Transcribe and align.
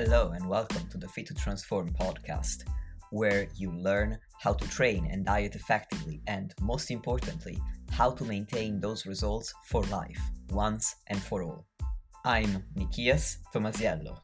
Hello, 0.00 0.30
and 0.30 0.48
welcome 0.48 0.86
to 0.90 0.96
the 0.96 1.08
Fit 1.08 1.26
to 1.26 1.34
Transform 1.34 1.88
podcast, 1.88 2.62
where 3.10 3.48
you 3.56 3.72
learn 3.72 4.16
how 4.40 4.52
to 4.52 4.68
train 4.68 5.08
and 5.10 5.26
diet 5.26 5.56
effectively, 5.56 6.22
and 6.28 6.54
most 6.60 6.92
importantly, 6.92 7.58
how 7.90 8.12
to 8.12 8.24
maintain 8.24 8.78
those 8.78 9.06
results 9.06 9.52
for 9.66 9.82
life, 9.86 10.20
once 10.50 10.94
and 11.08 11.20
for 11.20 11.42
all. 11.42 11.66
I'm 12.24 12.62
Nikias 12.76 13.38
Tomasiello, 13.52 14.16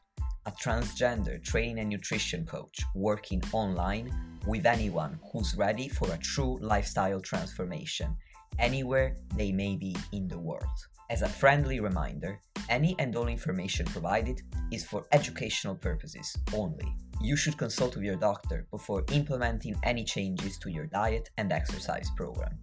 a 0.45 0.51
transgender 0.53 1.43
training 1.43 1.79
and 1.79 1.89
nutrition 1.89 2.45
coach 2.45 2.79
working 2.95 3.43
online 3.51 4.13
with 4.47 4.65
anyone 4.65 5.19
who's 5.29 5.57
ready 5.57 5.89
for 5.89 6.09
a 6.13 6.17
true 6.19 6.57
lifestyle 6.61 7.19
transformation, 7.19 8.15
anywhere 8.59 9.17
they 9.35 9.51
may 9.51 9.75
be 9.75 9.93
in 10.13 10.29
the 10.29 10.39
world. 10.39 10.79
As 11.09 11.21
a 11.21 11.27
friendly 11.27 11.81
reminder, 11.81 12.39
any 12.69 12.95
and 12.99 13.15
all 13.15 13.27
information 13.27 13.85
provided 13.85 14.41
is 14.71 14.83
for 14.83 15.05
educational 15.11 15.75
purposes 15.75 16.35
only. 16.53 16.93
You 17.21 17.35
should 17.35 17.57
consult 17.57 17.95
with 17.95 18.05
your 18.05 18.15
doctor 18.15 18.67
before 18.71 19.03
implementing 19.11 19.75
any 19.83 20.03
changes 20.03 20.57
to 20.59 20.71
your 20.71 20.87
diet 20.87 21.29
and 21.37 21.51
exercise 21.51 22.09
program. 22.15 22.57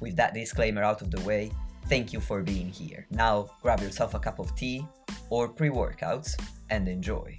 With 0.00 0.16
that 0.16 0.34
disclaimer 0.34 0.82
out 0.82 1.02
of 1.02 1.10
the 1.10 1.20
way, 1.22 1.50
thank 1.86 2.12
you 2.12 2.20
for 2.20 2.42
being 2.42 2.68
here. 2.68 3.06
Now 3.10 3.50
grab 3.62 3.80
yourself 3.80 4.14
a 4.14 4.18
cup 4.18 4.38
of 4.38 4.54
tea 4.56 4.86
or 5.30 5.48
pre 5.48 5.68
workouts 5.68 6.30
and 6.70 6.88
enjoy. 6.88 7.38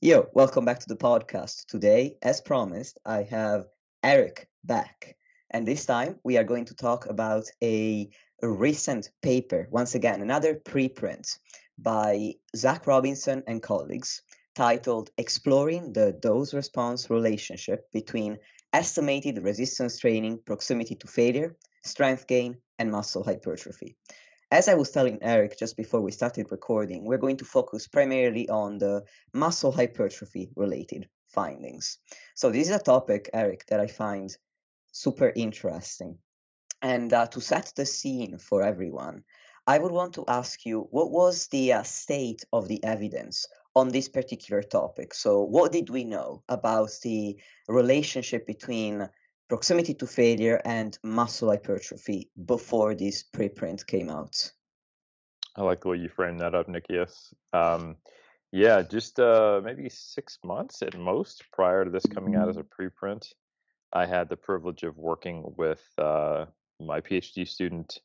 Yo, 0.00 0.28
welcome 0.32 0.64
back 0.64 0.78
to 0.78 0.88
the 0.88 0.96
podcast. 0.96 1.66
Today, 1.66 2.16
as 2.22 2.40
promised, 2.40 2.98
I 3.04 3.24
have 3.24 3.64
Eric 4.02 4.48
back. 4.64 5.17
And 5.50 5.66
this 5.66 5.86
time 5.86 6.16
we 6.24 6.36
are 6.36 6.44
going 6.44 6.66
to 6.66 6.74
talk 6.74 7.06
about 7.06 7.44
a, 7.62 8.10
recent 8.40 9.10
paper, 9.20 9.66
once 9.72 9.96
again, 9.96 10.22
another 10.22 10.54
preprint 10.54 11.38
by 11.76 12.34
Zach 12.54 12.86
Robinson 12.86 13.42
and 13.48 13.60
colleagues 13.60 14.22
titled 14.54 15.10
Exploring 15.18 15.92
the 15.92 16.12
Dose 16.12 16.54
Response 16.54 17.10
Relationship 17.10 17.90
Between 17.90 18.38
Estimated 18.72 19.42
Resistance 19.42 19.98
Training, 19.98 20.38
Proximity 20.46 20.94
to 20.96 21.08
Failure, 21.08 21.56
Strength 21.84 22.28
Gain, 22.28 22.58
and 22.78 22.92
Muscle 22.92 23.24
Hypertrophy. 23.24 23.96
As 24.50 24.68
I 24.68 24.74
was 24.74 24.90
telling 24.90 25.18
Eric 25.22 25.58
just 25.58 25.76
before 25.76 26.00
we 26.00 26.12
started 26.12 26.52
recording, 26.52 27.04
we're 27.04 27.18
going 27.18 27.36
to 27.38 27.44
focus 27.44 27.86
primarily 27.86 28.48
on 28.48 28.78
the 28.78 29.02
muscle 29.34 29.72
hypertrophy 29.72 30.50
related 30.56 31.08
findings. 31.26 31.98
So, 32.34 32.50
this 32.50 32.68
is 32.68 32.76
a 32.76 32.78
topic, 32.78 33.28
Eric, 33.34 33.66
that 33.66 33.80
I 33.80 33.88
find 33.88 34.34
super 34.92 35.32
interesting. 35.34 36.18
And 36.80 37.12
uh, 37.12 37.26
to 37.28 37.40
set 37.40 37.72
the 37.76 37.86
scene 37.86 38.38
for 38.38 38.62
everyone, 38.62 39.24
I 39.66 39.78
would 39.78 39.92
want 39.92 40.14
to 40.14 40.24
ask 40.28 40.64
you 40.64 40.88
what 40.90 41.10
was 41.10 41.48
the 41.48 41.72
uh, 41.74 41.82
state 41.82 42.44
of 42.52 42.68
the 42.68 42.82
evidence 42.84 43.46
on 43.74 43.88
this 43.88 44.08
particular 44.08 44.62
topic? 44.62 45.12
So, 45.12 45.42
what 45.42 45.72
did 45.72 45.90
we 45.90 46.04
know 46.04 46.42
about 46.48 46.90
the 47.02 47.36
relationship 47.68 48.46
between 48.46 49.08
proximity 49.48 49.94
to 49.94 50.06
failure 50.06 50.60
and 50.64 50.98
muscle 51.02 51.50
hypertrophy 51.50 52.30
before 52.46 52.94
this 52.94 53.24
preprint 53.24 53.86
came 53.86 54.08
out? 54.08 54.52
I 55.56 55.62
like 55.62 55.80
the 55.80 55.88
way 55.88 55.96
you 55.96 56.08
framed 56.08 56.40
that 56.40 56.54
up, 56.54 56.68
Nikias. 56.68 57.32
Um, 57.52 57.96
yeah, 58.52 58.82
just 58.82 59.18
uh, 59.20 59.60
maybe 59.62 59.88
six 59.88 60.38
months 60.44 60.82
at 60.82 60.96
most 60.96 61.44
prior 61.52 61.84
to 61.84 61.90
this 61.90 62.06
coming 62.06 62.36
out 62.36 62.48
as 62.48 62.56
a 62.56 62.62
preprint. 62.62 63.26
I 63.92 64.06
had 64.06 64.28
the 64.28 64.36
privilege 64.36 64.82
of 64.82 64.96
working 64.98 65.44
with 65.56 65.82
uh, 65.98 66.46
my 66.80 67.00
PhD 67.00 67.46
student, 67.46 68.00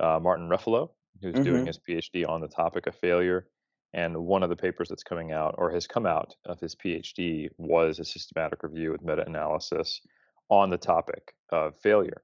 uh, 0.00 0.18
Martin 0.20 0.48
Refalo, 0.48 0.90
who's 1.20 1.34
mm-hmm. 1.34 1.44
doing 1.44 1.66
his 1.66 1.78
PhD 1.78 2.28
on 2.28 2.40
the 2.40 2.48
topic 2.48 2.86
of 2.86 2.94
failure. 2.94 3.46
And 3.94 4.16
one 4.16 4.42
of 4.42 4.48
the 4.48 4.56
papers 4.56 4.88
that's 4.88 5.02
coming 5.02 5.32
out 5.32 5.54
or 5.58 5.70
has 5.70 5.86
come 5.86 6.06
out 6.06 6.34
of 6.46 6.58
his 6.60 6.74
PhD 6.74 7.48
was 7.58 7.98
a 7.98 8.04
systematic 8.04 8.62
review 8.62 8.92
with 8.92 9.02
meta 9.02 9.24
analysis 9.26 10.00
on 10.48 10.70
the 10.70 10.78
topic 10.78 11.34
of 11.50 11.76
failure 11.76 12.22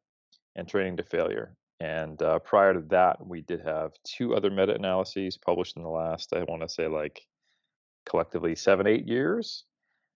and 0.56 0.66
training 0.66 0.96
to 0.96 1.02
failure. 1.02 1.54
And 1.80 2.20
uh, 2.22 2.40
prior 2.40 2.74
to 2.74 2.80
that, 2.88 3.24
we 3.24 3.42
did 3.42 3.60
have 3.60 3.92
two 4.04 4.34
other 4.34 4.50
meta 4.50 4.74
analyses 4.74 5.36
published 5.36 5.76
in 5.76 5.82
the 5.82 5.88
last, 5.88 6.32
I 6.32 6.42
want 6.44 6.62
to 6.62 6.68
say, 6.68 6.88
like 6.88 7.22
collectively 8.06 8.54
seven, 8.54 8.86
eight 8.86 9.06
years. 9.06 9.64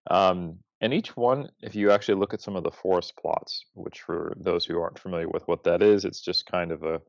Um, 0.09 0.59
and 0.83 0.93
each 0.93 1.15
one, 1.15 1.49
if 1.61 1.75
you 1.75 1.91
actually 1.91 2.19
look 2.19 2.33
at 2.33 2.41
some 2.41 2.57
of 2.57 2.63
the 2.65 2.69
forest 2.69 3.13
plots, 3.15 3.63
which 3.73 4.01
for 4.01 4.35
those 4.35 4.65
who 4.65 4.81
aren't 4.81 4.99
familiar 4.99 5.29
with 5.29 5.47
what 5.47 5.63
that 5.63 5.81
is, 5.81 6.03
it's 6.03 6.19
just 6.19 6.45
kind 6.45 6.73
of 6.73 6.83
a 6.83 7.01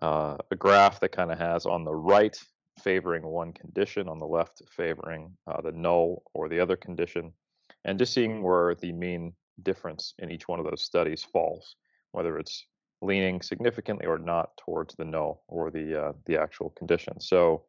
uh, 0.00 0.36
a 0.52 0.56
graph 0.56 1.00
that 1.00 1.10
kind 1.10 1.32
of 1.32 1.38
has 1.38 1.66
on 1.66 1.84
the 1.84 1.94
right 1.94 2.38
favoring 2.80 3.26
one 3.26 3.52
condition, 3.52 4.08
on 4.08 4.20
the 4.20 4.26
left 4.26 4.62
favoring 4.70 5.36
uh, 5.48 5.60
the 5.60 5.72
null 5.72 6.22
or 6.32 6.48
the 6.48 6.60
other 6.60 6.76
condition, 6.76 7.32
and 7.84 7.98
just 7.98 8.14
seeing 8.14 8.40
where 8.40 8.76
the 8.76 8.92
mean 8.92 9.32
difference 9.64 10.14
in 10.20 10.30
each 10.30 10.46
one 10.46 10.60
of 10.60 10.64
those 10.64 10.82
studies 10.82 11.24
falls, 11.24 11.74
whether 12.12 12.38
it's 12.38 12.64
leaning 13.02 13.42
significantly 13.42 14.06
or 14.06 14.16
not 14.16 14.56
towards 14.56 14.94
the 14.94 15.04
null 15.04 15.42
or 15.48 15.72
the 15.72 16.00
uh, 16.00 16.12
the 16.26 16.40
actual 16.40 16.70
condition. 16.70 17.18
So 17.18 17.64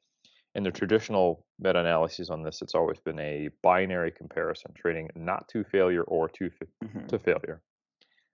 in 0.56 0.64
the 0.64 0.72
traditional 0.72 1.46
meta 1.60 1.80
analyses 1.80 2.30
on 2.30 2.44
this, 2.44 2.62
it's 2.62 2.76
always 2.76 3.00
been 3.00 3.20
a 3.20 3.50
binary 3.62 4.12
comparison, 4.12 4.72
trading 4.76 5.10
not 5.16 5.48
to 5.50 5.64
failure 5.64 6.04
or 6.04 6.30
to 6.30 6.50
mm-hmm. 6.84 7.08
to 7.08 7.20
failure. 7.20 7.62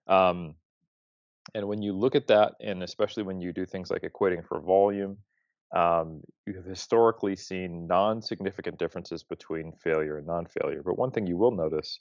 Um, 0.06 0.54
and 1.54 1.66
when 1.66 1.82
you 1.82 1.92
look 1.92 2.14
at 2.14 2.26
that, 2.28 2.54
and 2.60 2.82
especially 2.82 3.22
when 3.22 3.40
you 3.40 3.52
do 3.52 3.64
things 3.64 3.90
like 3.90 4.02
equating 4.02 4.46
for 4.46 4.60
volume, 4.60 5.16
um, 5.74 6.20
you 6.46 6.54
have 6.54 6.64
historically 6.64 7.36
seen 7.36 7.86
non-significant 7.86 8.78
differences 8.78 9.22
between 9.22 9.72
failure 9.72 10.18
and 10.18 10.26
non-failure. 10.26 10.82
But 10.84 10.98
one 10.98 11.10
thing 11.10 11.26
you 11.26 11.36
will 11.36 11.52
notice 11.52 11.98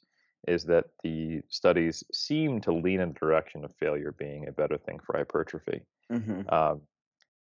is 0.47 0.63
that 0.66 0.86
the 1.03 1.41
studies 1.50 2.03
seem 2.12 2.62
to 2.62 2.74
lean 2.74 3.00
in 3.00 3.09
the 3.09 3.19
direction 3.19 3.63
of 3.63 3.74
failure 3.75 4.13
being 4.18 4.47
a 4.47 4.51
better 4.51 4.78
thing 4.78 5.00
for 5.00 5.18
hypertrophy. 5.18 5.81
Mm-hmm. 6.12 6.50
Um, 6.53 6.81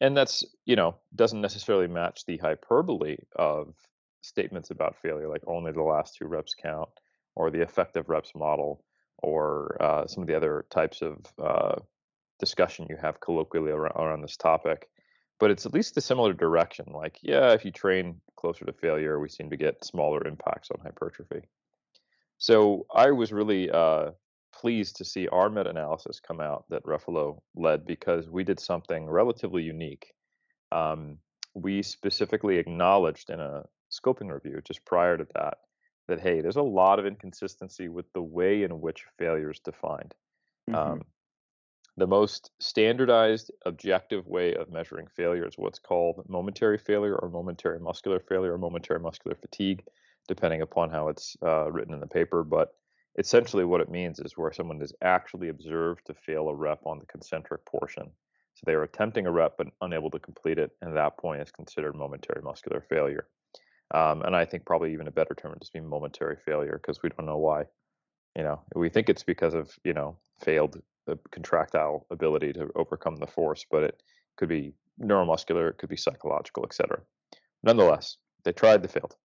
and 0.04 0.16
that's 0.18 0.44
you 0.66 0.76
know 0.76 0.96
doesn't 1.16 1.42
necessarily 1.42 1.88
match 1.88 2.26
the 2.26 2.38
hyperbole 2.38 3.16
of 3.38 3.74
statements 4.22 4.70
about 4.70 4.96
failure 5.02 5.30
like 5.30 5.42
only 5.48 5.72
the 5.72 5.82
last 5.82 6.16
two 6.16 6.28
reps 6.28 6.54
count 6.54 6.90
or 7.36 7.50
the 7.50 7.62
effective 7.62 8.10
reps 8.10 8.36
model 8.36 8.84
or 9.20 9.78
uh, 9.82 10.06
some 10.06 10.22
of 10.22 10.28
the 10.28 10.36
other 10.36 10.66
types 10.70 11.02
of 11.02 11.26
uh, 11.42 11.76
discussion 12.40 12.86
you 12.90 12.98
have 12.98 13.22
colloquially 13.22 13.72
around, 13.72 13.94
around, 13.96 14.22
this 14.22 14.36
topic. 14.36 14.90
But 15.40 15.50
it's 15.50 15.66
at 15.66 15.74
least 15.74 15.96
a 15.96 16.02
similar 16.02 16.34
direction 16.34 16.86
like 16.94 17.20
yeah 17.22 17.54
if 17.54 17.64
you 17.66 17.72
train 17.72 18.20
closer 18.36 18.66
to 18.66 18.74
failure 18.74 19.20
we 19.20 19.30
seem 19.30 19.50
to 19.50 19.58
get 19.58 19.86
smaller 19.86 20.28
impacts 20.28 20.70
on 20.70 20.82
hypertrophy. 20.84 21.48
So 22.38 22.86
i 22.94 23.12
was 23.12 23.32
really 23.32 23.72
uh, 23.72 24.12
pleased 24.54 24.96
to 24.98 25.06
see 25.06 25.28
our 25.28 25.50
meta-analysis 25.50 26.20
come 26.20 26.40
out 26.40 26.66
that 26.70 26.84
Refalo 26.84 27.40
led 27.56 27.86
because 27.86 28.30
we 28.30 28.44
did 28.44 28.60
something 28.60 29.06
relatively 29.06 29.64
unique. 29.64 30.14
Um, 30.72 31.18
we 31.54 31.84
specifically 31.84 32.58
acknowledged 32.58 33.30
in 33.30 33.40
a 33.40 33.64
scoping 33.92 34.32
review 34.32 34.62
just 34.66 34.86
prior 34.86 35.18
to 35.18 35.28
that 35.36 35.58
that 36.08 36.20
hey, 36.20 36.42
there's 36.42 36.58
a 36.58 36.62
lot 36.62 37.00
of 37.00 37.06
inconsistency 37.06 37.88
with 37.88 38.12
the 38.14 38.22
way 38.22 38.64
in 38.64 38.82
which 38.82 39.06
failure 39.18 39.52
is 39.52 39.60
defined. 39.60 40.14
Mm-hmm. 40.70 40.76
Um, 40.76 41.02
the 41.96 42.08
most 42.08 42.52
standardized 42.60 43.52
objective 43.66 44.26
way 44.26 44.56
of 44.56 44.72
measuring 44.72 45.08
failure 45.16 45.48
is 45.48 45.58
what's 45.58 45.80
called 45.80 46.26
momentary 46.28 46.78
failure 46.78 47.16
or 47.16 47.30
momentary 47.30 47.80
muscular 47.80 48.20
failure 48.20 48.54
or 48.54 48.58
momentary 48.58 49.00
muscular 49.00 49.36
fatigue, 49.36 49.84
depending 50.28 50.62
upon 50.62 50.90
how 50.90 51.10
it's 51.10 51.38
uh, 51.46 51.72
written 51.72 51.94
in 51.94 52.00
the 52.00 52.08
paper. 52.08 52.44
But 52.44 52.70
essentially 53.18 53.66
what 53.66 53.82
it 53.82 53.90
means 53.90 54.20
is 54.20 54.38
where 54.38 54.52
someone 54.52 54.82
is 54.82 54.94
actually 55.02 55.50
observed 55.50 56.06
to 56.06 56.14
fail 56.14 56.50
a 56.50 56.56
rep 56.56 56.82
on 56.86 57.00
the 57.00 57.06
concentric 57.06 57.66
portion. 57.66 58.10
So 58.56 58.64
they 58.66 58.74
are 58.74 58.84
attempting 58.84 59.26
a 59.26 59.32
rep 59.32 59.58
but 59.58 59.68
unable 59.82 60.12
to 60.12 60.20
complete 60.20 60.58
it, 60.58 60.72
and 60.82 60.92
at 60.92 60.96
that 60.96 61.18
point 61.18 61.42
is 61.42 61.52
considered 61.52 61.96
momentary 61.96 62.42
muscular 62.42 62.82
failure. 62.82 63.28
Um, 63.94 64.24
and 64.24 64.36
I 64.36 64.46
think 64.46 64.66
probably 64.66 64.94
even 64.94 65.08
a 65.08 65.12
better 65.12 65.36
term 65.36 65.52
would 65.52 65.62
just 65.62 65.74
be 65.74 65.80
momentary 65.80 66.38
failure 66.46 66.80
because 66.82 67.02
we 67.04 67.10
don't 67.10 67.26
know 67.26 67.38
why. 67.38 67.66
You 68.36 68.44
know, 68.44 68.62
we 68.76 68.90
think 68.90 69.10
it's 69.10 69.24
because 69.24 69.54
of 69.54 69.72
you 69.84 69.94
know 69.94 70.18
failed 70.40 70.82
the 71.06 71.20
contractile 71.32 72.06
ability 72.10 72.54
to 72.54 72.70
overcome 72.76 73.18
the 73.18 73.28
force, 73.28 73.66
but 73.70 73.84
it 73.84 74.02
could 74.38 74.50
be 74.50 74.74
neuromuscular, 75.02 75.70
it 75.70 75.78
could 75.78 75.90
be 75.90 75.98
psychological, 75.98 76.66
etc. 76.66 77.02
Nonetheless, 77.64 78.18
they 78.44 78.52
tried, 78.52 78.82
they 78.82 78.88
failed. 78.88 79.16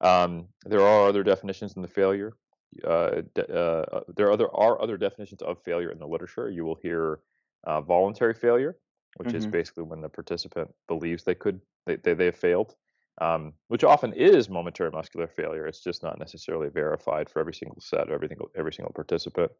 Um, 0.00 0.48
there 0.64 0.82
are 0.82 1.08
other 1.08 1.22
definitions 1.22 1.74
in 1.76 1.82
the 1.82 1.88
failure 1.88 2.34
uh, 2.84 3.22
uh, 3.40 4.00
there 4.16 4.26
are 4.26 4.32
other 4.32 4.54
are 4.54 4.80
other 4.80 4.96
definitions 4.96 5.42
of 5.42 5.62
failure 5.62 5.90
in 5.90 5.98
the 5.98 6.06
literature. 6.06 6.50
You 6.50 6.64
will 6.64 6.78
hear 6.82 7.20
uh, 7.64 7.80
voluntary 7.80 8.34
failure, 8.34 8.76
which 9.16 9.28
mm-hmm. 9.28 9.36
is 9.36 9.46
basically 9.46 9.84
when 9.84 10.00
the 10.00 10.08
participant 10.08 10.70
believes 10.88 11.24
they 11.24 11.34
could 11.34 11.60
they 11.86 11.96
they, 11.96 12.14
they 12.14 12.26
have 12.26 12.36
failed, 12.36 12.74
um, 13.20 13.52
which 13.68 13.84
often 13.84 14.12
is 14.14 14.48
momentary 14.48 14.90
muscular 14.90 15.26
failure. 15.26 15.66
It's 15.66 15.82
just 15.82 16.02
not 16.02 16.18
necessarily 16.18 16.68
verified 16.68 17.28
for 17.28 17.40
every 17.40 17.54
single 17.54 17.80
set, 17.80 18.10
every 18.10 18.28
single 18.28 18.50
every 18.56 18.72
single 18.72 18.92
participant. 18.92 19.52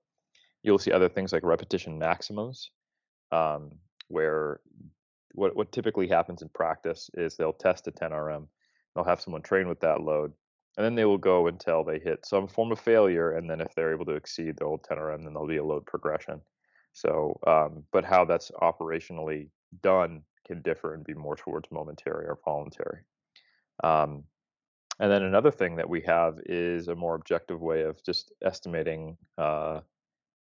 You'll 0.62 0.78
see 0.78 0.92
other 0.92 1.08
things 1.08 1.32
like 1.32 1.42
repetition 1.42 1.98
maximums, 1.98 2.70
um, 3.30 3.72
where 4.08 4.60
what 5.34 5.54
what 5.54 5.72
typically 5.72 6.08
happens 6.08 6.42
in 6.42 6.48
practice 6.48 7.10
is 7.14 7.36
they'll 7.36 7.52
test 7.52 7.88
a 7.88 7.90
10 7.90 8.12
RM, 8.12 8.48
they'll 8.94 9.04
have 9.04 9.20
someone 9.20 9.42
train 9.42 9.68
with 9.68 9.80
that 9.80 10.00
load, 10.00 10.32
and 10.76 10.84
then 10.84 10.94
they 10.94 11.04
will 11.04 11.18
go 11.18 11.46
until 11.48 11.84
they 11.84 11.98
hit 11.98 12.24
some 12.24 12.48
form 12.48 12.72
of 12.72 12.80
failure, 12.80 13.32
and 13.32 13.48
then 13.48 13.60
if 13.60 13.74
they're 13.74 13.92
able 13.92 14.06
to 14.06 14.12
exceed 14.12 14.56
the 14.56 14.64
old 14.64 14.84
10 14.84 14.98
RM, 14.98 15.24
then 15.24 15.34
there'll 15.34 15.48
be 15.48 15.58
a 15.58 15.64
load 15.64 15.84
progression. 15.86 16.40
So, 16.92 17.38
um, 17.46 17.84
but 17.92 18.04
how 18.04 18.24
that's 18.24 18.50
operationally 18.62 19.48
done 19.82 20.22
can 20.46 20.62
differ 20.62 20.94
and 20.94 21.04
be 21.04 21.14
more 21.14 21.36
towards 21.36 21.70
momentary 21.70 22.26
or 22.26 22.38
voluntary. 22.44 23.00
Um, 23.82 24.24
and 25.00 25.10
then 25.10 25.22
another 25.22 25.50
thing 25.50 25.76
that 25.76 25.88
we 25.88 26.00
have 26.02 26.38
is 26.46 26.88
a 26.88 26.94
more 26.94 27.14
objective 27.14 27.60
way 27.60 27.82
of 27.82 28.02
just 28.04 28.32
estimating 28.42 29.16
uh, 29.38 29.80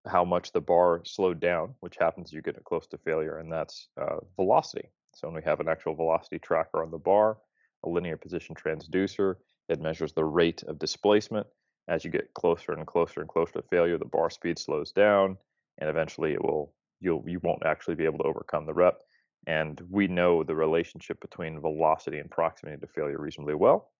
how 0.06 0.24
much 0.24 0.52
the 0.52 0.60
bar 0.60 1.02
slowed 1.04 1.40
down, 1.40 1.74
which 1.80 1.96
happens 1.98 2.32
you 2.32 2.42
get 2.42 2.62
close 2.64 2.86
to 2.88 2.98
failure, 2.98 3.38
and 3.38 3.52
that's 3.52 3.88
uh, 4.00 4.16
velocity. 4.36 4.88
So 5.14 5.28
when 5.28 5.34
we 5.36 5.42
have 5.42 5.60
an 5.60 5.68
actual 5.68 5.94
velocity 5.94 6.38
tracker 6.38 6.82
on 6.82 6.90
the 6.90 6.98
bar, 6.98 7.38
a 7.84 7.88
linear 7.88 8.16
position 8.16 8.54
transducer, 8.54 9.36
it 9.68 9.80
measures 9.80 10.12
the 10.12 10.24
rate 10.24 10.62
of 10.64 10.78
displacement. 10.78 11.46
As 11.88 12.04
you 12.04 12.10
get 12.10 12.34
closer 12.34 12.72
and 12.72 12.86
closer 12.86 13.20
and 13.20 13.28
closer 13.28 13.52
to 13.54 13.62
failure, 13.62 13.98
the 13.98 14.04
bar 14.04 14.30
speed 14.30 14.58
slows 14.58 14.92
down, 14.92 15.36
and 15.78 15.88
eventually 15.88 16.32
it 16.32 16.42
will 16.42 16.72
you'll 17.00 17.24
you 17.26 17.40
won't 17.42 17.64
actually 17.64 17.94
be 17.94 18.04
able 18.04 18.18
to 18.18 18.24
overcome 18.24 18.66
the 18.66 18.74
rep. 18.74 18.98
And 19.46 19.80
we 19.88 20.08
know 20.08 20.42
the 20.42 20.56
relationship 20.56 21.20
between 21.20 21.60
velocity 21.60 22.18
and 22.18 22.30
proximity 22.30 22.80
to 22.80 22.86
failure 22.88 23.18
reasonably 23.18 23.54
well. 23.54 23.92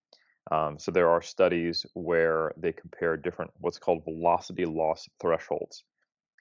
Um, 0.51 0.79
so 0.79 0.91
there 0.91 1.09
are 1.09 1.23
studies 1.23 1.87
where 1.95 2.53
they 2.57 2.73
compare 2.73 3.17
different 3.17 3.53
what's 3.59 3.79
called 3.79 4.05
velocity 4.05 4.65
loss 4.65 5.09
thresholds, 5.21 5.85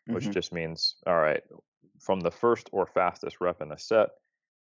which 0.07 0.23
mm-hmm. 0.23 0.31
just 0.31 0.53
means 0.53 0.95
all 1.05 1.17
right, 1.17 1.43
from 1.99 2.19
the 2.19 2.31
first 2.31 2.69
or 2.71 2.85
fastest 2.87 3.41
rep 3.41 3.61
in 3.61 3.71
a 3.71 3.77
set, 3.77 4.09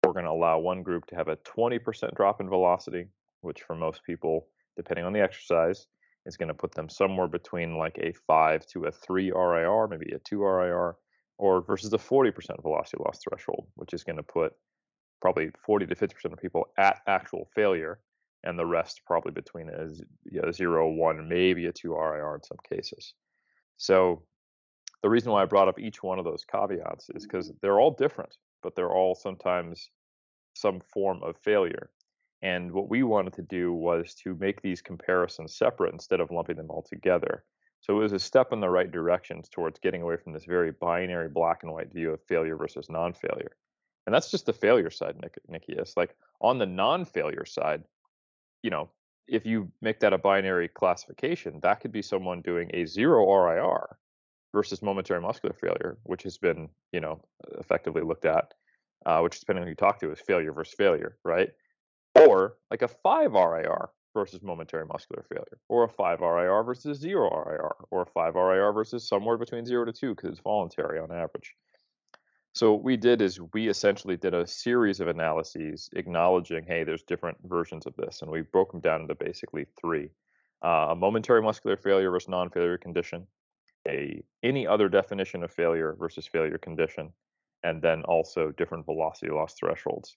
we're 0.03 0.13
going 0.13 0.25
to 0.25 0.31
allow 0.31 0.59
one 0.59 0.83
group 0.83 1.05
to 1.07 1.15
have 1.15 1.27
a 1.27 1.37
20% 1.37 2.15
drop 2.15 2.39
in 2.39 2.49
velocity, 2.49 3.07
which 3.45 3.61
for 3.61 3.75
most 3.75 4.03
people, 4.03 4.47
depending 4.75 5.05
on 5.05 5.13
the 5.13 5.21
exercise, 5.21 5.87
is 6.25 6.37
going 6.37 6.47
to 6.47 6.53
put 6.53 6.73
them 6.73 6.89
somewhere 6.89 7.27
between 7.27 7.77
like 7.77 7.97
a 7.99 8.13
5 8.27 8.65
to 8.67 8.85
a 8.85 8.91
3 8.91 9.31
RIR, 9.31 9.87
maybe 9.87 10.11
a 10.13 10.19
2 10.19 10.43
RIR, 10.43 10.97
or 11.37 11.61
versus 11.61 11.93
a 11.93 11.97
40% 11.97 12.61
velocity 12.61 13.01
loss 13.03 13.19
threshold, 13.23 13.67
which 13.75 13.93
is 13.93 14.03
going 14.03 14.17
to 14.17 14.23
put 14.23 14.53
probably 15.21 15.51
40 15.65 15.85
to 15.87 15.95
50% 15.95 16.33
of 16.33 16.39
people 16.39 16.67
at 16.77 17.01
actual 17.07 17.47
failure, 17.55 17.99
and 18.43 18.57
the 18.57 18.65
rest 18.65 19.01
probably 19.05 19.31
between 19.31 19.69
a 19.69 19.87
you 20.29 20.41
know, 20.41 20.51
0, 20.51 20.91
1, 20.91 21.29
maybe 21.29 21.67
a 21.67 21.71
2 21.71 21.93
RIR 21.93 22.35
in 22.35 22.43
some 22.43 22.57
cases. 22.69 23.13
So 23.77 24.23
the 25.03 25.09
reason 25.09 25.31
why 25.31 25.43
I 25.43 25.45
brought 25.45 25.67
up 25.67 25.79
each 25.79 26.01
one 26.01 26.19
of 26.19 26.25
those 26.25 26.45
caveats 26.45 27.09
is 27.13 27.23
because 27.23 27.49
mm-hmm. 27.49 27.57
they're 27.61 27.79
all 27.79 27.91
different, 27.91 28.35
but 28.63 28.75
they're 28.75 28.93
all 28.93 29.15
sometimes 29.15 29.89
some 30.55 30.79
form 30.79 31.21
of 31.21 31.37
failure. 31.37 31.89
And 32.45 32.71
what 32.71 32.89
we 32.91 33.01
wanted 33.01 33.33
to 33.33 33.41
do 33.41 33.73
was 33.73 34.13
to 34.23 34.35
make 34.35 34.61
these 34.61 34.79
comparisons 34.79 35.55
separate 35.55 35.93
instead 35.93 36.19
of 36.19 36.29
lumping 36.29 36.57
them 36.57 36.69
all 36.69 36.83
together. 36.83 37.43
So 37.81 37.97
it 37.97 38.03
was 38.03 38.13
a 38.13 38.19
step 38.19 38.53
in 38.53 38.59
the 38.59 38.69
right 38.69 38.91
direction 38.91 39.41
towards 39.49 39.79
getting 39.79 40.03
away 40.03 40.17
from 40.17 40.31
this 40.31 40.45
very 40.45 40.71
binary 40.71 41.27
black 41.27 41.63
and 41.63 41.71
white 41.71 41.91
view 41.91 42.11
of 42.11 42.21
failure 42.21 42.55
versus 42.55 42.87
non-failure. 42.87 43.55
And 44.05 44.13
that's 44.13 44.29
just 44.29 44.45
the 44.45 44.53
failure 44.53 44.91
side, 44.91 45.15
Nick, 45.19 45.39
Nikias. 45.49 45.97
Like 45.97 46.15
on 46.39 46.59
the 46.59 46.67
non-failure 46.67 47.45
side, 47.45 47.83
you 48.61 48.69
know, 48.69 48.91
if 49.27 49.43
you 49.43 49.71
make 49.81 49.99
that 50.01 50.13
a 50.13 50.17
binary 50.19 50.67
classification, 50.67 51.59
that 51.63 51.79
could 51.79 51.91
be 51.91 52.03
someone 52.03 52.41
doing 52.41 52.69
a 52.75 52.85
zero 52.85 53.25
RIR 53.25 53.97
versus 54.53 54.83
momentary 54.83 55.19
muscular 55.19 55.55
failure, 55.55 55.97
which 56.03 56.21
has 56.21 56.37
been, 56.37 56.69
you 56.91 56.99
know, 56.99 57.19
effectively 57.57 58.03
looked 58.03 58.25
at, 58.25 58.53
uh, 59.07 59.21
which 59.21 59.39
depending 59.39 59.63
on 59.63 59.65
who 59.65 59.71
you 59.71 59.75
talk 59.75 59.99
to 59.99 60.11
is 60.11 60.19
failure 60.19 60.53
versus 60.53 60.75
failure, 60.75 61.17
right? 61.23 61.49
Or 62.15 62.57
like 62.71 62.81
a 62.81 62.87
five 62.87 63.33
RIR 63.33 63.89
versus 64.15 64.41
momentary 64.41 64.85
muscular 64.85 65.23
failure, 65.29 65.59
or 65.67 65.83
a 65.83 65.89
5 65.89 66.21
RIR 66.21 66.63
versus 66.63 66.97
0 66.97 67.29
RIR, 67.29 67.75
or 67.91 68.01
a 68.01 68.05
5 68.05 68.35
RIR 68.35 68.71
versus 68.71 69.07
somewhere 69.07 69.37
between 69.37 69.65
0 69.65 69.85
to 69.85 69.93
2 69.93 70.15
because 70.15 70.31
it's 70.31 70.39
voluntary 70.39 70.99
on 70.99 71.11
average. 71.11 71.53
So 72.53 72.71
what 72.71 72.83
we 72.83 72.95
did 72.95 73.21
is 73.21 73.41
we 73.53 73.67
essentially 73.67 74.15
did 74.15 74.33
a 74.33 74.47
series 74.47 75.01
of 75.01 75.09
analyses 75.09 75.89
acknowledging, 75.93 76.63
hey, 76.63 76.85
there's 76.85 77.03
different 77.03 77.37
versions 77.43 77.85
of 77.85 77.93
this, 77.97 78.21
and 78.21 78.31
we 78.31 78.41
broke 78.41 78.71
them 78.71 78.79
down 78.79 79.01
into 79.01 79.15
basically 79.15 79.65
three: 79.79 80.09
uh, 80.63 80.87
a 80.91 80.95
momentary 80.95 81.41
muscular 81.41 81.75
failure 81.75 82.09
versus 82.11 82.29
non-failure 82.29 82.77
condition, 82.77 83.27
a 83.85 84.23
any 84.41 84.65
other 84.65 84.87
definition 84.87 85.43
of 85.43 85.51
failure 85.51 85.97
versus 85.99 86.25
failure 86.25 86.57
condition, 86.57 87.11
and 87.63 87.81
then 87.81 88.03
also 88.03 88.51
different 88.51 88.85
velocity 88.85 89.29
loss 89.33 89.55
thresholds. 89.55 90.15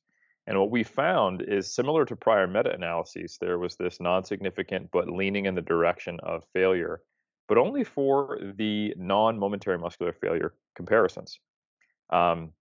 And 0.49 0.59
what 0.59 0.71
we 0.71 0.83
found 0.83 1.43
is 1.43 1.75
similar 1.75 2.07
to 2.07 2.17
prior 2.17 2.47
meta 2.47 2.73
analyses, 2.73 3.37
there 3.39 3.59
was 3.59 3.77
this 3.77 4.01
non 4.01 4.25
significant 4.25 4.89
but 4.91 5.07
leaning 5.07 5.45
in 5.45 5.55
the 5.55 5.61
direction 5.61 6.19
of 6.23 6.43
failure, 6.55 7.03
but 7.49 7.59
only 7.59 7.85
for 7.85 8.39
the 8.57 8.95
non 8.97 9.39
momentary 9.39 9.77
muscular 9.77 10.15
failure 10.15 10.55
comparisons. 10.75 11.39
Um, 12.09 12.53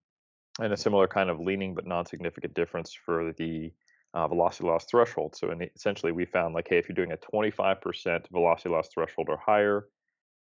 and 0.60 0.74
a 0.74 0.78
similar 0.78 1.08
kind 1.08 1.30
of 1.30 1.40
leaning 1.40 1.76
but 1.76 1.88
non 1.88 2.06
significant 2.06 2.54
difference 2.54 2.94
for 2.94 3.32
the 3.38 3.72
uh, 4.14 4.28
velocity 4.28 4.68
loss 4.68 4.84
threshold. 4.84 5.38
So 5.38 5.48
the, 5.48 5.70
essentially, 5.74 6.12
we 6.12 6.26
found 6.26 6.56
like, 6.56 6.68
hey, 6.70 6.80
if 6.80 6.90
you're 6.90 6.96
doing 6.96 7.14
a 7.14 7.18
25% 7.18 8.30
velocity 8.34 8.70
loss 8.70 8.90
threshold 8.94 9.28
or 9.30 9.38
higher, 9.38 9.88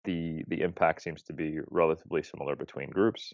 the 0.05 0.45
the 0.49 0.61
impact 0.61 1.01
seems 1.01 1.23
to 1.23 1.33
be 1.33 1.61
relatively 1.71 2.23
similar 2.23 2.55
between 2.55 2.91
groups. 2.91 3.33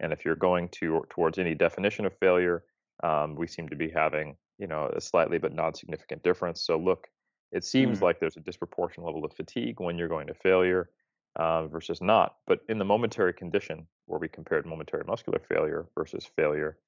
And 0.00 0.12
if 0.12 0.26
you're 0.26 0.36
going 0.36 0.68
to 0.80 1.06
towards 1.08 1.38
any 1.38 1.54
definition 1.54 2.04
of 2.04 2.12
failure, 2.18 2.62
um, 3.02 3.34
we 3.34 3.46
seem 3.46 3.68
to 3.68 3.76
be 3.76 3.90
having 3.90 4.36
you 4.58 4.66
know 4.66 4.90
a 4.94 5.00
slightly 5.00 5.38
but 5.38 5.54
non-significant 5.54 6.22
difference. 6.22 6.62
So 6.62 6.78
look, 6.78 7.08
it 7.52 7.64
seems 7.64 7.98
mm. 7.98 8.02
like 8.02 8.20
there's 8.20 8.36
a 8.36 8.40
disproportionate 8.40 9.06
level 9.06 9.24
of 9.24 9.32
fatigue 9.32 9.80
when 9.80 9.98
you're 9.98 10.08
going 10.08 10.26
to 10.28 10.34
failure 10.34 10.90
uh, 11.36 11.66
versus 11.66 12.00
not. 12.00 12.36
But 12.46 12.60
in 12.68 12.78
the 12.78 12.84
momentary 12.84 13.32
condition, 13.32 13.86
where 14.06 14.20
we 14.20 14.28
compared 14.28 14.66
momentary 14.66 15.04
muscular 15.06 15.40
failure 15.48 15.86
versus 15.94 16.28
failure, 16.36 16.78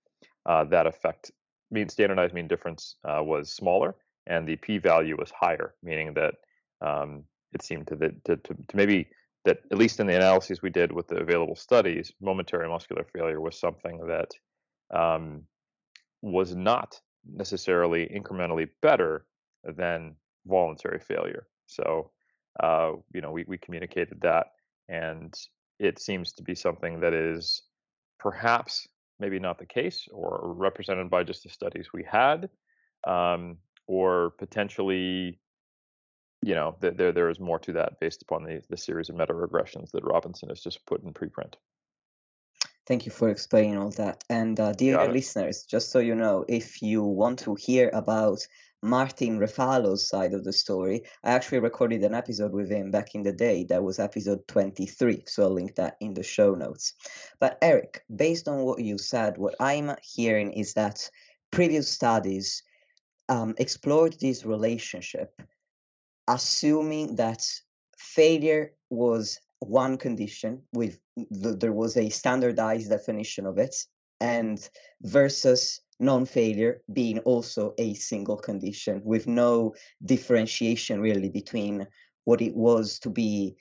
uh, 0.47 0.65
that 0.65 0.87
effect 0.87 1.31
mean 1.71 1.89
standardized 1.89 2.35
mean 2.35 2.49
difference 2.49 2.97
uh, 3.05 3.23
was 3.23 3.53
smaller, 3.53 3.95
and 4.27 4.49
the 4.49 4.57
p-value 4.57 5.17
was 5.19 5.31
higher, 5.31 5.75
meaning 5.83 6.15
that 6.15 6.35
um, 6.81 7.25
it 7.53 7.63
seemed 7.63 7.87
to, 7.89 7.97
the, 7.97 8.15
to, 8.25 8.37
to, 8.37 8.55
to 8.55 8.77
maybe 8.77 9.09
that 9.45 9.59
at 9.71 9.79
least 9.79 10.01
in 10.01 10.07
the 10.07 10.17
analyses 10.17 10.63
we 10.63 10.71
did 10.71 10.93
with 10.93 11.09
the 11.09 11.17
available 11.17 11.57
studies, 11.57 12.13
momentary 12.21 12.69
muscular 12.69 13.05
failure 13.13 13.41
was 13.41 13.59
something 13.59 14.07
that 14.07 14.31
um, 14.95 15.43
was 16.23 16.55
not 16.55 17.01
necessarily 17.25 18.07
incrementally 18.07 18.69
better 18.83 19.27
than 19.65 20.17
voluntary 20.47 21.01
failure. 21.01 21.47
So, 21.67 22.11
uh, 22.63 22.93
you 23.13 23.21
know, 23.21 23.31
we, 23.31 23.45
we 23.47 23.59
communicated 23.59 24.21
that, 24.23 24.47
and 24.89 25.35
it 25.79 25.99
seems 26.01 26.33
to 26.35 26.43
be 26.43 26.55
something 26.55 27.01
that 27.01 27.13
is 27.13 27.63
perhaps 28.19 28.89
maybe 29.21 29.39
not 29.39 29.59
the 29.59 29.67
case 29.67 30.09
or 30.13 30.55
represented 30.55 31.11
by 31.11 31.25
just 31.25 31.43
the 31.43 31.51
studies 31.51 31.93
we 31.93 32.05
had, 32.05 32.49
um, 33.07 33.59
or 33.87 34.31
potentially, 34.39 35.39
you 36.43 36.55
know, 36.55 36.77
th- 36.81 36.97
there 36.97 37.13
there 37.13 37.31
is 37.31 37.41
more 37.41 37.59
to 37.59 37.73
that 37.73 38.01
based 38.01 38.23
upon 38.23 38.45
the, 38.45 38.63
the 38.71 38.77
series 38.77 39.09
of 39.09 39.17
meta 39.17 39.33
regressions 39.33 39.91
that 39.93 40.05
Robinson 40.05 40.49
has 40.49 40.61
just 40.61 40.85
put 40.87 41.03
in 41.03 41.13
preprint. 41.13 41.55
Thank 42.89 43.05
you 43.05 43.13
for 43.13 43.29
explaining 43.29 43.77
all 43.77 43.91
that. 43.91 44.25
And 44.31 44.59
uh, 44.59 44.73
dear 44.73 45.13
listeners, 45.13 45.65
just 45.65 45.91
so 45.91 45.99
you 45.99 46.15
know, 46.15 46.47
if 46.49 46.81
you 46.81 47.03
want 47.03 47.39
to 47.41 47.55
hear 47.55 47.91
about 47.93 48.39
Martin 48.83 49.39
Refalo's 49.39 50.09
side 50.09 50.33
of 50.33 50.43
the 50.43 50.55
story, 50.55 51.03
I 51.23 51.33
actually 51.33 51.59
recorded 51.59 52.03
an 52.03 52.15
episode 52.15 52.53
with 52.53 52.71
him 52.71 52.91
back 52.91 53.15
in 53.15 53.23
the 53.25 53.33
day. 53.33 53.65
That 53.65 53.83
was 53.83 53.99
episode 53.99 54.49
23. 54.49 55.25
So 55.27 55.43
I'll 55.43 55.51
link 55.51 55.75
that 55.75 55.99
in 56.01 56.15
the 56.15 56.23
show 56.23 56.55
notes. 56.55 56.95
But 57.39 57.59
Eric, 57.61 58.05
based 58.17 58.49
on 58.49 58.65
what 58.65 58.83
you 58.83 58.97
said, 58.97 59.37
what 59.37 59.57
I'm 59.61 59.95
hearing 60.03 60.53
is 60.53 60.73
that 60.73 61.11
previous 61.51 61.91
studies 61.91 62.63
um, 63.29 63.55
explored 63.59 64.17
this 64.19 64.47
relationship, 64.47 65.43
assuming 66.27 67.17
that 67.17 67.45
failure 67.99 68.73
was 68.89 69.41
one 69.61 69.97
condition 69.97 70.63
with 70.73 70.99
the, 71.31 71.57
there 71.57 71.73
was 71.73 71.97
a 71.97 72.09
standardized 72.09 72.91
definition 72.91 73.47
of 73.47 73.59
it 73.59 73.75
and 74.21 74.69
versus 75.03 75.81
non-failure 76.01 76.81
being 76.93 77.19
also 77.21 77.75
a 77.79 77.95
single 77.95 78.37
condition 78.37 79.01
with 79.05 79.27
no 79.27 79.75
differentiation 80.05 81.01
really 81.01 81.29
between 81.29 81.87
what 82.25 82.41
it 82.41 82.55
was 82.55 82.99
to 83.01 83.11
be 83.11 83.57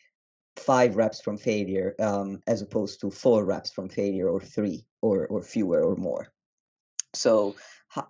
five 0.56 0.96
reps 0.96 1.22
from 1.22 1.38
failure 1.38 1.96
um, 2.00 2.42
as 2.48 2.62
opposed 2.62 3.00
to 3.02 3.10
four 3.10 3.46
reps 3.46 3.72
from 3.72 3.90
failure 3.90 4.30
or 4.30 4.42
three 4.42 4.86
or, 5.02 5.28
or 5.28 5.42
fewer 5.42 5.84
or 5.84 5.96
more. 5.96 6.28
So 7.14 7.56
how, 7.88 8.08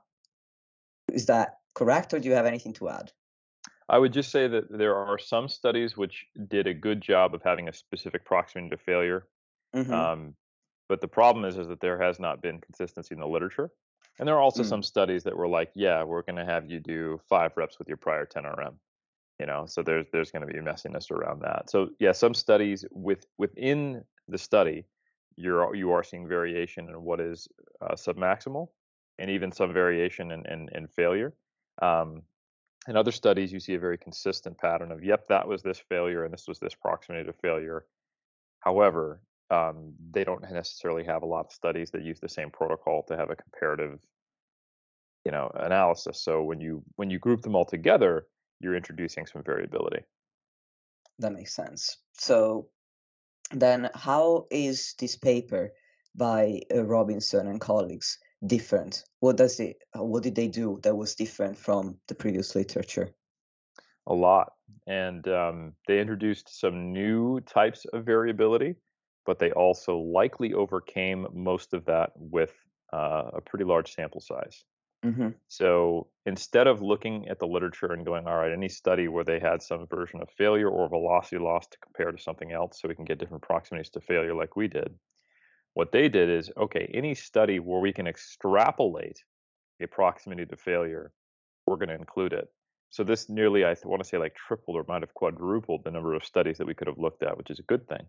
is 1.11 1.27
that 1.27 1.57
correct 1.73 2.13
or 2.13 2.19
do 2.19 2.27
you 2.27 2.35
have 2.35 2.45
anything 2.45 2.73
to 2.73 2.89
add 2.89 3.11
I 3.89 3.97
would 3.97 4.13
just 4.13 4.31
say 4.31 4.47
that 4.47 4.69
there 4.69 4.95
are 4.95 5.17
some 5.17 5.47
studies 5.47 5.95
which 5.95 6.25
did 6.47 6.67
a 6.67 6.73
good 6.73 7.01
job 7.01 7.33
of 7.33 7.41
having 7.41 7.69
a 7.69 7.73
specific 7.73 8.25
proximity 8.25 8.75
to 8.75 8.77
failure. 8.77 9.27
Mm-hmm. 9.75 9.93
Um, 9.93 10.35
but 10.89 11.01
the 11.01 11.07
problem 11.07 11.45
is, 11.45 11.57
is 11.57 11.67
that 11.67 11.81
there 11.81 12.01
has 12.01 12.19
not 12.19 12.41
been 12.41 12.59
consistency 12.59 13.13
in 13.15 13.19
the 13.21 13.27
literature. 13.27 13.69
And 14.19 14.27
there 14.27 14.35
are 14.35 14.41
also 14.41 14.63
Mm. 14.63 14.69
some 14.69 14.83
studies 14.83 15.23
that 15.23 15.37
were 15.37 15.47
like, 15.47 15.71
yeah, 15.75 16.03
we're 16.03 16.23
going 16.23 16.37
to 16.37 16.45
have 16.45 16.69
you 16.69 16.79
do 16.79 17.19
five 17.29 17.51
reps 17.55 17.77
with 17.77 17.87
your 17.87 17.97
prior 17.97 18.25
10 18.25 18.45
RM. 18.45 18.79
You 19.39 19.45
know, 19.45 19.67
so 19.67 19.83
there's 19.83 20.07
there's 20.11 20.31
going 20.31 20.47
to 20.47 20.51
be 20.51 20.57
a 20.57 20.63
messiness 20.63 21.11
around 21.11 21.41
that. 21.43 21.69
So 21.69 21.89
yeah, 21.99 22.11
some 22.11 22.33
studies 22.33 22.83
with 22.91 23.27
within 23.37 24.03
the 24.27 24.37
study, 24.39 24.85
you're 25.35 25.75
you 25.75 25.91
are 25.91 26.03
seeing 26.03 26.27
variation 26.27 26.89
in 26.89 27.03
what 27.03 27.19
is 27.19 27.47
uh, 27.79 27.93
submaximal, 27.93 28.69
and 29.19 29.29
even 29.29 29.51
some 29.51 29.71
variation 29.73 30.31
in 30.31 30.43
in, 30.47 30.69
in 30.73 30.87
failure. 30.87 31.35
Um, 31.83 32.23
in 32.87 32.95
other 32.95 33.11
studies, 33.11 33.51
you 33.51 33.59
see 33.59 33.73
a 33.73 33.79
very 33.79 33.97
consistent 33.97 34.57
pattern 34.57 34.91
of, 34.91 35.03
yep, 35.03 35.27
that 35.27 35.47
was 35.47 35.61
this 35.61 35.79
failure 35.89 36.23
and 36.23 36.33
this 36.33 36.47
was 36.47 36.59
this 36.59 36.73
proximity 36.73 37.25
to 37.25 37.33
failure. 37.33 37.85
However, 38.61 39.21
um, 39.49 39.93
they 40.11 40.23
don't 40.23 40.41
necessarily 40.51 41.03
have 41.03 41.23
a 41.23 41.25
lot 41.25 41.45
of 41.45 41.51
studies 41.51 41.91
that 41.91 42.03
use 42.03 42.19
the 42.19 42.29
same 42.29 42.49
protocol 42.49 43.03
to 43.03 43.17
have 43.17 43.29
a 43.29 43.35
comparative, 43.35 43.99
you 45.25 45.31
know, 45.31 45.51
analysis. 45.55 46.21
So 46.21 46.43
when 46.43 46.59
you 46.59 46.83
when 46.95 47.09
you 47.09 47.19
group 47.19 47.41
them 47.41 47.55
all 47.55 47.65
together, 47.65 48.25
you're 48.59 48.75
introducing 48.75 49.25
some 49.25 49.43
variability. 49.43 50.03
That 51.19 51.33
makes 51.33 51.55
sense. 51.55 51.97
So 52.13 52.67
then, 53.51 53.89
how 53.93 54.47
is 54.51 54.95
this 54.99 55.15
paper 55.15 55.71
by 56.15 56.61
uh, 56.73 56.83
Robinson 56.83 57.47
and 57.47 57.61
colleagues 57.61 58.17
different? 58.45 59.03
What 59.19 59.37
does 59.37 59.59
it? 59.59 59.77
What 59.93 60.23
did 60.23 60.35
they 60.35 60.47
do 60.47 60.79
that 60.83 60.95
was 60.95 61.15
different 61.15 61.57
from 61.57 61.97
the 62.07 62.15
previous 62.15 62.55
literature? 62.55 63.09
A 64.07 64.13
lot, 64.13 64.53
and 64.85 65.27
um, 65.27 65.73
they 65.87 65.99
introduced 65.99 66.59
some 66.59 66.93
new 66.93 67.41
types 67.41 67.85
of 67.91 68.05
variability, 68.05 68.75
but 69.25 69.39
they 69.39 69.51
also 69.51 69.97
likely 69.97 70.53
overcame 70.53 71.27
most 71.33 71.73
of 71.73 71.85
that 71.85 72.11
with 72.15 72.53
uh, 72.93 73.31
a 73.33 73.41
pretty 73.41 73.65
large 73.65 73.93
sample 73.93 74.21
size. 74.21 74.63
Mm-hmm. 75.05 75.29
So 75.47 76.07
instead 76.25 76.67
of 76.67 76.81
looking 76.81 77.27
at 77.27 77.39
the 77.39 77.45
literature 77.47 77.93
and 77.93 78.05
going, 78.05 78.27
all 78.27 78.37
right, 78.37 78.51
any 78.51 78.69
study 78.69 79.07
where 79.07 79.23
they 79.23 79.39
had 79.39 79.61
some 79.61 79.85
version 79.87 80.21
of 80.21 80.29
failure 80.31 80.69
or 80.69 80.89
velocity 80.89 81.37
loss 81.37 81.67
to 81.67 81.77
compare 81.79 82.11
to 82.11 82.21
something 82.21 82.51
else 82.51 82.81
so 82.81 82.87
we 82.87 82.95
can 82.95 83.05
get 83.05 83.19
different 83.19 83.43
proximities 83.43 83.89
to 83.91 84.01
failure 84.01 84.33
like 84.33 84.55
we 84.55 84.67
did, 84.67 84.93
what 85.77 85.91
they 85.91 86.09
did 86.09 86.27
is, 86.27 86.49
okay, 86.57 86.89
any 86.91 87.13
study 87.13 87.59
where 87.59 87.79
we 87.79 87.93
can 87.93 88.07
extrapolate 88.07 89.19
a 89.79 89.85
proximity 89.85 90.43
to 90.43 90.57
failure, 90.57 91.11
we're 91.67 91.75
going 91.75 91.89
to 91.89 91.93
include 91.93 92.33
it. 92.33 92.47
So 92.89 93.03
this 93.03 93.29
nearly, 93.29 93.63
I 93.63 93.75
want 93.85 94.01
to 94.01 94.09
say, 94.09 94.17
like 94.17 94.33
tripled 94.33 94.75
or 94.75 94.85
might 94.87 95.03
have 95.03 95.13
quadrupled 95.13 95.83
the 95.83 95.91
number 95.91 96.15
of 96.15 96.25
studies 96.25 96.57
that 96.57 96.65
we 96.65 96.73
could 96.73 96.87
have 96.87 96.97
looked 96.97 97.21
at, 97.21 97.37
which 97.37 97.51
is 97.51 97.59
a 97.59 97.69
good 97.71 97.87
thing. 97.87 98.07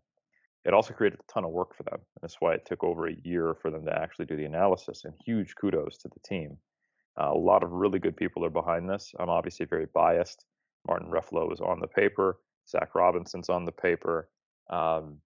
It 0.64 0.72
also 0.72 0.94
created 0.94 1.20
a 1.20 1.30
ton 1.30 1.44
of 1.44 1.50
work 1.50 1.76
for 1.76 1.82
them. 1.82 1.98
That's 2.22 2.38
why 2.40 2.54
it 2.54 2.64
took 2.64 2.82
over 2.82 3.06
a 3.06 3.16
year 3.22 3.54
for 3.60 3.70
them 3.70 3.84
to 3.84 3.94
actually 3.94 4.24
do 4.24 4.36
the 4.36 4.46
analysis. 4.46 5.04
And 5.04 5.12
huge 5.26 5.54
kudos 5.60 5.98
to 5.98 6.08
the 6.08 6.20
team. 6.26 6.56
Uh, 7.20 7.32
a 7.34 7.38
lot 7.38 7.62
of 7.62 7.72
really 7.72 7.98
good 7.98 8.16
people 8.16 8.46
are 8.46 8.50
behind 8.50 8.88
this. 8.88 9.12
I'm 9.20 9.28
obviously 9.28 9.66
very 9.66 9.88
biased. 9.92 10.46
Martin 10.86 11.10
Refalo 11.10 11.52
is 11.52 11.60
on 11.60 11.80
the 11.80 11.86
paper. 11.86 12.38
Zach 12.66 12.94
Robinson's 12.94 13.50
on 13.50 13.66
the 13.66 13.72
paper. 13.72 14.30
Um, 14.70 15.18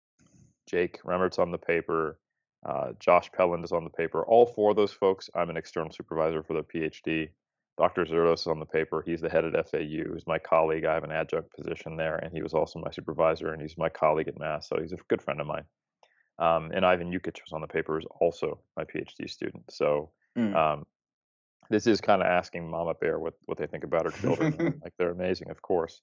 Jake 0.68 1.00
Remmert's 1.04 1.38
on 1.38 1.52
the 1.52 1.58
paper. 1.58 2.18
Uh, 2.64 2.92
Josh 3.00 3.30
Pelland 3.32 3.64
is 3.64 3.72
on 3.72 3.84
the 3.84 3.90
paper. 3.90 4.24
All 4.24 4.46
four 4.46 4.70
of 4.70 4.76
those 4.76 4.92
folks, 4.92 5.28
I'm 5.34 5.50
an 5.50 5.56
external 5.56 5.90
supervisor 5.92 6.42
for 6.42 6.54
their 6.54 6.62
PhD. 6.62 7.30
Dr. 7.78 8.04
Zourdos 8.04 8.40
is 8.40 8.46
on 8.46 8.60
the 8.60 8.66
paper. 8.66 9.02
He's 9.04 9.20
the 9.20 9.30
head 9.30 9.44
at 9.44 9.70
FAU. 9.70 10.12
He's 10.14 10.26
my 10.26 10.38
colleague. 10.38 10.84
I 10.84 10.94
have 10.94 11.04
an 11.04 11.10
adjunct 11.10 11.54
position 11.56 11.96
there, 11.96 12.16
and 12.16 12.32
he 12.32 12.42
was 12.42 12.54
also 12.54 12.78
my 12.78 12.90
supervisor, 12.90 13.52
and 13.52 13.62
he's 13.62 13.78
my 13.78 13.88
colleague 13.88 14.28
at 14.28 14.38
Mass, 14.38 14.68
so 14.68 14.78
he's 14.80 14.92
a 14.92 14.98
good 15.08 15.22
friend 15.22 15.40
of 15.40 15.46
mine. 15.46 15.64
Um, 16.38 16.70
and 16.74 16.84
Ivan 16.84 17.10
Jukic 17.10 17.40
was 17.42 17.52
on 17.52 17.60
the 17.62 17.66
paper, 17.66 17.98
is 17.98 18.04
also 18.20 18.60
my 18.76 18.84
PhD 18.84 19.28
student. 19.28 19.64
So 19.70 20.10
Mm. 20.36 20.56
um, 20.56 20.86
this 21.68 21.86
is 21.86 22.00
kind 22.00 22.22
of 22.22 22.26
asking 22.26 22.70
Mama 22.70 22.94
Bear 22.94 23.18
what, 23.18 23.34
what 23.44 23.58
they 23.58 23.66
think 23.66 23.84
about 23.84 24.04
her 24.04 24.10
children. 24.12 24.54
like 24.82 24.94
they're 24.98 25.10
amazing, 25.10 25.50
of 25.50 25.60
course. 25.60 26.00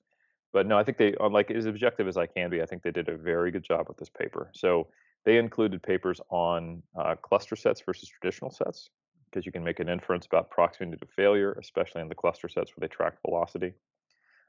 But 0.53 0.67
no, 0.67 0.77
I 0.77 0.83
think 0.83 0.97
they, 0.97 1.15
on 1.15 1.31
like 1.31 1.51
as 1.51 1.65
objective 1.65 2.07
as 2.07 2.17
I 2.17 2.25
can 2.25 2.49
be, 2.49 2.61
I 2.61 2.65
think 2.65 2.83
they 2.83 2.91
did 2.91 3.09
a 3.09 3.17
very 3.17 3.51
good 3.51 3.63
job 3.63 3.87
with 3.87 3.97
this 3.97 4.09
paper. 4.09 4.51
So 4.53 4.87
they 5.25 5.37
included 5.37 5.83
papers 5.83 6.21
on 6.29 6.81
uh, 6.97 7.15
cluster 7.15 7.55
sets 7.55 7.81
versus 7.85 8.09
traditional 8.09 8.51
sets, 8.51 8.89
because 9.25 9.45
you 9.45 9.51
can 9.51 9.63
make 9.63 9.79
an 9.79 9.89
inference 9.89 10.25
about 10.25 10.49
proximity 10.49 10.97
to 10.97 11.05
failure, 11.05 11.53
especially 11.53 12.01
in 12.01 12.09
the 12.09 12.15
cluster 12.15 12.49
sets 12.49 12.71
where 12.75 12.87
they 12.87 12.93
track 12.93 13.15
velocity. 13.25 13.73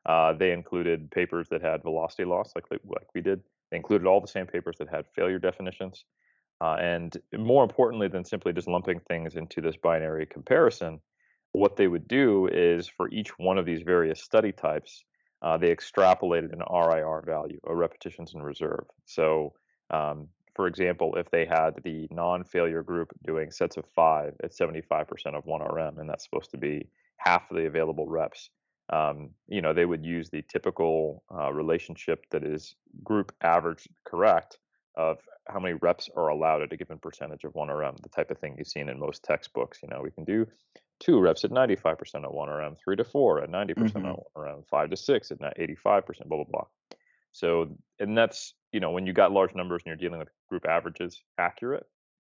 Uh, 0.07 0.33
they 0.33 0.53
included 0.53 1.11
papers 1.11 1.49
that 1.51 1.61
had 1.61 1.83
velocity 1.83 2.25
loss, 2.25 2.53
like 2.55 2.65
like 2.71 3.07
we 3.15 3.21
did. 3.21 3.43
They 3.71 3.77
included 3.77 4.07
all 4.07 4.21
the 4.21 4.29
same 4.29 4.47
papers 4.47 4.77
that 4.79 4.89
had 4.89 5.05
failure 5.15 5.39
definitions. 5.39 6.05
Uh, 6.63 6.77
and 6.79 7.17
more 7.37 7.63
importantly 7.63 8.09
than 8.09 8.25
simply 8.25 8.53
just 8.53 8.69
lumping 8.69 9.01
things 9.09 9.37
into 9.37 9.61
this 9.61 9.77
binary 9.77 10.27
comparison, 10.27 11.01
what 11.53 11.77
they 11.77 11.89
would 11.89 12.07
do 12.07 12.49
is 12.49 12.87
for 12.87 13.09
each 13.11 13.31
one 13.39 13.59
of 13.59 13.65
these 13.65 13.83
various 13.83 14.23
study 14.23 14.53
types, 14.53 15.05
uh, 15.43 15.57
they 15.57 15.75
extrapolated 15.75 16.53
an 16.53 16.63
RIR 16.71 17.23
value, 17.27 17.59
a 17.67 17.75
repetitions 17.75 18.35
in 18.35 18.43
reserve. 18.43 18.85
So, 19.07 19.55
um, 19.91 20.29
for 20.55 20.67
example, 20.67 21.17
if 21.17 21.31
they 21.31 21.45
had 21.47 21.81
the 21.85 22.09
non-failure 22.11 22.83
group 22.83 23.13
doing 23.25 23.51
sets 23.51 23.77
of 23.77 23.87
five 23.87 24.35
at 24.43 24.53
75% 24.53 25.35
of 25.35 25.45
1RM, 25.47 25.99
and 25.99 26.09
that's 26.09 26.25
supposed 26.25 26.51
to 26.53 26.59
be 26.59 26.91
half 27.19 27.51
of 27.51 27.57
the 27.57 27.67
available 27.67 28.09
reps, 28.09 28.51
um, 28.93 29.31
you 29.47 29.63
know, 29.63 29.73
they 29.73 29.87
would 29.87 30.05
use 30.05 30.31
the 30.31 30.43
typical 30.43 31.23
uh, 31.33 31.53
relationship 31.53 32.25
that 32.31 32.45
is 32.45 32.75
group 33.05 33.33
average 33.43 33.89
correct 34.05 34.59
of 34.97 35.19
how 35.49 35.61
many 35.61 35.75
reps 35.75 36.09
are 36.17 36.29
allowed 36.29 36.63
at 36.63 36.73
a 36.73 36.77
given 36.77 36.99
percentage 36.99 37.45
of 37.45 37.55
1RM, 37.55 37.97
the 38.03 38.09
type 38.09 38.31
of 38.31 38.39
thing 38.39 38.57
you've 38.59 38.67
seen 38.67 38.89
in 38.89 38.99
most 38.99 39.23
textbooks. 39.23 39.81
You 39.83 39.89
know, 39.89 40.01
we 40.03 40.11
can 40.11 40.25
do 40.25 40.47
two 40.99 41.21
reps 41.21 41.45
at 41.45 41.51
95% 41.51 42.25
of 42.25 42.33
1RM, 42.33 42.77
three 42.77 42.97
to 42.97 43.05
four 43.05 43.43
at 43.43 43.51
90% 43.51 44.05
Mhm. 44.05 44.07
of 44.07 44.17
1RM, 44.37 44.65
five 44.69 44.91
to 44.91 44.97
six 44.97 45.31
at 45.31 45.39
85%, 45.57 46.29
blah, 46.29 46.39
blah, 46.39 46.45
blah. 46.51 46.67
So, 47.33 47.77
and 47.99 48.17
that's, 48.17 48.55
you 48.73 48.81
know, 48.81 48.91
when 48.91 49.07
you 49.07 49.13
got 49.13 49.33
large 49.33 49.55
numbers 49.55 49.83
and 49.85 49.91
you're 49.91 50.09
dealing 50.09 50.19
with 50.19 50.29
group 50.49 50.67
averages, 50.67 51.23
accurate. 51.39 51.87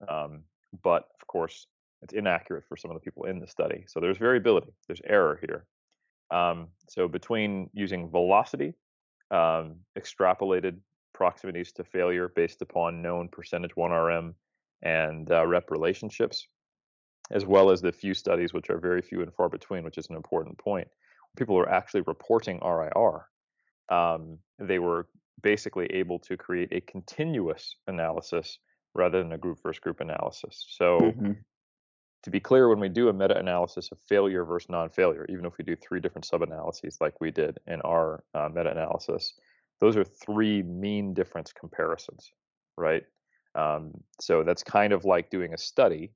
Um, 0.09 0.45
but 0.83 1.09
of 1.21 1.27
course, 1.27 1.67
it's 2.03 2.15
inaccurate 2.15 2.65
for 2.69 2.77
some 2.77 2.91
of 2.91 2.95
the 2.95 3.01
people 3.01 3.25
in 3.25 3.41
the 3.41 3.47
study. 3.47 3.85
So 3.87 4.01
there's 4.01 4.19
variability, 4.19 4.73
there's 4.87 5.01
error 5.05 5.39
here. 5.41 5.67
Um, 6.31 6.69
so 6.89 7.09
between 7.09 7.69
using 7.73 8.09
velocity, 8.09 8.75
um, 9.31 9.77
extrapolated 9.99 10.77
proximities 11.13 11.73
to 11.73 11.85
failure 11.85 12.33
based 12.35 12.63
upon 12.63 13.03
known 13.03 13.29
percentage 13.29 13.75
1RM 13.77 14.35
and 14.83 15.31
uh, 15.31 15.47
rep 15.47 15.71
relationships, 15.71 16.47
as 17.31 17.45
well 17.45 17.71
as 17.71 17.81
the 17.83 17.93
few 17.93 18.15
studies, 18.15 18.53
which 18.53 18.71
are 18.71 18.79
very 18.79 19.03
few 19.03 19.21
and 19.21 19.35
far 19.35 19.49
between, 19.49 19.85
which 19.85 19.99
is 19.99 20.09
an 20.09 20.17
important 20.17 20.57
point. 20.59 20.89
People 21.37 21.59
are 21.59 21.69
actually 21.69 22.01
reporting 22.03 22.59
RIR. 22.65 23.27
Um, 23.91 24.39
they 24.59 24.79
were 24.79 25.09
basically 25.43 25.87
able 25.87 26.19
to 26.21 26.37
create 26.37 26.73
a 26.73 26.81
continuous 26.83 27.77
analysis 27.87 28.59
rather 28.95 29.23
than 29.23 29.33
a 29.33 29.39
group 29.39 29.59
versus 29.63 29.81
group 29.81 30.01
analysis. 30.01 30.67
So, 30.71 31.01
Mhm. 31.01 31.45
to 32.23 32.31
be 32.31 32.41
clear, 32.41 32.69
when 32.69 32.81
we 32.81 32.89
do 32.89 33.09
a 33.09 33.13
meta 33.13 33.39
analysis 33.39 33.91
of 33.93 33.99
failure 34.01 34.45
versus 34.45 34.69
non 34.69 34.91
failure, 34.91 35.25
even 35.29 35.47
if 35.47 35.57
we 35.59 35.65
do 35.65 35.75
three 35.77 36.01
different 36.01 36.27
sub 36.27 36.43
analyses 36.43 36.99
like 37.01 37.21
we 37.21 37.31
did 37.31 37.59
in 37.67 37.81
our 37.83 38.25
uh, 38.35 38.49
meta 38.49 38.71
analysis, 38.71 39.39
those 39.81 39.97
are 39.97 40.05
three 40.05 40.63
mean 40.63 41.15
difference 41.15 41.53
comparisons, 41.53 42.33
right? 42.77 43.05
Um, 43.55 43.93
so 44.21 44.45
that's 44.45 44.63
kind 44.63 44.93
of 44.93 45.05
like 45.05 45.31
doing 45.31 45.55
a 45.55 45.59
study 45.59 46.13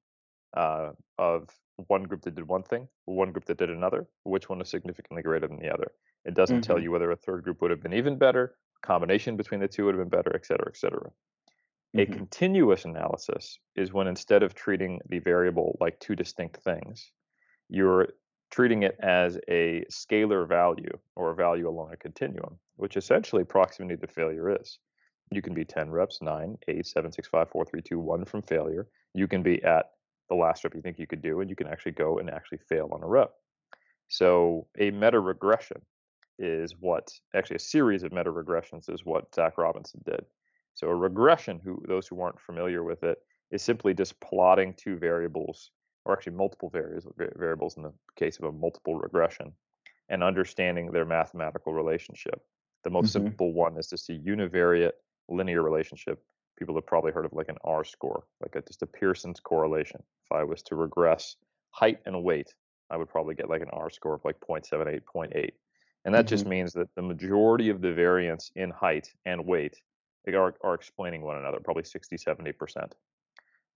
uh, 0.57 0.93
of 1.19 1.49
one 1.77 2.05
group 2.05 2.23
that 2.23 2.35
did 2.35 2.49
one 2.49 2.63
thing, 2.63 2.89
one 3.07 3.33
group 3.33 3.45
that 3.47 3.59
did 3.59 3.71
another, 3.71 4.09
which 4.25 4.49
one 4.49 4.61
is 4.61 4.69
significantly 4.69 5.23
greater 5.23 5.49
than 5.49 5.59
the 5.59 5.73
other. 5.73 5.93
It 6.25 6.35
doesn't 6.35 6.63
tell 6.63 6.79
Mhm. 6.79 6.83
you 6.83 6.91
whether 6.91 7.11
a 7.11 7.17
third 7.17 7.45
group 7.45 7.61
would 7.63 7.71
have 7.71 7.83
been 7.83 7.93
even 7.95 8.19
better, 8.19 8.59
combination 8.83 9.37
between 9.37 9.61
the 9.61 9.69
two 9.69 9.87
would 9.87 9.95
have 9.95 10.03
been 10.03 10.17
better, 10.17 10.35
et 10.35 10.47
cetera, 10.47 10.69
et 10.69 10.77
cetera. 10.77 11.13
A 11.97 12.07
Mhm. 12.07 12.07
continuous 12.07 12.85
analysis 12.85 13.59
is 13.77 13.93
when 13.93 14.07
instead 14.07 14.45
of 14.45 14.55
treating 14.55 15.01
the 15.09 15.19
variable 15.21 15.77
like 15.81 15.99
two 16.01 16.15
distinct 16.17 16.59
things, 16.59 17.13
you're 17.69 18.09
treating 18.51 18.83
it 18.85 18.97
as 19.01 19.39
a 19.49 19.85
scalar 19.87 20.49
value 20.49 20.99
or 21.17 21.31
a 21.31 21.35
value 21.37 21.69
along 21.69 21.93
a 21.93 21.97
continuum, 21.99 22.61
which 22.77 22.97
essentially 22.97 23.45
proximity 23.45 23.97
to 24.01 24.07
failure 24.07 24.51
is. 24.61 24.79
You 25.31 25.43
can 25.43 25.55
be 25.55 25.65
10 25.65 25.91
reps, 25.91 26.23
9, 26.23 26.59
8, 26.69 26.87
7, 26.87 27.13
6, 27.13 27.29
5, 27.29 27.51
4, 27.51 27.65
3, 27.65 27.83
2, 27.83 27.99
1 27.99 28.25
from 28.25 28.43
failure. 28.43 28.89
You 29.15 29.29
can 29.29 29.43
be 29.43 29.63
at 29.65 29.94
the 30.29 30.35
last 30.35 30.65
rep 30.65 30.75
you 30.75 30.83
think 30.83 30.99
you 30.99 31.07
could 31.07 31.23
do, 31.23 31.41
and 31.41 31.51
you 31.51 31.57
can 31.57 31.67
actually 31.67 31.93
go 31.93 32.19
and 32.19 32.31
actually 32.31 32.59
fail 32.59 32.91
on 32.93 33.03
a 33.03 33.07
rep. 33.07 33.35
So 34.09 34.69
a 34.79 34.91
meta 34.91 35.21
regression 35.21 35.83
is 36.39 36.77
what 36.79 37.13
actually 37.35 37.57
a 37.57 37.61
series 37.61 38.03
of 38.03 38.13
meta 38.13 38.33
regressions 38.33 38.91
is 38.91 39.05
what 39.05 39.35
Zach 39.35 39.57
Robinson 39.59 40.03
did. 40.05 40.27
So 40.75 40.89
a 40.89 40.95
regression, 40.95 41.61
who 41.61 41.83
those 41.87 42.09
who 42.09 42.21
aren't 42.21 42.41
familiar 42.41 42.83
with 42.83 43.05
it, 43.05 43.19
is 43.51 43.63
simply 43.63 43.95
just 43.95 44.19
plotting 44.21 44.75
two 44.75 44.97
variables, 44.97 45.71
or 46.05 46.13
actually 46.13 46.35
multiple 46.37 46.71
variables, 46.71 47.07
variables 47.17 47.77
in 47.77 47.85
the 47.85 47.93
case 48.17 48.39
of 48.39 48.45
a 48.45 48.53
multiple 48.53 48.97
regression, 48.99 49.53
and 50.09 50.23
understanding 50.25 50.91
their 50.91 51.05
mathematical 51.05 51.73
relationship. 51.73 52.45
The 52.83 52.91
most 52.91 53.13
Mhm. 53.13 53.13
simple 53.13 53.53
one 53.55 53.79
is 53.79 53.89
just 53.89 54.11
a 54.11 54.13
univariate 54.13 54.95
linear 55.29 55.63
relationship. 55.63 56.23
People 56.59 56.75
have 56.77 56.87
probably 56.87 57.13
heard 57.13 57.25
of 57.25 57.33
like 57.33 57.49
an 57.49 57.59
R 57.65 57.85
score, 57.85 58.25
like 58.41 58.55
a, 58.57 58.63
just 58.63 58.83
a 58.83 58.87
Pearson's 58.87 59.41
correlation. 59.41 60.03
If 60.25 60.33
I 60.33 60.45
was 60.45 60.63
to 60.65 60.77
regress 60.77 61.37
height 61.71 61.99
and 62.07 62.23
weight, 62.23 62.55
I 62.91 62.97
would 62.97 63.09
probably 63.09 63.35
get 63.35 63.49
like 63.49 63.63
an 63.63 63.71
R 63.73 63.91
score 63.91 64.15
of 64.15 64.25
like 64.25 64.39
0.78, 64.41 65.01
0.8. 65.03 65.51
And 66.05 66.15
that 66.15 66.21
mm-hmm. 66.21 66.29
just 66.29 66.47
means 66.47 66.73
that 66.75 66.95
the 66.95 67.03
majority 67.03 67.71
of 67.71 67.81
the 67.81 67.93
variance 67.93 68.51
in 68.55 68.71
height 68.71 69.09
and 69.27 69.47
weight 69.47 69.77
are, 70.29 70.55
are 70.63 70.75
explaining 70.75 71.23
one 71.23 71.39
another, 71.39 71.59
probably 71.63 71.85
60, 71.85 72.17
70%. 72.17 72.93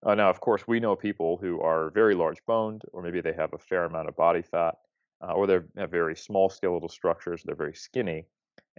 Uh, 0.07 0.15
now, 0.15 0.31
of 0.31 0.41
course, 0.41 0.69
we 0.69 0.79
know 0.79 0.95
people 0.95 1.37
who 1.39 1.61
are 1.61 1.91
very 1.91 2.15
large 2.15 2.39
boned, 2.47 2.83
or 2.93 3.03
maybe 3.03 3.21
they 3.21 3.33
have 3.33 3.53
a 3.53 3.59
fair 3.59 3.85
amount 3.85 4.09
of 4.09 4.17
body 4.17 4.43
fat, 4.43 4.77
uh, 5.21 5.33
or 5.33 5.47
they 5.47 5.59
have 5.77 5.91
very 5.91 6.15
small 6.15 6.49
skeletal 6.49 6.89
structures, 6.89 7.43
they're 7.45 7.57
very 7.57 7.75
skinny. 7.75 8.25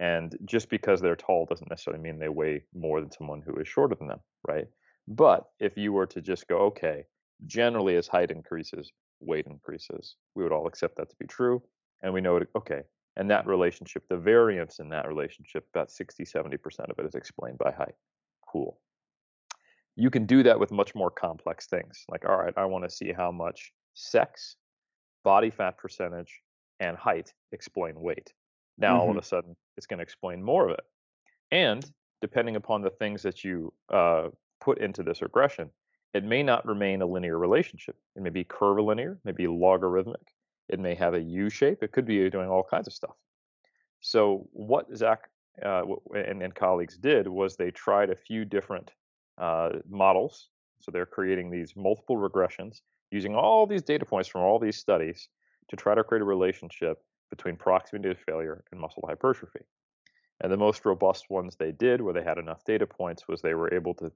And 0.00 0.36
just 0.46 0.70
because 0.70 1.00
they're 1.00 1.14
tall 1.14 1.44
doesn't 1.44 1.68
necessarily 1.68 2.02
mean 2.02 2.18
they 2.18 2.30
weigh 2.30 2.64
more 2.74 3.02
than 3.02 3.12
someone 3.12 3.42
who 3.42 3.54
is 3.56 3.68
shorter 3.68 3.94
than 3.94 4.08
them, 4.08 4.20
right? 4.48 4.66
But 5.06 5.44
if 5.60 5.76
you 5.76 5.92
were 5.92 6.06
to 6.06 6.22
just 6.22 6.48
go, 6.48 6.56
okay, 6.60 7.04
generally 7.46 7.96
as 7.96 8.08
height 8.08 8.30
increases, 8.30 8.90
weight 9.20 9.46
increases, 9.46 10.16
we 10.34 10.42
would 10.42 10.52
all 10.52 10.66
accept 10.66 10.96
that 10.96 11.10
to 11.10 11.16
be 11.16 11.26
true. 11.26 11.62
And 12.02 12.14
we 12.14 12.22
know, 12.22 12.36
it, 12.36 12.48
okay, 12.56 12.80
and 13.16 13.30
that 13.30 13.46
relationship, 13.46 14.04
the 14.08 14.16
variance 14.16 14.78
in 14.78 14.88
that 14.88 15.06
relationship, 15.06 15.66
about 15.74 15.90
60, 15.90 16.24
70% 16.24 16.56
of 16.90 16.98
it 16.98 17.04
is 17.04 17.14
explained 17.14 17.58
by 17.58 17.70
height. 17.70 17.94
Cool. 18.50 18.78
You 19.96 20.08
can 20.08 20.24
do 20.24 20.42
that 20.44 20.58
with 20.58 20.70
much 20.70 20.94
more 20.94 21.10
complex 21.10 21.66
things. 21.66 22.04
Like, 22.08 22.24
all 22.24 22.38
right, 22.38 22.54
I 22.56 22.64
want 22.64 22.84
to 22.84 22.90
see 22.90 23.12
how 23.12 23.30
much 23.30 23.72
sex, 23.92 24.56
body 25.24 25.50
fat 25.50 25.76
percentage, 25.76 26.40
and 26.78 26.96
height 26.96 27.34
explain 27.52 28.00
weight. 28.00 28.32
Now, 28.80 28.94
mm-hmm. 28.94 29.00
all 29.00 29.10
of 29.10 29.10
mm-hmm. 29.10 29.18
a 29.18 29.24
sudden, 29.24 29.56
it's 29.76 29.86
going 29.86 29.98
to 29.98 30.02
explain 30.02 30.42
more 30.42 30.68
of 30.68 30.70
it. 30.72 30.84
And 31.52 31.84
depending 32.20 32.56
upon 32.56 32.82
the 32.82 32.90
things 32.90 33.22
that 33.22 33.44
you 33.44 33.72
uh, 33.92 34.28
put 34.60 34.78
into 34.78 35.02
this 35.02 35.22
regression, 35.22 35.70
it 36.12 36.24
may 36.24 36.42
not 36.42 36.66
remain 36.66 37.02
a 37.02 37.06
linear 37.06 37.38
relationship. 37.38 37.96
It 38.16 38.22
may 38.22 38.30
be 38.30 38.44
curvilinear, 38.44 39.18
maybe 39.24 39.46
logarithmic, 39.46 40.32
it 40.70 40.78
may 40.78 40.94
have 40.94 41.14
a 41.14 41.20
U 41.20 41.50
shape. 41.50 41.82
It 41.82 41.92
could 41.92 42.06
be 42.06 42.30
doing 42.30 42.48
all 42.48 42.62
kinds 42.62 42.86
of 42.86 42.92
stuff. 42.92 43.16
So 44.00 44.48
what 44.52 44.86
Zach 44.96 45.28
uh, 45.64 45.82
and, 46.14 46.42
and, 46.42 46.54
colleagues 46.54 46.96
did 46.96 47.26
was 47.26 47.56
they 47.56 47.70
tried 47.72 48.08
a 48.08 48.16
few 48.16 48.44
different 48.44 48.92
uh, 49.36 49.70
models. 49.88 50.48
So 50.80 50.90
they're 50.90 51.06
creating 51.06 51.50
these 51.50 51.74
multiple 51.76 52.16
regressions 52.16 52.80
using 53.10 53.34
all 53.34 53.66
these 53.66 53.82
data 53.82 54.06
points 54.06 54.28
from 54.28 54.42
all 54.42 54.58
these 54.58 54.76
studies 54.76 55.28
to 55.68 55.76
try 55.76 55.94
to 55.94 56.04
create 56.04 56.22
a 56.22 56.24
relationship 56.24 57.02
between 57.30 57.56
proximity 57.56 58.08
to 58.08 58.20
failure 58.26 58.64
and 58.70 58.80
muscle 58.80 59.04
hypertrophy. 59.06 59.60
And 60.42 60.50
the 60.50 60.56
most 60.56 60.84
robust 60.84 61.30
ones 61.30 61.56
they 61.56 61.72
did, 61.72 62.00
where 62.00 62.14
they 62.14 62.22
had 62.22 62.38
enough 62.38 62.64
data 62.64 62.86
points, 62.86 63.28
was 63.28 63.40
they 63.40 63.54
were 63.54 63.74
able 63.74 63.94
to, 63.94 64.10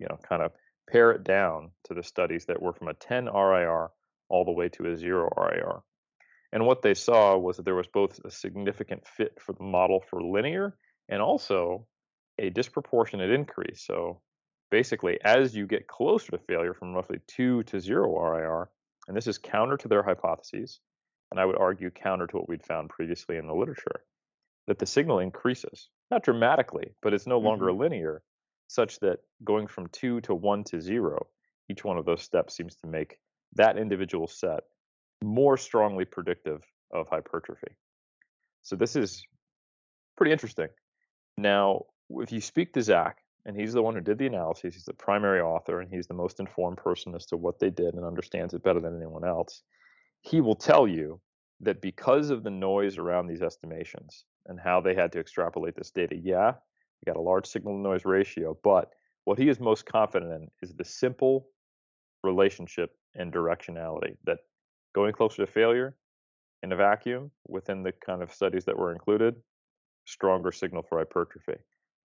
you 0.00 0.06
know, 0.08 0.18
kind 0.28 0.42
of 0.42 0.52
pare 0.90 1.10
it 1.12 1.24
down 1.24 1.70
to 1.84 1.94
the 1.94 2.02
studies 2.02 2.46
that 2.46 2.60
were 2.60 2.72
from 2.72 2.88
a 2.88 2.94
10 2.94 3.26
RIR 3.26 3.90
all 4.28 4.44
the 4.44 4.52
way 4.52 4.68
to 4.70 4.90
a 4.90 4.96
zero 4.96 5.28
RIR. 5.36 5.82
And 6.52 6.64
what 6.64 6.82
they 6.82 6.94
saw 6.94 7.36
was 7.36 7.56
that 7.56 7.64
there 7.64 7.74
was 7.74 7.88
both 7.88 8.18
a 8.24 8.30
significant 8.30 9.06
fit 9.06 9.38
for 9.40 9.52
the 9.52 9.64
model 9.64 10.02
for 10.08 10.22
linear 10.22 10.76
and 11.08 11.20
also 11.20 11.86
a 12.38 12.50
disproportionate 12.50 13.30
increase. 13.30 13.84
So 13.84 14.20
basically, 14.70 15.18
as 15.22 15.54
you 15.54 15.66
get 15.66 15.86
closer 15.86 16.32
to 16.32 16.38
failure 16.38 16.74
from 16.74 16.94
roughly 16.94 17.20
2 17.28 17.64
to 17.64 17.80
0 17.80 18.18
RIR, 18.18 18.70
and 19.08 19.16
this 19.16 19.26
is 19.26 19.38
counter 19.38 19.76
to 19.76 19.88
their 19.88 20.02
hypotheses, 20.02 20.80
and 21.30 21.40
I 21.40 21.44
would 21.44 21.58
argue 21.58 21.90
counter 21.90 22.26
to 22.26 22.36
what 22.36 22.48
we'd 22.48 22.64
found 22.64 22.90
previously 22.90 23.36
in 23.36 23.46
the 23.46 23.54
literature, 23.54 24.02
that 24.66 24.78
the 24.78 24.86
signal 24.86 25.18
increases. 25.18 25.88
Not 26.10 26.22
dramatically, 26.22 26.94
but 27.02 27.14
it's 27.14 27.26
no 27.26 27.38
longer 27.38 27.66
mm-hmm. 27.66 27.80
linear, 27.80 28.22
such 28.68 28.98
that 29.00 29.18
going 29.44 29.66
from 29.66 29.88
2 29.88 30.20
to 30.22 30.34
1 30.34 30.64
to 30.64 30.80
0, 30.80 31.26
each 31.68 31.84
one 31.84 31.98
of 31.98 32.04
those 32.04 32.22
steps 32.22 32.56
seems 32.56 32.76
to 32.76 32.86
make 32.86 33.18
that 33.54 33.78
individual 33.78 34.26
set 34.26 34.60
more 35.22 35.56
strongly 35.56 36.04
predictive 36.04 36.62
of 36.92 37.08
hypertrophy. 37.08 37.74
So 38.62 38.76
this 38.76 38.96
is 38.96 39.26
pretty 40.16 40.32
interesting. 40.32 40.68
Now, 41.38 41.86
if 42.10 42.32
you 42.32 42.40
speak 42.40 42.72
to 42.74 42.82
Zach, 42.82 43.18
and 43.44 43.56
he's 43.56 43.72
the 43.72 43.82
one 43.82 43.94
who 43.94 44.00
did 44.00 44.18
the 44.18 44.26
analysis, 44.26 44.74
he's 44.74 44.84
the 44.84 44.92
primary 44.92 45.40
author, 45.40 45.80
and 45.80 45.88
he's 45.88 46.08
the 46.08 46.14
most 46.14 46.40
informed 46.40 46.78
person 46.78 47.14
as 47.14 47.26
to 47.26 47.36
what 47.36 47.60
they 47.60 47.70
did 47.70 47.94
and 47.94 48.04
understands 48.04 48.54
it 48.54 48.62
better 48.64 48.80
than 48.80 48.96
anyone 48.96 49.24
else, 49.24 49.62
he 50.22 50.40
will 50.40 50.56
tell 50.56 50.86
you 50.88 51.20
that 51.60 51.80
because 51.80 52.30
of 52.30 52.42
the 52.42 52.50
noise 52.50 52.98
around 52.98 53.26
these 53.26 53.42
estimations 53.42 54.24
and 54.46 54.60
how 54.60 54.80
they 54.80 54.94
had 54.94 55.12
to 55.12 55.20
extrapolate 55.20 55.76
this 55.76 55.90
data, 55.90 56.16
yeah, 56.16 56.52
you 57.00 57.12
got 57.12 57.18
a 57.18 57.22
large 57.22 57.46
signal 57.46 57.74
to 57.74 57.80
noise 57.80 58.04
ratio, 58.04 58.56
but 58.62 58.90
what 59.24 59.38
he 59.38 59.48
is 59.48 59.60
most 59.60 59.86
confident 59.86 60.32
in 60.32 60.48
is 60.62 60.74
the 60.74 60.84
simple 60.84 61.48
relationship 62.22 62.96
and 63.14 63.32
directionality 63.32 64.16
that 64.24 64.38
going 64.94 65.12
closer 65.12 65.44
to 65.44 65.50
failure 65.50 65.96
in 66.62 66.72
a 66.72 66.76
vacuum 66.76 67.30
within 67.46 67.82
the 67.82 67.92
kind 67.92 68.22
of 68.22 68.32
studies 68.32 68.64
that 68.64 68.78
were 68.78 68.92
included, 68.92 69.34
stronger 70.04 70.52
signal 70.52 70.82
for 70.82 70.98
hypertrophy. 70.98 71.56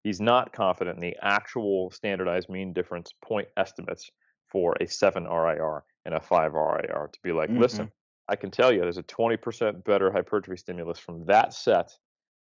He's 0.04 0.20
not 0.20 0.52
confident 0.52 0.96
in 0.96 1.02
the 1.02 1.16
actual 1.22 1.92
standardized 1.92 2.50
mean 2.50 2.74
difference 2.74 3.14
point 3.24 3.48
estimates 3.58 4.10
for 4.48 4.76
a 4.82 4.88
7 4.88 5.24
RIR 5.24 5.84
and 6.06 6.16
a 6.16 6.20
5 6.20 6.54
RIR 6.54 7.10
to 7.14 7.20
be 7.24 7.32
like, 7.32 7.50
mm-hmm. 7.50 7.62
listen, 7.62 7.92
I 8.28 8.36
can 8.36 8.52
tell 8.52 8.72
you 8.72 8.82
there's 8.82 8.98
a 8.98 9.04
20% 9.04 9.84
better 9.84 10.12
hypertrophy 10.12 10.58
stimulus 10.58 11.00
from 11.00 11.26
that 11.26 11.54
set 11.54 11.92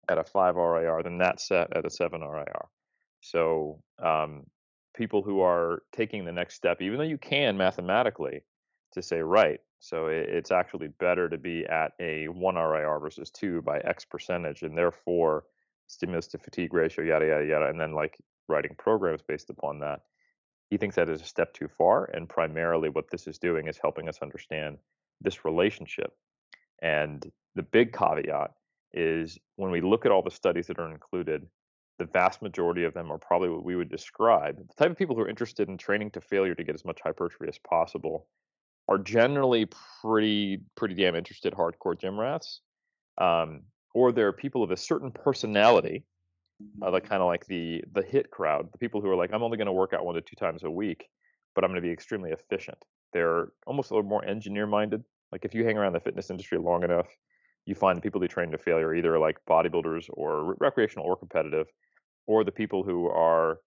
at 0.09 0.17
a 0.17 0.23
5 0.23 0.55
RIR 0.55 1.03
than 1.03 1.17
that 1.19 1.39
set 1.39 1.75
at 1.75 1.85
a 1.85 1.89
7 1.89 2.21
RIR. 2.21 2.67
So, 3.21 3.81
um, 4.03 4.43
people 4.95 5.21
who 5.21 5.41
are 5.41 5.83
taking 5.91 6.25
the 6.25 6.31
next 6.31 6.55
step, 6.55 6.81
even 6.81 6.97
though 6.97 7.03
you 7.03 7.17
can 7.17 7.57
mathematically, 7.57 8.41
to 8.93 9.01
say, 9.01 9.19
right, 9.19 9.59
so 9.79 10.07
it's 10.07 10.51
actually 10.51 10.87
better 10.99 11.29
to 11.29 11.37
be 11.37 11.65
at 11.65 11.91
a 11.99 12.27
1 12.27 12.55
RIR 12.55 12.99
versus 12.99 13.29
2 13.31 13.61
by 13.61 13.79
X 13.79 14.05
percentage, 14.05 14.63
and 14.63 14.77
therefore 14.77 15.43
stimulus 15.87 16.27
to 16.27 16.37
fatigue 16.37 16.73
ratio, 16.73 17.05
yada, 17.05 17.27
yada, 17.27 17.45
yada, 17.45 17.67
and 17.67 17.79
then 17.79 17.93
like 17.93 18.17
writing 18.49 18.75
programs 18.77 19.21
based 19.21 19.49
upon 19.49 19.79
that. 19.79 20.01
He 20.69 20.77
thinks 20.77 20.95
that 20.95 21.09
is 21.09 21.21
a 21.21 21.25
step 21.25 21.53
too 21.53 21.67
far. 21.77 22.05
And 22.05 22.27
primarily, 22.27 22.89
what 22.89 23.09
this 23.11 23.27
is 23.27 23.37
doing 23.37 23.67
is 23.67 23.77
helping 23.77 24.09
us 24.09 24.19
understand 24.21 24.77
this 25.21 25.45
relationship. 25.45 26.13
And 26.81 27.25
the 27.55 27.63
big 27.63 27.93
caveat 27.93 28.51
is 28.93 29.37
when 29.55 29.71
we 29.71 29.81
look 29.81 30.05
at 30.05 30.11
all 30.11 30.21
the 30.21 30.31
studies 30.31 30.67
that 30.67 30.79
are 30.79 30.91
included, 30.91 31.47
the 31.99 32.05
vast 32.05 32.41
majority 32.41 32.83
of 32.83 32.93
them 32.93 33.11
are 33.11 33.17
probably 33.17 33.49
what 33.49 33.63
we 33.63 33.75
would 33.75 33.89
describe 33.89 34.57
the 34.57 34.73
type 34.75 34.91
of 34.91 34.97
people 34.97 35.15
who 35.15 35.21
are 35.21 35.29
interested 35.29 35.67
in 35.67 35.77
training 35.77 36.11
to 36.11 36.21
failure 36.21 36.53
to 36.53 36.63
get 36.63 36.75
as 36.75 36.85
much 36.85 36.99
hypertrophy 37.03 37.47
as 37.47 37.57
possible 37.57 38.27
are 38.87 38.97
generally 38.97 39.67
pretty 40.01 40.61
pretty 40.75 40.95
damn 40.95 41.15
interested 41.15 41.53
hardcore 41.53 41.99
gym 41.99 42.19
rats, 42.19 42.61
um, 43.17 43.61
or 43.93 44.11
they're 44.11 44.31
people 44.31 44.63
of 44.63 44.71
a 44.71 44.77
certain 44.77 45.11
personality, 45.11 46.05
uh, 46.81 46.91
like 46.91 47.09
kind 47.09 47.21
of 47.21 47.27
like 47.27 47.45
the 47.47 47.83
the 47.91 48.03
hit 48.03 48.31
crowd, 48.31 48.71
the 48.71 48.77
people 48.77 49.01
who 49.01 49.09
are 49.09 49.15
like, 49.15 49.31
I'm 49.33 49.43
only 49.43 49.57
going 49.57 49.67
to 49.67 49.73
work 49.73 49.93
out 49.93 50.05
one 50.05 50.15
to 50.15 50.21
two 50.21 50.35
times 50.35 50.63
a 50.63 50.71
week, 50.71 51.07
but 51.53 51.63
I'm 51.63 51.71
going 51.71 51.81
to 51.81 51.87
be 51.87 51.91
extremely 51.91 52.31
efficient. 52.31 52.77
They're 53.17 53.47
almost 53.65 53.89
a 53.89 53.95
little 53.95 54.07
more 54.07 54.23
engineer 54.25 54.67
minded. 54.67 55.03
Like 55.31 55.43
if 55.43 55.55
you 55.55 55.65
hang 55.65 55.75
around 55.75 55.93
the 55.93 55.99
fitness 55.99 56.29
industry 56.29 56.59
long 56.59 56.83
enough, 56.83 57.07
you 57.65 57.73
find 57.73 57.97
the 57.97 58.01
people 58.01 58.21
who 58.21 58.27
train 58.27 58.51
to 58.51 58.59
failure 58.59 58.93
either 58.93 59.17
like 59.17 59.39
bodybuilders 59.49 60.07
or 60.13 60.55
recreational 60.59 61.07
or 61.07 61.15
competitive, 61.15 61.65
or 62.27 62.43
the 62.43 62.51
people 62.51 62.83
who 62.83 63.07
are 63.07 63.57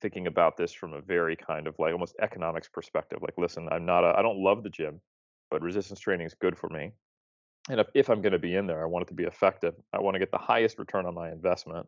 thinking 0.00 0.26
about 0.26 0.56
this 0.56 0.72
from 0.72 0.94
a 0.94 1.02
very 1.02 1.36
kind 1.36 1.66
of 1.66 1.78
like 1.78 1.92
almost 1.92 2.16
economics 2.18 2.66
perspective. 2.66 3.18
Like, 3.20 3.36
listen, 3.36 3.68
I'm 3.70 3.84
not, 3.84 4.04
a, 4.04 4.18
I 4.18 4.22
don't 4.22 4.42
love 4.42 4.62
the 4.62 4.70
gym, 4.70 5.02
but 5.50 5.60
resistance 5.60 6.00
training 6.00 6.26
is 6.26 6.32
good 6.32 6.56
for 6.56 6.70
me. 6.70 6.92
And 7.68 7.80
if, 7.80 7.88
if 7.94 8.08
I'm 8.08 8.22
going 8.22 8.32
to 8.32 8.38
be 8.38 8.56
in 8.56 8.66
there, 8.66 8.82
I 8.82 8.86
want 8.86 9.02
it 9.02 9.08
to 9.08 9.14
be 9.14 9.24
effective. 9.24 9.74
I 9.92 10.00
want 10.00 10.14
to 10.14 10.18
get 10.18 10.30
the 10.30 10.38
highest 10.38 10.78
return 10.78 11.04
on 11.04 11.14
my 11.14 11.30
investment. 11.30 11.86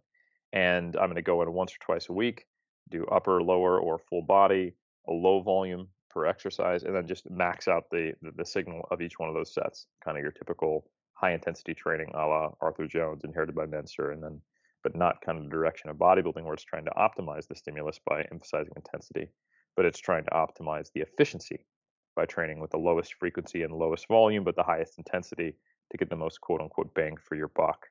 And 0.53 0.95
I'm 0.97 1.07
going 1.07 1.17
to 1.17 1.23
go 1.23 1.41
in 1.41 1.51
once 1.51 1.73
or 1.73 1.79
twice 1.81 2.11
a 2.11 2.13
week, 2.13 2.45
do 2.91 3.07
upper, 3.07 3.43
lower, 3.43 3.81
or 3.81 3.99
full 3.99 4.23
body, 4.23 4.75
a 5.09 5.13
low 5.13 5.41
volume 5.41 5.89
per 6.17 6.25
exercise, 6.25 6.85
and 6.85 6.97
then 6.97 7.07
just 7.07 7.31
max 7.31 7.69
out 7.69 7.85
the, 7.91 8.13
the, 8.23 8.31
the 8.37 8.45
signal 8.45 8.89
of 8.91 9.03
each 9.03 9.19
one 9.19 9.29
of 9.29 9.35
those 9.35 9.53
sets. 9.53 9.87
Kind 10.03 10.17
of 10.17 10.23
your 10.23 10.33
typical 10.33 10.89
high 11.13 11.33
intensity 11.33 11.75
training 11.75 12.11
a 12.15 12.27
la 12.27 12.51
Arthur 12.63 12.87
Jones, 12.87 13.23
inherited 13.25 13.55
by 13.55 13.67
Mentzer, 13.67 14.13
and 14.13 14.23
then 14.23 14.41
but 14.83 14.97
not 14.97 15.21
kind 15.21 15.37
of 15.37 15.45
the 15.45 15.51
direction 15.51 15.91
of 15.91 15.97
bodybuilding 15.97 16.45
where 16.45 16.55
it's 16.55 16.65
trying 16.65 16.85
to 16.87 16.91
optimize 16.93 17.47
the 17.47 17.57
stimulus 17.57 18.01
by 18.07 18.23
emphasizing 18.31 18.73
intensity, 18.77 19.29
but 19.75 19.85
it's 19.85 19.99
trying 19.99 20.25
to 20.25 20.31
optimize 20.31 20.91
the 20.95 21.01
efficiency 21.01 21.67
by 22.15 22.25
training 22.25 22.61
with 22.61 22.71
the 22.71 22.79
lowest 22.79 23.15
frequency 23.15 23.63
and 23.63 23.75
lowest 23.75 24.07
volume, 24.09 24.45
but 24.45 24.57
the 24.57 24.63
highest 24.63 24.97
intensity 24.97 25.55
to 25.91 25.99
get 25.99 26.09
the 26.09 26.17
most 26.17 26.41
quote 26.41 26.63
unquote 26.63 26.95
bang 26.95 27.17
for 27.17 27.35
your 27.35 27.49
buck. 27.49 27.87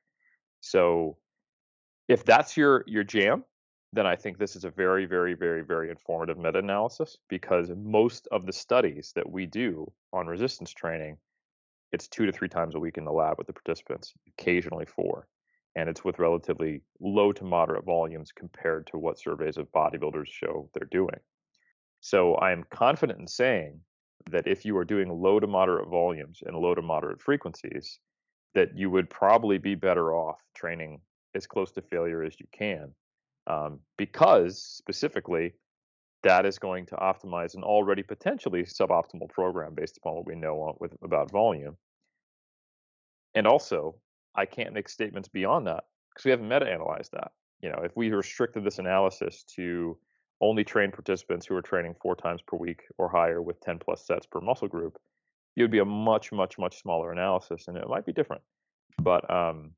So 0.60 1.16
if 2.08 2.24
that's 2.24 2.56
your 2.56 2.82
your 2.88 3.04
jam, 3.04 3.44
then 3.92 4.06
I 4.06 4.16
think 4.16 4.38
this 4.38 4.56
is 4.56 4.64
a 4.64 4.70
very, 4.70 5.06
very, 5.06 5.34
very, 5.34 5.62
very 5.62 5.90
informative 5.90 6.38
meta-analysis 6.38 7.18
because 7.28 7.70
most 7.76 8.28
of 8.32 8.46
the 8.46 8.52
studies 8.52 9.12
that 9.14 9.30
we 9.30 9.46
do 9.46 9.90
on 10.12 10.26
resistance 10.26 10.72
training, 10.72 11.16
it's 11.92 12.08
two 12.08 12.26
to 12.26 12.32
three 12.32 12.48
times 12.48 12.74
a 12.74 12.80
week 12.80 12.98
in 12.98 13.04
the 13.04 13.12
lab 13.12 13.38
with 13.38 13.46
the 13.46 13.52
participants, 13.52 14.12
occasionally 14.28 14.86
four 14.86 15.28
and 15.76 15.90
it's 15.90 16.02
with 16.02 16.18
relatively 16.18 16.80
low 17.00 17.32
to 17.32 17.44
moderate 17.44 17.84
volumes 17.84 18.32
compared 18.32 18.86
to 18.88 18.98
what 18.98 19.20
surveys 19.20 19.58
of 19.58 19.70
bodybuilders 19.72 20.26
show 20.26 20.68
they're 20.72 20.88
doing. 20.90 21.20
So 22.00 22.34
I 22.36 22.50
am 22.50 22.64
confident 22.70 23.20
in 23.20 23.28
saying 23.28 23.78
that 24.30 24.48
if 24.48 24.64
you 24.64 24.76
are 24.78 24.84
doing 24.84 25.10
low 25.10 25.38
to 25.38 25.46
moderate 25.46 25.88
volumes 25.88 26.42
and 26.44 26.56
low 26.56 26.74
to 26.74 26.82
moderate 26.82 27.20
frequencies, 27.20 28.00
that 28.54 28.76
you 28.76 28.88
would 28.90 29.10
probably 29.10 29.58
be 29.58 29.74
better 29.74 30.14
off 30.14 30.40
training 30.54 31.00
as 31.34 31.46
close 31.46 31.70
to 31.72 31.82
failure 31.82 32.22
as 32.22 32.40
you 32.40 32.46
can, 32.52 32.90
um, 33.46 33.80
because 33.96 34.60
specifically 34.62 35.54
that 36.22 36.44
is 36.44 36.58
going 36.58 36.86
to 36.86 36.96
optimize 36.96 37.54
an 37.54 37.62
already 37.62 38.02
potentially 38.02 38.64
suboptimal 38.64 39.28
program 39.28 39.74
based 39.74 39.96
upon 39.96 40.14
what 40.14 40.26
we 40.26 40.34
know 40.34 40.76
with, 40.80 40.92
about 41.02 41.30
volume. 41.30 41.76
And 43.34 43.46
also, 43.46 43.96
I 44.34 44.46
can't 44.46 44.74
make 44.74 44.88
statements 44.88 45.28
beyond 45.28 45.66
that 45.66 45.84
because 46.10 46.24
we 46.24 46.30
haven't 46.30 46.48
meta-analyzed 46.48 47.12
that. 47.12 47.32
You 47.60 47.70
know, 47.70 47.80
if 47.84 47.96
we 47.96 48.10
restricted 48.10 48.64
this 48.64 48.78
analysis 48.78 49.44
to 49.56 49.96
only 50.40 50.64
train 50.64 50.90
participants 50.90 51.46
who 51.46 51.54
are 51.54 51.62
training 51.62 51.94
four 52.00 52.16
times 52.16 52.42
per 52.46 52.56
week 52.56 52.82
or 52.98 53.08
higher 53.08 53.40
with 53.40 53.60
10 53.60 53.78
plus 53.78 54.06
sets 54.06 54.26
per 54.26 54.40
muscle 54.40 54.68
group, 54.68 54.98
it 55.56 55.62
would 55.62 55.70
be 55.70 55.78
a 55.78 55.84
much, 55.84 56.32
much, 56.32 56.58
much 56.58 56.80
smaller 56.80 57.12
analysis, 57.12 57.68
and 57.68 57.76
it 57.76 57.88
might 57.88 58.04
be 58.04 58.12
different. 58.12 58.42
But 59.00 59.30
um, 59.30 59.72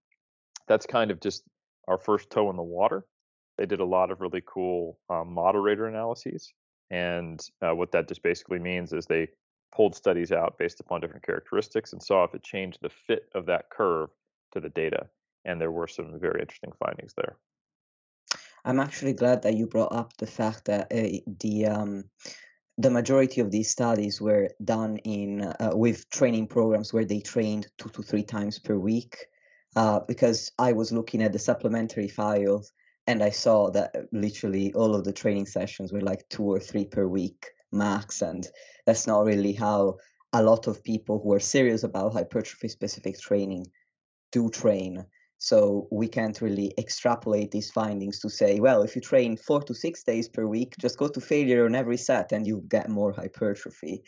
that's 0.66 0.86
kind 0.86 1.10
of 1.10 1.20
just 1.20 1.44
our 1.86 1.98
first 1.98 2.30
toe 2.30 2.50
in 2.50 2.56
the 2.56 2.62
water. 2.62 3.04
They 3.58 3.66
did 3.66 3.80
a 3.80 3.84
lot 3.84 4.10
of 4.10 4.20
really 4.20 4.42
cool 4.46 4.98
um, 5.10 5.32
moderator 5.32 5.86
analyses, 5.86 6.52
and 6.90 7.40
uh, 7.60 7.74
what 7.74 7.92
that 7.92 8.08
just 8.08 8.22
basically 8.22 8.58
means 8.58 8.92
is 8.92 9.06
they 9.06 9.28
pulled 9.74 9.94
studies 9.94 10.32
out 10.32 10.58
based 10.58 10.80
upon 10.80 11.00
different 11.00 11.26
characteristics 11.26 11.92
and 11.92 12.02
saw 12.02 12.24
if 12.24 12.34
it 12.34 12.42
changed 12.42 12.78
the 12.80 12.88
fit 12.88 13.28
of 13.34 13.46
that 13.46 13.68
curve 13.70 14.08
to 14.52 14.60
the 14.60 14.70
data. 14.70 15.08
And 15.44 15.60
there 15.60 15.70
were 15.70 15.86
some 15.86 16.18
very 16.18 16.40
interesting 16.40 16.72
findings 16.78 17.14
there. 17.16 17.36
I'm 18.64 18.80
actually 18.80 19.12
glad 19.12 19.42
that 19.42 19.54
you 19.54 19.66
brought 19.66 19.92
up 19.92 20.16
the 20.16 20.26
fact 20.26 20.64
that 20.66 20.92
uh, 20.92 21.18
the 21.40 21.66
um, 21.66 22.04
the 22.76 22.90
majority 22.90 23.40
of 23.40 23.50
these 23.50 23.70
studies 23.70 24.20
were 24.20 24.50
done 24.64 24.98
in 24.98 25.42
uh, 25.42 25.72
with 25.74 26.08
training 26.10 26.46
programs 26.46 26.92
where 26.92 27.04
they 27.04 27.20
trained 27.20 27.66
two 27.78 27.88
to 27.90 28.02
three 28.02 28.22
times 28.22 28.58
per 28.58 28.76
week. 28.76 29.16
Uh, 29.76 30.00
because 30.08 30.50
I 30.58 30.72
was 30.72 30.92
looking 30.92 31.22
at 31.22 31.32
the 31.32 31.38
supplementary 31.38 32.08
files 32.08 32.72
and 33.08 33.22
I 33.22 33.30
saw 33.30 33.70
that 33.70 33.94
literally 34.12 34.70
all 34.74 34.94
of 34.94 35.02
the 35.02 35.14
training 35.14 35.46
sessions 35.46 35.94
were 35.94 36.02
like 36.02 36.28
two 36.28 36.42
or 36.42 36.60
three 36.60 36.84
per 36.84 37.06
week 37.06 37.46
max, 37.72 38.20
and 38.20 38.46
that's 38.84 39.06
not 39.06 39.24
really 39.24 39.54
how 39.54 39.96
a 40.34 40.42
lot 40.42 40.66
of 40.66 40.84
people 40.84 41.18
who 41.18 41.32
are 41.32 41.40
serious 41.40 41.84
about 41.84 42.12
hypertrophy 42.12 42.68
specific 42.68 43.18
training 43.18 43.66
do 44.30 44.50
train. 44.50 45.06
So 45.38 45.88
we 45.90 46.06
can't 46.06 46.38
really 46.42 46.74
extrapolate 46.76 47.50
these 47.50 47.70
findings 47.70 48.20
to 48.20 48.28
say, 48.28 48.60
well, 48.60 48.82
if 48.82 48.94
you 48.94 49.00
train 49.00 49.38
four 49.38 49.62
to 49.62 49.74
six 49.74 50.02
days 50.02 50.28
per 50.28 50.46
week, 50.46 50.74
just 50.78 50.98
go 50.98 51.08
to 51.08 51.20
failure 51.20 51.64
on 51.64 51.74
every 51.74 51.96
set 51.96 52.32
and 52.32 52.46
you 52.46 52.62
get 52.68 52.90
more 52.90 53.12
hypertrophy. 53.12 54.02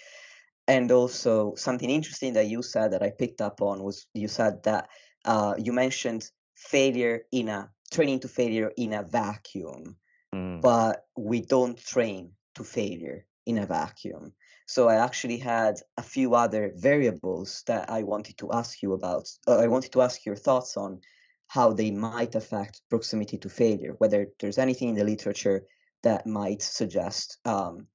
And 0.68 0.92
also, 0.92 1.54
something 1.54 1.88
interesting 1.88 2.34
that 2.34 2.48
you 2.48 2.62
said 2.62 2.92
that 2.92 3.02
I 3.02 3.12
picked 3.18 3.40
up 3.40 3.62
on 3.62 3.82
was 3.82 4.06
you 4.12 4.28
said 4.28 4.62
that 4.64 4.90
uh, 5.24 5.54
you 5.56 5.72
mentioned 5.72 6.30
failure 6.54 7.22
in 7.32 7.48
a 7.48 7.70
training 7.90 8.20
to 8.20 8.28
failure 8.28 8.72
in 8.76 8.92
a 8.92 9.02
vacuum, 9.02 9.96
mm. 10.34 10.60
but 10.60 11.04
we 11.16 11.40
don't 11.40 11.78
train 11.78 12.32
to 12.54 12.64
failure 12.64 13.26
in 13.46 13.58
a 13.58 13.66
vacuum. 13.66 14.32
So 14.66 14.88
I 14.88 14.96
actually 14.96 15.38
had 15.38 15.80
a 15.96 16.02
few 16.02 16.34
other 16.34 16.72
variables 16.76 17.64
that 17.66 17.90
I 17.90 18.04
wanted 18.04 18.38
to 18.38 18.52
ask 18.52 18.82
you 18.82 18.92
about. 18.92 19.28
Uh, 19.48 19.58
I 19.58 19.66
wanted 19.66 19.92
to 19.92 20.02
ask 20.02 20.24
your 20.24 20.36
thoughts 20.36 20.76
on 20.76 21.00
how 21.48 21.72
they 21.72 21.90
might 21.90 22.36
affect 22.36 22.82
proximity 22.88 23.36
to 23.38 23.48
failure, 23.48 23.94
whether 23.98 24.28
there's 24.38 24.58
anything 24.58 24.90
in 24.90 24.94
the 24.94 25.04
literature 25.04 25.64
that 26.04 26.24
might 26.24 26.62
suggest 26.62 27.38
um, 27.44 27.88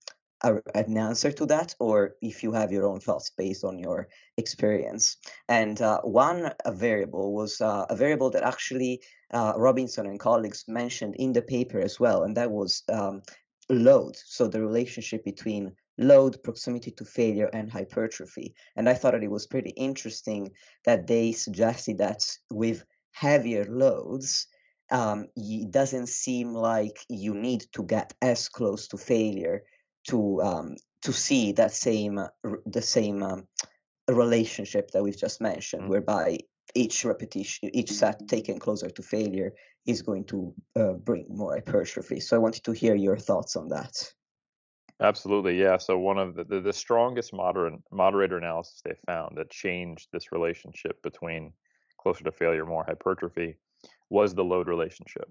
a, 0.43 0.55
an 0.73 0.97
answer 0.97 1.31
to 1.31 1.45
that, 1.45 1.73
or 1.79 2.15
if 2.21 2.43
you 2.43 2.51
have 2.51 2.73
your 2.73 2.85
own 2.85 2.99
thoughts 2.99 3.31
based 3.37 3.63
on 3.63 3.79
your 3.79 4.09
experience. 4.35 5.15
And 5.47 5.81
uh, 5.81 6.01
one 6.01 6.51
variable 6.67 7.33
was 7.33 7.61
uh, 7.61 7.85
a 7.89 7.95
variable 7.95 8.29
that 8.31 8.43
actually 8.43 9.01
uh, 9.33 9.53
Robinson 9.57 10.05
and 10.05 10.19
colleagues 10.19 10.65
mentioned 10.67 11.15
in 11.15 11.33
the 11.33 11.41
paper 11.41 11.79
as 11.79 11.99
well, 11.99 12.23
and 12.23 12.37
that 12.37 12.51
was 12.51 12.83
um, 12.89 13.21
load. 13.69 14.15
So 14.15 14.47
the 14.47 14.61
relationship 14.61 15.23
between 15.23 15.73
load, 15.97 16.41
proximity 16.43 16.91
to 16.91 17.05
failure, 17.05 17.49
and 17.53 17.71
hypertrophy. 17.71 18.53
And 18.75 18.89
I 18.89 18.93
thought 18.93 19.13
that 19.13 19.23
it 19.23 19.31
was 19.31 19.47
pretty 19.47 19.71
interesting 19.71 20.51
that 20.83 21.07
they 21.07 21.31
suggested 21.31 21.97
that 21.99 22.25
with 22.51 22.83
heavier 23.11 23.65
loads, 23.65 24.47
um, 24.91 25.27
it 25.35 25.71
doesn't 25.71 26.07
seem 26.07 26.53
like 26.53 26.97
you 27.09 27.33
need 27.33 27.65
to 27.73 27.83
get 27.83 28.13
as 28.21 28.49
close 28.49 28.87
to 28.89 28.97
failure 28.97 29.63
to 30.09 30.41
um, 30.41 30.75
to 31.01 31.13
see 31.13 31.53
that 31.53 31.71
same 31.71 32.19
the 32.65 32.81
same 32.81 33.23
um, 33.23 33.47
relationship 34.07 34.91
that 34.91 35.03
we've 35.03 35.17
just 35.17 35.41
mentioned, 35.41 35.83
mm-hmm. 35.83 35.91
whereby 35.91 36.39
each 36.73 37.05
repetition, 37.05 37.69
each 37.73 37.91
set 37.91 38.27
taken 38.27 38.59
closer 38.59 38.89
to 38.89 39.01
failure 39.01 39.53
is 39.85 40.01
going 40.01 40.25
to 40.25 40.53
uh, 40.75 40.93
bring 40.93 41.25
more 41.29 41.53
hypertrophy. 41.53 42.19
So 42.19 42.35
I 42.35 42.39
wanted 42.39 42.63
to 42.63 42.71
hear 42.71 42.95
your 42.95 43.17
thoughts 43.17 43.55
on 43.55 43.69
that. 43.69 44.13
Absolutely, 45.01 45.59
yeah. 45.59 45.77
So 45.77 45.97
one 45.97 46.17
of 46.17 46.35
the, 46.35 46.45
the, 46.45 46.61
the 46.61 46.73
strongest 46.73 47.33
moderate, 47.33 47.73
moderator 47.91 48.37
analysis 48.37 48.81
they 48.83 48.95
found 49.05 49.37
that 49.37 49.49
changed 49.49 50.07
this 50.11 50.31
relationship 50.31 51.01
between 51.03 51.51
closer 51.99 52.23
to 52.23 52.31
failure, 52.31 52.65
more 52.65 52.85
hypertrophy, 52.85 53.57
was 54.09 54.33
the 54.33 54.43
load 54.43 54.67
relationship. 54.67 55.29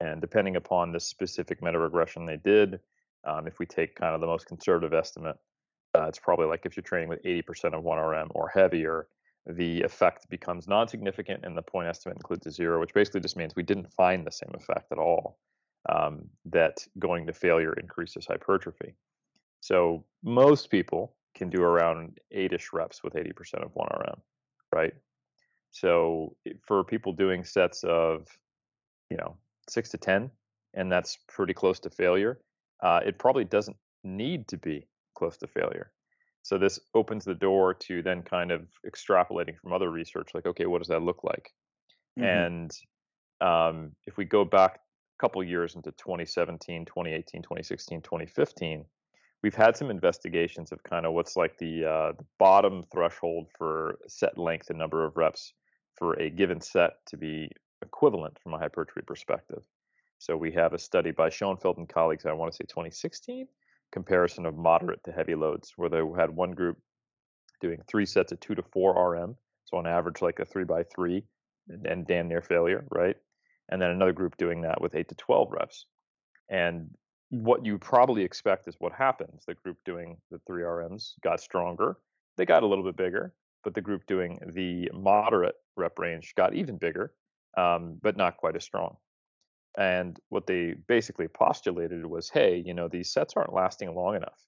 And 0.00 0.20
depending 0.20 0.56
upon 0.56 0.92
the 0.92 1.00
specific 1.00 1.62
meta 1.62 1.78
regression 1.78 2.26
they 2.26 2.38
did, 2.38 2.80
um, 3.24 3.46
if 3.46 3.58
we 3.58 3.66
take 3.66 3.94
kind 3.96 4.14
of 4.14 4.20
the 4.20 4.26
most 4.26 4.46
conservative 4.46 4.94
estimate, 4.94 5.36
uh, 5.94 6.04
it's 6.04 6.18
probably 6.18 6.46
like 6.46 6.64
if 6.64 6.76
you're 6.76 6.82
training 6.82 7.08
with 7.08 7.22
80% 7.22 7.74
of 7.74 7.84
1RM 7.84 8.28
or 8.30 8.48
heavier, 8.48 9.06
the 9.46 9.82
effect 9.82 10.28
becomes 10.30 10.68
non-significant 10.68 11.44
and 11.44 11.56
the 11.56 11.62
point 11.62 11.88
estimate 11.88 12.16
includes 12.16 12.46
a 12.46 12.50
zero, 12.50 12.78
which 12.80 12.94
basically 12.94 13.20
just 13.20 13.36
means 13.36 13.56
we 13.56 13.62
didn't 13.62 13.92
find 13.92 14.26
the 14.26 14.30
same 14.30 14.52
effect 14.54 14.92
at 14.92 14.98
all. 14.98 15.38
Um, 15.88 16.28
that 16.44 16.86
going 17.00 17.26
to 17.26 17.32
failure 17.32 17.72
increases 17.72 18.26
hypertrophy. 18.26 18.94
So 19.60 20.04
most 20.22 20.70
people 20.70 21.16
can 21.34 21.50
do 21.50 21.62
around 21.62 22.18
eight-ish 22.30 22.72
reps 22.72 23.02
with 23.02 23.14
80% 23.14 23.64
of 23.64 23.74
1RM, 23.74 24.20
right? 24.72 24.94
So 25.70 26.36
for 26.66 26.84
people 26.84 27.12
doing 27.12 27.42
sets 27.42 27.82
of, 27.82 28.28
you 29.10 29.16
know, 29.16 29.36
six 29.68 29.88
to 29.90 29.98
10, 29.98 30.30
and 30.74 30.92
that's 30.92 31.18
pretty 31.28 31.54
close 31.54 31.80
to 31.80 31.90
failure, 31.90 32.38
uh, 32.82 33.00
it 33.04 33.18
probably 33.18 33.44
doesn't 33.44 33.76
need 34.04 34.46
to 34.48 34.56
be 34.56 34.86
close 35.14 35.36
to 35.38 35.46
failure. 35.46 35.90
So 36.42 36.58
this 36.58 36.80
opens 36.94 37.24
the 37.24 37.34
door 37.34 37.72
to 37.74 38.02
then 38.02 38.22
kind 38.22 38.50
of 38.50 38.66
extrapolating 38.86 39.56
from 39.58 39.72
other 39.72 39.90
research, 39.90 40.30
like, 40.34 40.46
okay, 40.46 40.66
what 40.66 40.78
does 40.78 40.88
that 40.88 41.02
look 41.02 41.22
like? 41.22 41.52
Mm-hmm. 42.18 42.24
And 42.24 42.78
um, 43.40 43.92
if 44.06 44.16
we 44.16 44.24
go 44.24 44.44
back 44.44 44.74
a 44.74 45.20
couple 45.20 45.42
years 45.44 45.76
into 45.76 45.92
2017, 45.92 46.84
2018, 46.84 47.42
2016, 47.42 48.02
2015, 48.02 48.84
we've 49.42 49.54
had 49.54 49.76
some 49.76 49.90
investigations 49.90 50.72
of 50.72 50.82
kind 50.82 51.06
of 51.06 51.12
what's 51.12 51.36
like 51.36 51.58
the, 51.58 51.84
uh, 51.84 52.12
the 52.12 52.24
bottom 52.38 52.82
threshold 52.92 53.46
for 53.56 53.98
set 54.08 54.36
length 54.36 54.68
and 54.70 54.78
number 54.78 55.04
of 55.04 55.16
reps 55.16 55.52
for 55.96 56.14
a 56.14 56.28
given 56.28 56.60
set 56.60 56.94
to 57.06 57.16
be 57.16 57.50
equivalent 57.82 58.38
from 58.42 58.54
a 58.54 58.58
hypertrophy 58.58 59.04
perspective. 59.06 59.62
So 60.18 60.36
we 60.36 60.52
have 60.52 60.72
a 60.72 60.78
study 60.78 61.10
by 61.10 61.30
Schoenfeld 61.30 61.78
and 61.78 61.88
colleagues, 61.88 62.26
I 62.26 62.32
want 62.32 62.52
to 62.52 62.56
say 62.56 62.64
2016, 62.68 63.46
comparison 63.92 64.46
of 64.46 64.56
moderate 64.56 65.02
to 65.04 65.12
heavy 65.12 65.34
loads, 65.34 65.72
where 65.76 65.88
they 65.88 66.02
had 66.16 66.30
one 66.30 66.52
group 66.52 66.78
doing 67.60 67.80
three 67.86 68.06
sets 68.06 68.32
of 68.32 68.40
two 68.40 68.54
to 68.54 68.62
four 68.62 68.92
RM, 69.12 69.36
so 69.64 69.76
on 69.76 69.86
average 69.86 70.22
like 70.22 70.38
a 70.40 70.44
three 70.44 70.64
by 70.64 70.82
three, 70.82 71.24
and 71.84 72.06
damn 72.06 72.28
near 72.28 72.42
failure, 72.42 72.84
right? 72.90 73.16
And 73.70 73.80
then 73.80 73.90
another 73.90 74.12
group 74.12 74.36
doing 74.36 74.62
that 74.62 74.80
with 74.80 74.94
eight 74.94 75.08
to 75.08 75.14
12 75.14 75.52
reps. 75.52 75.86
And 76.50 76.90
what 77.30 77.64
you 77.64 77.78
probably 77.78 78.22
expect 78.22 78.68
is 78.68 78.74
what 78.78 78.92
happens. 78.92 79.44
The 79.46 79.54
group 79.54 79.78
doing 79.84 80.18
the 80.30 80.40
three 80.46 80.62
RMs 80.62 81.12
got 81.22 81.40
stronger, 81.40 81.96
they 82.36 82.44
got 82.44 82.62
a 82.62 82.66
little 82.66 82.84
bit 82.84 82.96
bigger, 82.96 83.32
but 83.64 83.74
the 83.74 83.80
group 83.80 84.06
doing 84.06 84.40
the 84.54 84.90
moderate 84.92 85.54
rep 85.76 85.98
range 85.98 86.34
got 86.36 86.54
even 86.54 86.76
bigger, 86.76 87.14
um, 87.56 87.98
but 88.02 88.16
not 88.16 88.36
quite 88.36 88.56
as 88.56 88.64
strong. 88.64 88.96
And 89.76 90.18
what 90.28 90.46
they 90.46 90.74
basically 90.86 91.28
postulated 91.28 92.04
was 92.04 92.28
hey, 92.28 92.62
you 92.64 92.74
know, 92.74 92.88
these 92.88 93.10
sets 93.10 93.34
aren't 93.36 93.54
lasting 93.54 93.94
long 93.94 94.16
enough. 94.16 94.38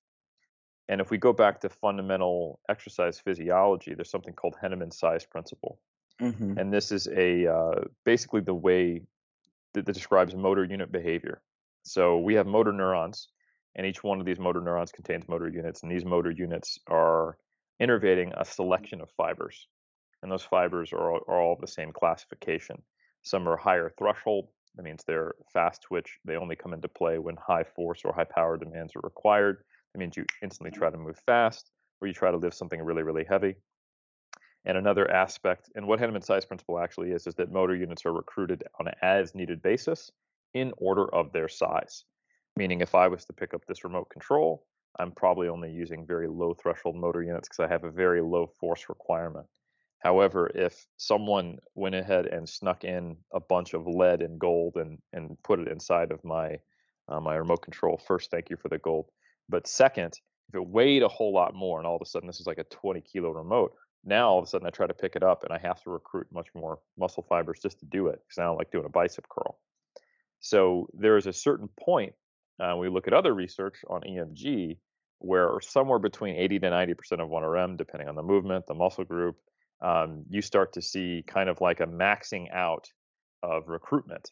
And 0.88 1.00
if 1.00 1.10
we 1.10 1.16
go 1.16 1.32
back 1.32 1.60
to 1.60 1.68
fundamental 1.70 2.60
exercise 2.68 3.18
physiology, 3.18 3.94
there's 3.94 4.10
something 4.10 4.34
called 4.34 4.56
Henneman's 4.60 4.98
size 4.98 5.24
principle. 5.24 5.78
Mm-hmm. 6.20 6.58
And 6.58 6.72
this 6.72 6.92
is 6.92 7.08
a 7.08 7.46
uh, 7.46 7.84
basically 8.04 8.42
the 8.42 8.54
way 8.54 9.00
that, 9.72 9.86
that 9.86 9.92
describes 9.92 10.34
motor 10.34 10.64
unit 10.64 10.92
behavior. 10.92 11.40
So 11.84 12.18
we 12.18 12.34
have 12.34 12.46
motor 12.46 12.72
neurons, 12.72 13.28
and 13.74 13.86
each 13.86 14.02
one 14.02 14.20
of 14.20 14.26
these 14.26 14.38
motor 14.38 14.60
neurons 14.60 14.92
contains 14.92 15.28
motor 15.28 15.48
units, 15.48 15.82
and 15.82 15.90
these 15.90 16.04
motor 16.04 16.30
units 16.30 16.78
are 16.86 17.36
innervating 17.82 18.32
a 18.38 18.44
selection 18.44 19.00
of 19.00 19.10
fibers. 19.16 19.68
And 20.22 20.30
those 20.30 20.44
fibers 20.44 20.92
are 20.92 21.12
all, 21.12 21.20
are 21.28 21.40
all 21.40 21.56
the 21.60 21.66
same 21.66 21.92
classification. 21.92 22.80
Some 23.22 23.48
are 23.48 23.56
higher 23.56 23.92
threshold, 23.98 24.48
that 24.76 24.82
means 24.82 25.04
they're 25.04 25.34
fast 25.52 25.82
twitch. 25.82 26.18
They 26.24 26.36
only 26.36 26.56
come 26.56 26.72
into 26.72 26.88
play 26.88 27.18
when 27.18 27.36
high 27.36 27.64
force 27.64 28.02
or 28.04 28.12
high 28.12 28.24
power 28.24 28.56
demands 28.56 28.94
are 28.96 29.00
required. 29.04 29.64
That 29.92 29.98
means 30.00 30.16
you 30.16 30.24
instantly 30.42 30.70
mm-hmm. 30.70 30.80
try 30.80 30.90
to 30.90 30.96
move 30.96 31.18
fast, 31.24 31.70
or 32.00 32.08
you 32.08 32.14
try 32.14 32.30
to 32.30 32.36
lift 32.36 32.56
something 32.56 32.82
really, 32.82 33.02
really 33.02 33.24
heavy. 33.24 33.56
And 34.64 34.78
another 34.78 35.10
aspect, 35.10 35.70
and 35.74 35.86
what 35.86 36.00
Henneman 36.00 36.24
size 36.24 36.44
principle 36.44 36.78
actually 36.78 37.12
is, 37.12 37.26
is 37.26 37.34
that 37.34 37.52
motor 37.52 37.76
units 37.76 38.06
are 38.06 38.12
recruited 38.12 38.64
on 38.80 38.88
an 38.88 38.94
as 39.02 39.34
needed 39.34 39.62
basis 39.62 40.10
in 40.54 40.72
order 40.78 41.12
of 41.14 41.32
their 41.32 41.48
size. 41.48 42.04
Meaning, 42.56 42.80
if 42.80 42.94
I 42.94 43.08
was 43.08 43.24
to 43.26 43.32
pick 43.32 43.52
up 43.52 43.66
this 43.66 43.84
remote 43.84 44.08
control, 44.10 44.64
I'm 44.98 45.12
probably 45.12 45.48
only 45.48 45.70
using 45.70 46.06
very 46.06 46.28
low 46.28 46.54
threshold 46.54 46.96
motor 46.96 47.22
units 47.22 47.48
because 47.48 47.64
I 47.64 47.72
have 47.72 47.84
a 47.84 47.90
very 47.90 48.22
low 48.22 48.46
force 48.46 48.88
requirement. 48.88 49.46
However, 50.04 50.50
if 50.54 50.86
someone 50.98 51.58
went 51.74 51.94
ahead 51.94 52.26
and 52.26 52.46
snuck 52.46 52.84
in 52.84 53.16
a 53.32 53.40
bunch 53.40 53.72
of 53.72 53.86
lead 53.86 54.20
and 54.20 54.38
gold 54.38 54.76
and, 54.76 54.98
and 55.14 55.42
put 55.42 55.60
it 55.60 55.68
inside 55.68 56.12
of 56.12 56.22
my 56.22 56.58
uh, 57.08 57.20
my 57.20 57.34
remote 57.34 57.62
control, 57.62 57.98
first, 58.06 58.30
thank 58.30 58.48
you 58.48 58.56
for 58.56 58.68
the 58.68 58.78
gold. 58.78 59.06
But 59.48 59.66
second, 59.66 60.14
if 60.48 60.54
it 60.54 60.66
weighed 60.66 61.02
a 61.02 61.08
whole 61.08 61.32
lot 61.32 61.54
more 61.54 61.78
and 61.78 61.86
all 61.86 61.96
of 61.96 62.02
a 62.02 62.06
sudden 62.06 62.26
this 62.26 62.40
is 62.40 62.46
like 62.46 62.58
a 62.58 62.64
20 62.64 63.00
kilo 63.00 63.30
remote, 63.30 63.72
now 64.04 64.28
all 64.28 64.38
of 64.38 64.44
a 64.44 64.46
sudden 64.46 64.66
I 64.66 64.70
try 64.70 64.86
to 64.86 64.94
pick 64.94 65.16
it 65.16 65.22
up 65.22 65.42
and 65.44 65.52
I 65.52 65.58
have 65.58 65.82
to 65.82 65.90
recruit 65.90 66.26
much 66.32 66.48
more 66.54 66.78
muscle 66.98 67.24
fibers 67.28 67.60
just 67.62 67.80
to 67.80 67.86
do 67.86 68.08
it 68.08 68.20
because 68.22 68.38
now 68.38 68.44
I 68.44 68.46
don't 68.48 68.58
like 68.58 68.70
doing 68.70 68.86
a 68.86 68.90
bicep 68.90 69.26
curl. 69.28 69.58
So 70.40 70.88
there 70.94 71.16
is 71.16 71.26
a 71.26 71.32
certain 71.32 71.68
point. 71.80 72.14
Uh, 72.60 72.76
we 72.76 72.88
look 72.88 73.06
at 73.06 73.14
other 73.14 73.34
research 73.34 73.76
on 73.88 74.02
EMG 74.02 74.78
where 75.18 75.58
somewhere 75.60 75.98
between 75.98 76.36
80 76.36 76.58
to 76.60 76.70
90 76.70 76.94
percent 76.94 77.20
of 77.22 77.28
1RM, 77.30 77.78
depending 77.78 78.08
on 78.08 78.14
the 78.14 78.22
movement, 78.22 78.66
the 78.66 78.74
muscle 78.74 79.04
group, 79.04 79.36
um, 79.82 80.24
you 80.28 80.42
start 80.42 80.72
to 80.74 80.82
see 80.82 81.24
kind 81.26 81.48
of 81.48 81.60
like 81.60 81.80
a 81.80 81.86
maxing 81.86 82.52
out 82.52 82.88
of 83.42 83.68
recruitment. 83.68 84.30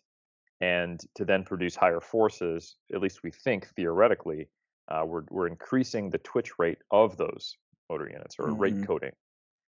And 0.60 1.00
to 1.16 1.24
then 1.24 1.42
produce 1.42 1.74
higher 1.74 2.00
forces, 2.00 2.76
at 2.94 3.00
least 3.00 3.22
we 3.24 3.32
think 3.32 3.66
theoretically, 3.74 4.48
uh, 4.88 5.02
we're, 5.04 5.24
we're 5.30 5.48
increasing 5.48 6.08
the 6.08 6.18
twitch 6.18 6.58
rate 6.58 6.78
of 6.90 7.16
those 7.16 7.56
motor 7.90 8.08
units 8.08 8.36
or 8.38 8.46
mm-hmm. 8.46 8.60
rate 8.60 8.86
coding 8.86 9.12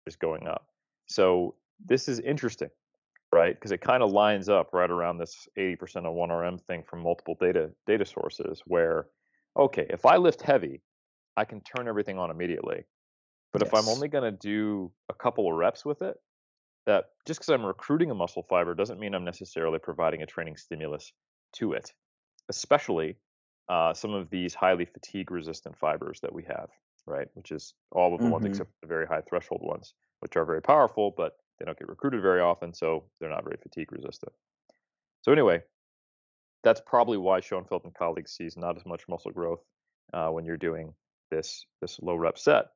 is 0.07 0.17
going 0.17 0.47
up. 0.49 0.67
So 1.07 1.55
this 1.85 2.09
is 2.09 2.21
interesting, 2.21 2.71
right? 3.33 3.55
Because 3.55 3.73
it 3.73 3.81
kind 3.81 4.03
of 4.03 4.11
lines 4.11 4.49
up 4.49 4.73
right 4.73 4.91
around 4.91 5.19
this 5.19 5.49
80% 5.59 5.79
of 6.07 6.15
1RM 6.15 6.61
thing 6.63 6.83
from 6.83 7.03
multiple 7.03 7.37
data 7.41 7.71
data 7.87 8.05
sources 8.05 8.63
where, 8.67 9.07
okay, 9.57 9.87
if 9.91 10.05
I 10.05 10.17
lift 10.17 10.43
heavy, 10.43 10.83
I 11.37 11.45
can 11.45 11.61
turn 11.61 11.89
everything 11.89 12.19
on 12.19 12.31
immediately. 12.31 12.85
But 13.53 13.63
yes. 13.63 13.69
if 13.69 13.75
I'm 13.75 13.89
only 13.89 14.09
going 14.09 14.25
to 14.25 14.37
do 14.37 14.93
a 15.09 15.15
couple 15.15 15.51
of 15.51 15.57
reps 15.57 15.85
with 15.85 16.03
it, 16.03 16.17
that 16.87 17.07
just 17.27 17.41
because 17.41 17.53
I'm 17.53 17.65
recruiting 17.65 18.11
a 18.11 18.15
muscle 18.15 18.45
fiber 18.49 18.75
doesn't 18.75 19.01
mean 19.01 19.15
I'm 19.15 19.25
necessarily 19.25 19.79
providing 19.79 20.23
a 20.23 20.27
training 20.27 20.57
stimulus 20.57 21.13
to 21.55 21.73
it, 21.73 21.93
especially 22.49 23.17
uh, 23.69 23.93
some 23.93 24.15
of 24.15 24.31
these 24.31 24.55
highly 24.55 24.85
fatigue 24.85 25.31
resistant 25.31 25.77
fibers 25.77 26.21
that 26.21 26.33
we 26.33 26.45
have, 26.45 26.69
right? 27.07 27.29
Which 27.35 27.53
is 27.53 27.75
all 27.93 28.15
of 28.15 28.21
the 28.21 28.25
mm-hmm. 28.25 28.33
ones 28.33 28.47
except 28.47 28.71
the 28.81 28.89
very 28.89 29.07
high 29.07 29.23
threshold 29.29 29.61
ones, 29.63 29.95
which 30.21 30.37
are 30.37 30.45
very 30.45 30.63
powerful, 30.63 31.13
but 31.17 31.37
they 31.59 31.65
don't 31.67 31.79
get 31.79 31.89
recruited 31.89 32.23
very 32.23 32.41
often, 32.41 32.73
so 32.73 33.05
they're 33.21 33.31
not 33.31 33.45
very 33.45 33.59
fatigue 33.63 33.93
resistant. 33.93 34.33
So 35.23 35.33
anyway, 35.33 35.63
that's 36.63 36.81
probably 36.85 37.19
why 37.19 37.41
Schoenfeld 37.41 37.83
and 37.85 37.95
colleagues 37.95 38.33
sees 38.33 38.57
not 38.57 38.77
as 38.77 38.87
much 38.87 39.09
muscle 39.09 39.31
growth 39.31 39.61
uh, 40.13 40.29
when 40.29 40.45
you're 40.45 40.57
doing 40.57 40.95
this 41.31 41.65
this 41.81 42.01
low 42.03 42.17
rep 42.17 42.39
set 42.39 42.67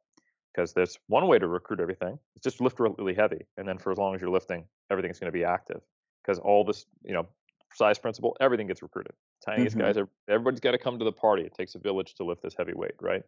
because 0.55 0.73
there's 0.73 0.99
one 1.09 1.27
way 1.27 1.39
to 1.39 1.47
recruit 1.47 1.81
everything 1.81 2.19
it's 2.37 2.45
just 2.45 2.61
lift 2.61 2.79
really 2.79 3.15
heavy 3.15 3.47
and 3.57 3.67
then 3.67 3.79
for 3.79 3.91
as 3.91 3.99
long 3.99 4.15
as 4.15 4.21
you're 4.21 4.31
lifting 4.31 4.65
everything's 4.91 5.19
going 5.19 5.33
to 5.33 5.37
be 5.37 5.45
active 5.45 5.81
because 6.23 6.39
all 6.39 6.65
this 6.65 6.87
you 7.05 7.13
know 7.13 7.27
size 7.75 7.99
principle 7.99 8.37
everything 8.41 8.67
gets 8.67 8.83
recruited 8.83 9.13
tiniest 9.45 9.77
mm-hmm. 9.77 9.87
guys 9.87 9.97
are 9.97 10.09
everybody's 10.29 10.61
got 10.61 10.73
to 10.73 10.79
come 10.79 10.99
to 10.99 11.05
the 11.05 11.13
party 11.13 11.43
it 11.43 11.55
takes 11.55 11.75
a 11.75 11.79
village 11.79 12.15
to 12.15 12.25
lift 12.25 12.43
this 12.43 12.55
heavy 12.57 12.75
weight 12.75 12.95
right 13.01 13.23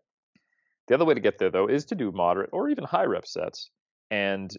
the 0.88 0.94
other 0.94 1.04
way 1.04 1.14
to 1.14 1.20
get 1.20 1.38
there 1.38 1.50
though 1.50 1.66
is 1.66 1.84
to 1.84 1.94
do 1.94 2.12
moderate 2.12 2.50
or 2.52 2.68
even 2.68 2.84
high 2.84 3.04
rep 3.04 3.26
sets 3.26 3.70
and 4.10 4.56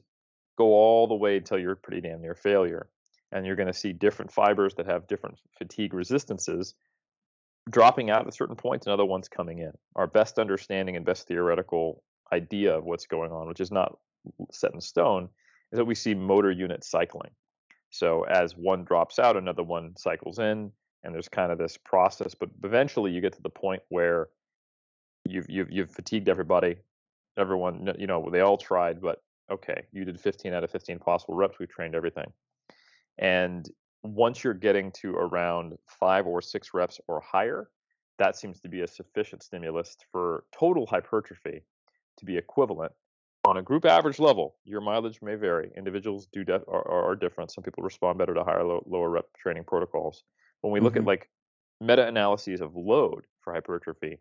go 0.57 0.65
all 0.65 1.07
the 1.07 1.15
way 1.15 1.37
until 1.37 1.57
you're 1.57 1.75
pretty 1.75 2.01
damn 2.01 2.21
near 2.21 2.35
failure 2.35 2.89
and 3.31 3.45
you're 3.45 3.55
going 3.55 3.67
to 3.67 3.73
see 3.73 3.93
different 3.93 4.31
fibers 4.31 4.73
that 4.75 4.85
have 4.85 5.07
different 5.07 5.37
fatigue 5.57 5.93
resistances 5.93 6.73
dropping 7.69 8.09
out 8.09 8.27
at 8.27 8.33
certain 8.33 8.55
points 8.55 8.85
and 8.85 8.93
other 8.93 9.05
ones 9.05 9.27
coming 9.27 9.59
in. 9.59 9.71
Our 9.95 10.07
best 10.07 10.39
understanding 10.39 10.95
and 10.95 11.05
best 11.05 11.27
theoretical 11.27 12.03
idea 12.33 12.77
of 12.77 12.83
what's 12.83 13.05
going 13.05 13.31
on, 13.31 13.47
which 13.47 13.59
is 13.59 13.71
not 13.71 13.97
set 14.51 14.73
in 14.73 14.81
stone, 14.81 15.29
is 15.71 15.77
that 15.77 15.85
we 15.85 15.95
see 15.95 16.13
motor 16.13 16.51
unit 16.51 16.83
cycling. 16.83 17.31
So 17.89 18.23
as 18.23 18.55
one 18.55 18.83
drops 18.83 19.19
out, 19.19 19.37
another 19.37 19.63
one 19.63 19.95
cycles 19.97 20.39
in, 20.39 20.71
and 21.03 21.15
there's 21.15 21.29
kind 21.29 21.51
of 21.51 21.57
this 21.57 21.77
process. 21.77 22.35
But 22.35 22.49
eventually, 22.63 23.11
you 23.11 23.21
get 23.21 23.33
to 23.33 23.41
the 23.41 23.49
point 23.49 23.81
where 23.89 24.29
you've 25.25 25.49
you've 25.49 25.71
you've 25.71 25.91
fatigued 25.91 26.29
everybody. 26.29 26.77
Everyone, 27.37 27.93
you 27.97 28.07
know, 28.07 28.29
they 28.31 28.41
all 28.41 28.57
tried, 28.57 28.99
but 29.01 29.21
okay, 29.51 29.83
you 29.91 30.03
did 30.03 30.19
15 30.19 30.53
out 30.53 30.63
of 30.63 30.71
15 30.71 30.99
possible 30.99 31.35
reps. 31.35 31.59
We've 31.59 31.69
trained 31.69 31.95
everything, 31.95 32.31
and 33.17 33.69
once 34.03 34.43
you're 34.43 34.53
getting 34.53 34.91
to 34.91 35.13
around 35.15 35.77
five 35.87 36.25
or 36.25 36.41
six 36.41 36.73
reps 36.73 36.99
or 37.07 37.21
higher, 37.21 37.69
that 38.17 38.35
seems 38.35 38.59
to 38.61 38.69
be 38.69 38.81
a 38.81 38.87
sufficient 38.87 39.43
stimulus 39.43 39.97
for 40.11 40.45
total 40.51 40.85
hypertrophy 40.85 41.61
to 42.17 42.25
be 42.25 42.37
equivalent 42.37 42.91
on 43.45 43.57
a 43.57 43.61
group 43.61 43.85
average 43.85 44.19
level. 44.19 44.55
Your 44.65 44.81
mileage 44.81 45.21
may 45.21 45.35
vary. 45.35 45.71
Individuals 45.77 46.27
do 46.31 46.43
def- 46.43 46.67
are, 46.67 46.87
are, 46.87 47.15
different. 47.15 47.51
Some 47.51 47.63
people 47.63 47.83
respond 47.83 48.17
better 48.17 48.33
to 48.33 48.43
higher 48.43 48.63
low, 48.63 48.83
lower 48.85 49.09
rep 49.09 49.25
training 49.37 49.63
protocols. 49.65 50.23
When 50.61 50.73
we 50.73 50.79
look 50.79 50.93
mm-hmm. 50.93 51.03
at 51.03 51.07
like 51.07 51.29
meta-analyses 51.79 52.61
of 52.61 52.75
load 52.75 53.25
for 53.41 53.53
hypertrophy, 53.53 54.17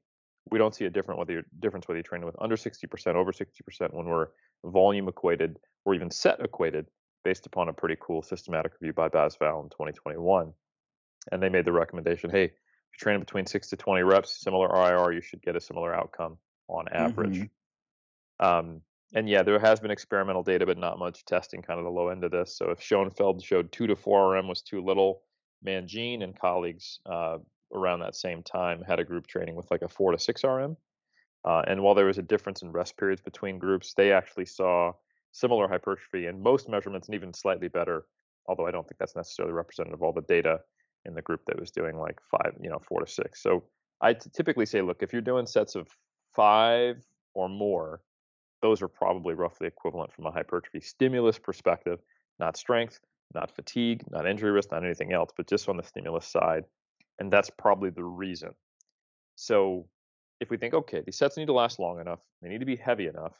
we 0.50 0.58
don't 0.58 0.74
see 0.74 0.84
a 0.84 0.90
different 0.90 1.18
whether 1.18 1.32
you're, 1.32 1.46
difference 1.58 1.88
whether 1.88 1.96
you're 1.96 2.04
training 2.04 2.26
with 2.26 2.36
under 2.40 2.56
60%, 2.56 3.14
over 3.14 3.32
60% 3.32 3.94
when 3.94 4.06
we're 4.06 4.28
volume 4.64 5.08
equated 5.08 5.58
or 5.84 5.94
even 5.94 6.10
set 6.10 6.40
equated 6.40 6.86
based 7.24 7.46
upon 7.46 7.68
a 7.68 7.72
pretty 7.72 7.96
cool 8.00 8.22
systematic 8.22 8.72
review 8.80 8.92
by 8.92 9.08
Bas 9.08 9.36
Val 9.36 9.60
in 9.60 9.68
2021. 9.70 10.52
And 11.32 11.42
they 11.42 11.48
made 11.48 11.64
the 11.64 11.72
recommendation, 11.72 12.30
hey, 12.30 12.44
if 12.44 12.52
you 12.52 12.98
train 13.00 13.18
between 13.18 13.46
six 13.46 13.68
to 13.70 13.76
20 13.76 14.02
reps, 14.02 14.40
similar 14.40 14.68
RIR, 14.68 15.12
you 15.12 15.20
should 15.20 15.42
get 15.42 15.56
a 15.56 15.60
similar 15.60 15.92
outcome 15.92 16.38
on 16.68 16.86
average. 16.92 17.38
Mm-hmm. 17.38 17.44
Um, 18.40 18.82
and 19.14 19.28
yeah, 19.28 19.42
there 19.42 19.58
has 19.58 19.80
been 19.80 19.90
experimental 19.90 20.42
data, 20.42 20.66
but 20.66 20.78
not 20.78 20.98
much 20.98 21.24
testing, 21.24 21.62
kind 21.62 21.78
of 21.78 21.84
the 21.84 21.90
low 21.90 22.08
end 22.08 22.24
of 22.24 22.30
this. 22.30 22.56
So 22.56 22.70
if 22.70 22.82
Schoenfeld 22.82 23.42
showed 23.42 23.72
two 23.72 23.86
to 23.86 23.96
four 23.96 24.34
RM 24.34 24.48
was 24.48 24.62
too 24.62 24.84
little, 24.84 25.22
Mangine 25.64 26.22
and 26.22 26.38
colleagues 26.38 27.00
uh, 27.06 27.38
around 27.74 28.00
that 28.00 28.14
same 28.14 28.42
time 28.42 28.82
had 28.86 29.00
a 29.00 29.04
group 29.04 29.26
training 29.26 29.54
with 29.54 29.70
like 29.70 29.82
a 29.82 29.88
four 29.88 30.12
to 30.12 30.18
six 30.18 30.44
RM. 30.44 30.76
Uh, 31.44 31.62
and 31.68 31.80
while 31.80 31.94
there 31.94 32.06
was 32.06 32.18
a 32.18 32.22
difference 32.22 32.62
in 32.62 32.72
rest 32.72 32.96
periods 32.96 33.22
between 33.22 33.58
groups, 33.58 33.94
they 33.94 34.12
actually 34.12 34.46
saw 34.46 34.92
similar 35.32 35.68
hypertrophy 35.68 36.26
in 36.26 36.42
most 36.42 36.68
measurements 36.68 37.08
and 37.08 37.14
even 37.14 37.32
slightly 37.32 37.68
better, 37.68 38.06
although 38.48 38.66
I 38.66 38.70
don't 38.70 38.82
think 38.82 38.98
that's 38.98 39.14
necessarily 39.14 39.54
representative 39.54 40.00
of 40.00 40.02
all 40.02 40.12
the 40.12 40.22
data 40.22 40.60
in 41.04 41.14
the 41.14 41.22
group 41.22 41.42
that 41.46 41.58
was 41.58 41.70
doing 41.70 41.96
like 41.96 42.18
five, 42.30 42.54
you 42.60 42.68
know, 42.68 42.80
four 42.80 43.00
to 43.00 43.06
six. 43.06 43.42
So 43.42 43.62
I 44.00 44.14
t- 44.14 44.30
typically 44.34 44.66
say, 44.66 44.82
look, 44.82 45.02
if 45.02 45.12
you're 45.12 45.22
doing 45.22 45.46
sets 45.46 45.76
of 45.76 45.88
five 46.34 46.96
or 47.34 47.48
more, 47.48 48.00
those 48.62 48.82
are 48.82 48.88
probably 48.88 49.34
roughly 49.34 49.66
equivalent 49.66 50.12
from 50.12 50.26
a 50.26 50.30
hypertrophy 50.30 50.80
stimulus 50.80 51.38
perspective, 51.38 52.00
not 52.38 52.56
strength, 52.56 53.00
not 53.34 53.54
fatigue, 53.54 54.02
not 54.10 54.26
injury 54.26 54.50
risk, 54.50 54.70
not 54.70 54.84
anything 54.84 55.12
else, 55.12 55.30
but 55.36 55.48
just 55.48 55.68
on 55.68 55.76
the 55.76 55.82
stimulus 55.82 56.26
side. 56.26 56.64
And 57.18 57.32
that's 57.32 57.50
probably 57.50 57.90
the 57.90 58.04
reason. 58.04 58.50
So 59.36 59.88
if 60.40 60.50
we 60.50 60.56
think, 60.56 60.74
okay, 60.74 61.02
these 61.04 61.18
sets 61.18 61.36
need 61.36 61.46
to 61.46 61.52
last 61.52 61.78
long 61.78 62.00
enough, 62.00 62.20
they 62.42 62.48
need 62.48 62.60
to 62.60 62.66
be 62.66 62.76
heavy 62.76 63.06
enough, 63.06 63.32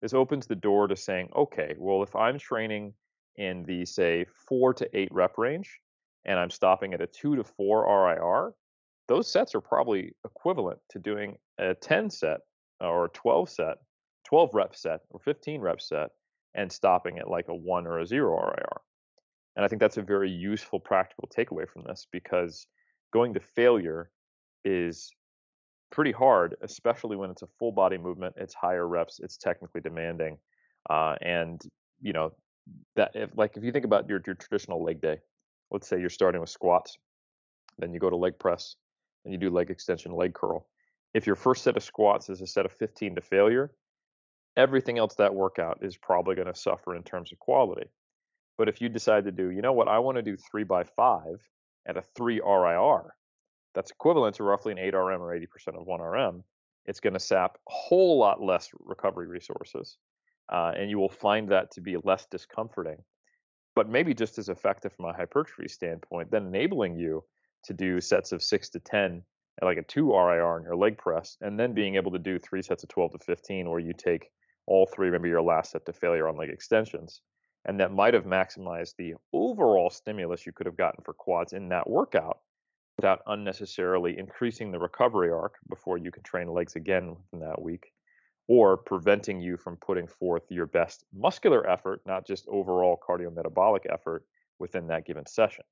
this 0.00 0.14
opens 0.14 0.46
the 0.46 0.54
door 0.54 0.86
to 0.86 0.96
saying, 0.96 1.30
okay, 1.34 1.74
well, 1.76 2.02
if 2.02 2.14
I'm 2.14 2.38
training 2.38 2.94
in 3.36 3.64
the 3.64 3.84
say 3.84 4.26
four 4.48 4.74
to 4.74 4.88
eight 4.96 5.08
rep 5.12 5.38
range 5.38 5.80
and 6.24 6.38
I'm 6.38 6.50
stopping 6.50 6.94
at 6.94 7.00
a 7.00 7.06
two 7.06 7.36
to 7.36 7.44
four 7.44 7.82
RIR, 7.84 8.54
those 9.08 9.30
sets 9.30 9.54
are 9.54 9.60
probably 9.60 10.12
equivalent 10.24 10.78
to 10.90 10.98
doing 10.98 11.36
a 11.58 11.74
10 11.74 12.10
set 12.10 12.40
or 12.80 13.06
a 13.06 13.08
12 13.10 13.48
set, 13.48 13.78
12 14.28 14.50
rep 14.52 14.76
set 14.76 15.00
or 15.10 15.18
15 15.20 15.62
rep 15.62 15.80
set 15.80 16.10
and 16.54 16.70
stopping 16.70 17.18
at 17.18 17.30
like 17.30 17.48
a 17.48 17.54
one 17.54 17.86
or 17.86 17.98
a 17.98 18.06
zero 18.06 18.36
RIR. 18.36 18.80
And 19.56 19.64
I 19.64 19.68
think 19.68 19.80
that's 19.80 19.96
a 19.96 20.02
very 20.02 20.30
useful 20.30 20.78
practical 20.78 21.28
takeaway 21.34 21.66
from 21.66 21.82
this 21.86 22.06
because 22.12 22.66
going 23.10 23.32
to 23.34 23.40
failure 23.40 24.10
is 24.64 25.10
pretty 25.90 26.12
hard, 26.12 26.56
especially 26.60 27.16
when 27.16 27.30
it's 27.30 27.40
a 27.40 27.48
full 27.58 27.72
body 27.72 27.96
movement. 27.96 28.34
It's 28.36 28.54
higher 28.54 28.86
reps. 28.86 29.18
It's 29.18 29.38
technically 29.38 29.80
demanding, 29.80 30.36
uh, 30.90 31.16
and 31.22 31.60
you 32.02 32.12
know 32.12 32.32
that 32.96 33.12
if 33.14 33.30
like 33.34 33.56
if 33.56 33.64
you 33.64 33.72
think 33.72 33.86
about 33.86 34.08
your 34.10 34.20
your 34.26 34.34
traditional 34.34 34.84
leg 34.84 35.00
day, 35.00 35.18
let's 35.70 35.88
say 35.88 35.98
you're 35.98 36.10
starting 36.10 36.40
with 36.40 36.50
squats, 36.50 36.98
then 37.78 37.94
you 37.94 37.98
go 37.98 38.10
to 38.10 38.16
leg 38.16 38.38
press, 38.38 38.76
and 39.24 39.32
you 39.32 39.38
do 39.38 39.48
leg 39.48 39.70
extension, 39.70 40.12
leg 40.12 40.34
curl. 40.34 40.66
If 41.14 41.26
your 41.26 41.36
first 41.36 41.64
set 41.64 41.78
of 41.78 41.82
squats 41.82 42.28
is 42.28 42.42
a 42.42 42.46
set 42.46 42.66
of 42.66 42.72
15 42.72 43.14
to 43.14 43.20
failure, 43.22 43.72
everything 44.56 44.98
else 44.98 45.14
that 45.16 45.34
workout 45.34 45.78
is 45.82 45.96
probably 45.96 46.34
going 46.34 46.52
to 46.52 46.58
suffer 46.58 46.94
in 46.94 47.02
terms 47.02 47.32
of 47.32 47.38
quality. 47.38 47.88
But 48.56 48.68
if 48.68 48.80
you 48.80 48.88
decide 48.88 49.24
to 49.24 49.32
do, 49.32 49.50
you 49.50 49.62
know 49.62 49.72
what, 49.72 49.88
I 49.88 49.98
want 50.00 50.16
to 50.16 50.22
do 50.22 50.36
three 50.36 50.64
by 50.64 50.84
five 50.84 51.40
at 51.86 51.96
a 51.96 52.02
three 52.02 52.40
RIR, 52.40 53.14
that's 53.74 53.90
equivalent 53.90 54.36
to 54.36 54.44
roughly 54.44 54.72
an 54.72 54.78
8 54.78 54.94
RM 54.94 55.22
or 55.22 55.38
80% 55.38 55.78
of 55.78 55.86
1 55.86 56.00
RM. 56.00 56.44
it's 56.86 57.00
going 57.00 57.14
to 57.14 57.20
sap 57.20 57.58
a 57.68 57.72
whole 57.72 58.18
lot 58.18 58.42
less 58.42 58.70
recovery 58.80 59.28
resources. 59.28 59.98
Uh, 60.50 60.72
and 60.76 60.88
you 60.88 60.98
will 60.98 61.10
find 61.10 61.50
that 61.50 61.70
to 61.70 61.80
be 61.82 61.96
less 62.02 62.26
discomforting, 62.30 62.96
but 63.76 63.88
maybe 63.88 64.14
just 64.14 64.38
as 64.38 64.48
effective 64.48 64.92
from 64.94 65.04
a 65.04 65.12
hypertrophy 65.12 65.68
standpoint, 65.68 66.30
then 66.30 66.46
enabling 66.46 66.96
you 66.96 67.22
to 67.64 67.74
do 67.74 68.00
sets 68.00 68.32
of 68.32 68.42
six 68.42 68.70
to 68.70 68.80
10 68.80 69.22
like 69.62 69.78
a 69.78 69.82
two 69.82 70.12
RIR 70.12 70.58
in 70.58 70.64
your 70.64 70.76
leg 70.76 70.98
press, 70.98 71.36
and 71.40 71.58
then 71.58 71.74
being 71.74 71.96
able 71.96 72.12
to 72.12 72.18
do 72.18 72.38
three 72.38 72.62
sets 72.62 72.82
of 72.82 72.88
12 72.88 73.12
to 73.12 73.18
15, 73.18 73.68
where 73.68 73.80
you 73.80 73.92
take 73.92 74.30
all 74.68 74.86
three, 74.86 75.10
maybe 75.10 75.30
your 75.30 75.42
last 75.42 75.72
set 75.72 75.86
to 75.86 75.92
failure 75.92 76.28
on 76.28 76.36
leg 76.36 76.50
extensions. 76.50 77.22
And 77.64 77.80
that 77.80 77.92
might 77.92 78.14
have 78.14 78.24
maximized 78.24 78.94
the 78.96 79.14
overall 79.32 79.90
stimulus 79.90 80.46
you 80.46 80.52
could 80.52 80.66
have 80.66 80.76
gotten 80.76 81.02
for 81.02 81.14
quads 81.14 81.52
in 81.52 81.70
that 81.70 81.88
workout 81.88 82.38
without 82.96 83.22
unnecessarily 83.26 84.18
increasing 84.18 84.70
the 84.70 84.78
recovery 84.78 85.30
arc 85.30 85.54
before 85.68 85.98
you 85.98 86.10
can 86.10 86.22
train 86.22 86.48
legs 86.48 86.76
again 86.76 87.16
within 87.16 87.40
that 87.48 87.60
week 87.60 87.92
or 88.46 88.76
preventing 88.76 89.40
you 89.40 89.56
from 89.56 89.76
putting 89.76 90.06
forth 90.06 90.42
your 90.50 90.66
best 90.66 91.04
muscular 91.14 91.68
effort, 91.68 92.00
not 92.06 92.26
just 92.26 92.46
overall 92.48 92.98
cardiometabolic 93.06 93.86
effort 93.92 94.24
within 94.58 94.86
that 94.88 95.06
given 95.06 95.26
session. 95.26 95.64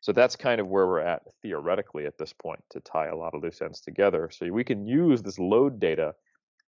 So 0.00 0.12
that's 0.12 0.36
kind 0.36 0.60
of 0.60 0.68
where 0.68 0.86
we're 0.86 1.00
at 1.00 1.22
theoretically 1.42 2.06
at 2.06 2.18
this 2.18 2.32
point 2.32 2.60
to 2.70 2.80
tie 2.80 3.08
a 3.08 3.16
lot 3.16 3.34
of 3.34 3.42
loose 3.42 3.62
ends 3.62 3.80
together. 3.80 4.30
So 4.30 4.46
we 4.52 4.64
can 4.64 4.86
use 4.86 5.22
this 5.22 5.38
load 5.38 5.80
data 5.80 6.14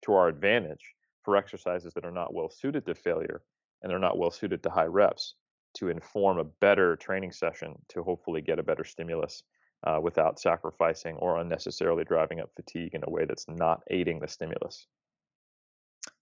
to 0.06 0.14
our 0.14 0.28
advantage 0.28 0.94
for 1.26 1.36
exercises 1.36 1.94
that 1.94 2.06
are 2.06 2.12
not 2.12 2.34
well 2.34 2.50
suited 2.50 2.86
to 2.86 2.96
failure 2.96 3.42
and 3.82 3.92
they're 3.92 4.00
not 4.00 4.18
well 4.18 4.32
suited 4.32 4.64
to 4.64 4.70
high 4.70 4.86
reps 4.86 5.34
to 5.74 5.90
inform 5.90 6.38
a 6.38 6.44
better 6.44 6.96
training 6.96 7.32
session 7.32 7.76
to 7.90 8.02
hopefully 8.04 8.42
get 8.42 8.60
a 8.60 8.64
better 8.64 8.84
stimulus 8.84 9.44
uh, 9.86 10.00
without 10.02 10.40
sacrificing 10.40 11.16
or 11.18 11.40
unnecessarily 11.40 12.04
driving 12.04 12.40
up 12.40 12.50
fatigue 12.56 12.94
in 12.94 13.04
a 13.06 13.10
way 13.10 13.26
that's 13.26 13.48
not 13.50 13.82
aiding 13.92 14.20
the 14.20 14.28
stimulus. 14.28 14.88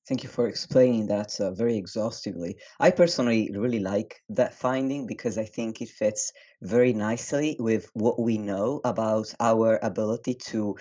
Thank 0.07 0.23
you 0.23 0.29
for 0.29 0.49
explaining 0.49 1.07
that 1.07 1.39
uh, 1.39 1.51
very 1.51 1.77
exhaustively. 1.77 2.57
I 2.77 2.91
personally 2.91 3.49
really 3.53 3.79
like 3.79 4.21
that 4.29 4.53
finding 4.53 5.07
because 5.07 5.37
I 5.37 5.45
think 5.45 5.81
it 5.81 5.89
fits 5.89 6.33
very 6.61 6.91
nicely 6.91 7.55
with 7.57 7.89
what 7.93 8.19
we 8.19 8.37
know 8.37 8.81
about 8.83 9.33
our 9.39 9.79
ability 9.81 10.35
to 10.51 10.75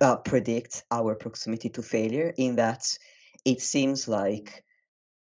uh, 0.00 0.16
predict 0.16 0.84
our 0.92 1.16
proximity 1.16 1.68
to 1.70 1.82
failure, 1.82 2.32
in 2.36 2.56
that 2.56 2.84
it 3.44 3.60
seems 3.60 4.08
like 4.08 4.64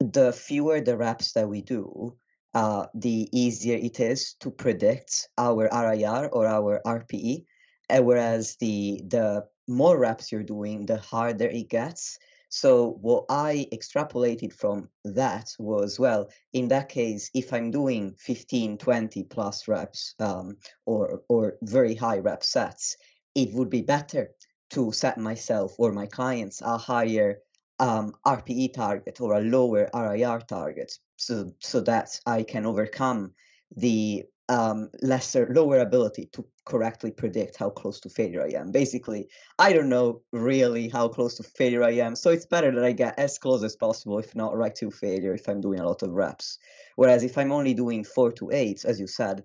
the 0.01 0.33
fewer 0.33 0.81
the 0.81 0.97
reps 0.97 1.33
that 1.33 1.49
we 1.49 1.63
do, 1.63 2.17
uh, 2.55 2.87
the 2.95 3.29
easier 3.33 3.77
it 3.77 4.01
is 4.01 4.35
to 4.41 4.51
predict 4.51 5.29
our 5.39 5.69
RIR 5.73 6.29
or 6.33 6.47
our 6.47 6.81
RPE. 6.85 7.45
And 7.89 8.07
whereas 8.07 8.57
the 8.57 9.03
the 9.07 9.47
more 9.69 9.99
reps 9.99 10.33
you're 10.33 10.43
doing, 10.43 10.87
the 10.87 10.99
harder 10.99 11.47
it 11.47 11.69
gets. 11.69 12.19
So 12.49 12.99
what 13.01 13.27
I 13.29 13.69
extrapolated 13.73 14.53
from 14.53 14.89
that 15.05 15.55
was, 15.59 16.01
well, 16.01 16.31
in 16.53 16.67
that 16.69 16.89
case, 16.89 17.31
if 17.33 17.53
I'm 17.53 17.71
doing 17.71 18.17
15, 18.19 18.79
20 18.79 19.23
plus 19.25 19.69
reps 19.69 20.15
um, 20.19 20.57
or 20.87 21.23
or 21.29 21.59
very 21.63 21.95
high 21.95 22.19
rep 22.19 22.43
sets, 22.43 22.97
it 23.35 23.53
would 23.53 23.71
be 23.71 23.83
better 23.83 24.31
to 24.71 24.93
set 24.93 25.19
myself 25.19 25.75
or 25.79 25.93
my 25.93 26.07
clients 26.07 26.61
a 26.63 26.77
higher 26.77 27.39
um, 27.81 28.15
RPE 28.27 28.75
target 28.75 29.21
or 29.21 29.35
a 29.35 29.41
lower 29.41 29.89
RIR 29.93 30.41
target 30.41 30.93
so, 31.17 31.53
so 31.59 31.81
that 31.81 32.21
I 32.27 32.43
can 32.43 32.67
overcome 32.67 33.33
the 33.75 34.25
um, 34.51 34.91
lesser, 35.01 35.49
lower 35.55 35.79
ability 35.79 36.29
to 36.33 36.45
correctly 36.67 37.11
predict 37.11 37.57
how 37.57 37.71
close 37.71 38.01
to 38.01 38.11
failure 38.11 38.43
I 38.43 38.59
am. 38.61 38.71
Basically, 38.71 39.29
I 39.59 39.73
don't 39.73 39.89
know 39.89 40.23
really 40.33 40.89
how 40.89 41.09
close 41.09 41.37
to 41.37 41.43
failure 41.43 41.83
I 41.83 41.93
am, 41.93 42.15
so 42.15 42.31
it's 42.31 42.47
better 42.47 42.71
that 42.73 42.85
I 42.85 42.93
get 42.93 43.19
as 43.19 43.39
close 43.39 43.63
as 43.63 43.77
possible, 43.77 44.19
if 44.19 44.35
not 44.35 44.57
right 44.57 44.75
to 44.75 44.91
failure, 44.91 45.33
if 45.33 45.49
I'm 45.49 45.61
doing 45.61 45.81
a 45.81 45.87
lot 45.87 46.03
of 46.03 46.11
reps. 46.11 46.59
Whereas 46.97 47.25
if 47.25 47.39
I'm 47.39 47.53
only 47.53 47.75
doing 47.75 48.05
four 48.05 48.33
to 48.33 48.51
eight, 48.53 48.85
as 48.85 49.01
you 49.01 49.07
said, 49.07 49.45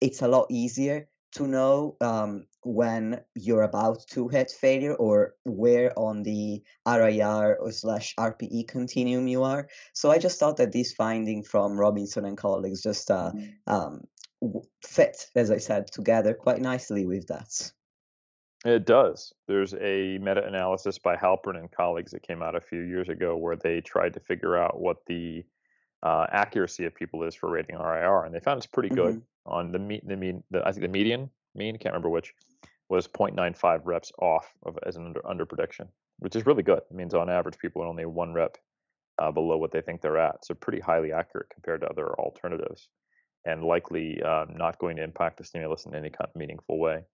it's 0.00 0.22
a 0.22 0.28
lot 0.28 0.46
easier 0.50 1.06
to 1.32 1.46
know 1.46 1.96
um, 2.00 2.46
when 2.62 3.20
you're 3.34 3.62
about 3.62 4.06
to 4.10 4.28
hit 4.28 4.50
failure 4.50 4.94
or 4.94 5.34
where 5.44 5.96
on 5.98 6.22
the 6.22 6.62
RIR 6.86 7.56
or 7.56 7.72
slash 7.72 8.14
RPE 8.16 8.68
continuum 8.68 9.28
you 9.28 9.42
are. 9.42 9.68
So 9.92 10.10
I 10.10 10.18
just 10.18 10.38
thought 10.38 10.56
that 10.58 10.72
this 10.72 10.92
finding 10.92 11.42
from 11.42 11.78
Robinson 11.78 12.24
and 12.24 12.36
colleagues 12.36 12.82
just 12.82 13.10
uh, 13.10 13.32
mm-hmm. 13.34 13.72
um, 13.72 14.00
fit, 14.84 15.26
as 15.34 15.50
I 15.50 15.58
said, 15.58 15.86
together 15.92 16.34
quite 16.34 16.60
nicely 16.60 17.06
with 17.06 17.26
that. 17.28 17.72
It 18.64 18.84
does. 18.84 19.32
There's 19.48 19.72
a 19.74 20.18
meta 20.18 20.44
analysis 20.46 20.98
by 20.98 21.16
Halperin 21.16 21.58
and 21.58 21.70
colleagues 21.70 22.12
that 22.12 22.22
came 22.22 22.42
out 22.42 22.54
a 22.54 22.60
few 22.60 22.82
years 22.82 23.08
ago 23.08 23.36
where 23.36 23.56
they 23.56 23.80
tried 23.80 24.12
to 24.14 24.20
figure 24.20 24.56
out 24.56 24.78
what 24.78 24.98
the 25.06 25.44
uh, 26.02 26.26
accuracy 26.32 26.84
of 26.84 26.94
people 26.94 27.22
is 27.24 27.34
for 27.34 27.50
rating 27.50 27.76
RIR, 27.76 28.24
and 28.24 28.34
they 28.34 28.40
found 28.40 28.58
it's 28.58 28.66
pretty 28.66 28.88
good. 28.88 29.16
Mm-hmm 29.16 29.24
on 29.46 29.72
the 29.72 29.78
mean 29.78 30.00
the 30.04 30.16
mean 30.16 30.42
the, 30.50 30.66
I 30.66 30.72
think 30.72 30.82
the 30.82 30.88
median 30.88 31.30
mean 31.54 31.76
can't 31.76 31.92
remember 31.92 32.08
which 32.08 32.34
was 32.88 33.06
0.95 33.06 33.82
reps 33.84 34.10
off 34.18 34.52
of 34.64 34.76
as 34.84 34.96
an 34.96 35.06
under, 35.06 35.24
under 35.24 35.46
prediction, 35.46 35.86
which 36.18 36.34
is 36.34 36.44
really 36.44 36.64
good. 36.64 36.80
It 36.90 36.96
means 36.96 37.14
on 37.14 37.30
average 37.30 37.56
people 37.56 37.82
are 37.82 37.86
only 37.86 38.04
one 38.04 38.32
rep 38.32 38.58
uh, 39.20 39.30
below 39.30 39.58
what 39.58 39.70
they 39.70 39.80
think 39.80 40.00
they're 40.00 40.18
at, 40.18 40.44
so 40.44 40.54
pretty 40.54 40.80
highly 40.80 41.12
accurate 41.12 41.50
compared 41.50 41.82
to 41.82 41.88
other 41.88 42.18
alternatives, 42.18 42.88
and 43.44 43.62
likely 43.62 44.20
um, 44.24 44.56
not 44.56 44.80
going 44.80 44.96
to 44.96 45.04
impact 45.04 45.38
the 45.38 45.44
stimulus 45.44 45.86
in 45.86 45.94
any 45.94 46.10
kind 46.10 46.28
of 46.28 46.34
meaningful 46.34 46.80
way. 46.80 47.04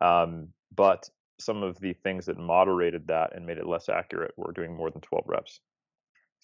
Um, 0.00 0.48
but 0.74 1.10
some 1.38 1.62
of 1.62 1.78
the 1.80 1.92
things 1.92 2.24
that 2.24 2.38
moderated 2.38 3.06
that 3.08 3.36
and 3.36 3.44
made 3.44 3.58
it 3.58 3.66
less 3.66 3.90
accurate 3.90 4.32
were 4.38 4.52
doing 4.52 4.74
more 4.74 4.90
than 4.90 5.02
12 5.02 5.24
reps. 5.26 5.60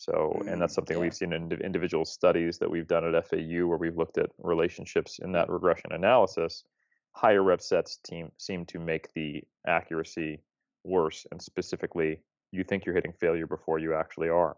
So, 0.00 0.42
and 0.48 0.58
that's 0.58 0.72
mm, 0.72 0.76
something 0.76 0.96
yeah. 0.96 1.02
we've 1.02 1.14
seen 1.14 1.34
in 1.34 1.52
individual 1.52 2.06
studies 2.06 2.56
that 2.56 2.70
we've 2.70 2.86
done 2.86 3.04
at 3.04 3.28
FAU 3.28 3.66
where 3.66 3.76
we've 3.76 3.98
looked 3.98 4.16
at 4.16 4.30
relationships 4.38 5.18
in 5.22 5.30
that 5.32 5.50
regression 5.50 5.92
analysis. 5.92 6.64
Higher 7.12 7.42
rep 7.42 7.60
sets 7.60 7.98
team 7.98 8.32
seem 8.38 8.64
to 8.66 8.78
make 8.78 9.12
the 9.12 9.44
accuracy 9.66 10.40
worse, 10.84 11.26
and 11.30 11.42
specifically, 11.42 12.18
you 12.50 12.64
think 12.64 12.86
you're 12.86 12.94
hitting 12.94 13.12
failure 13.12 13.46
before 13.46 13.78
you 13.78 13.94
actually 13.94 14.30
are. 14.30 14.56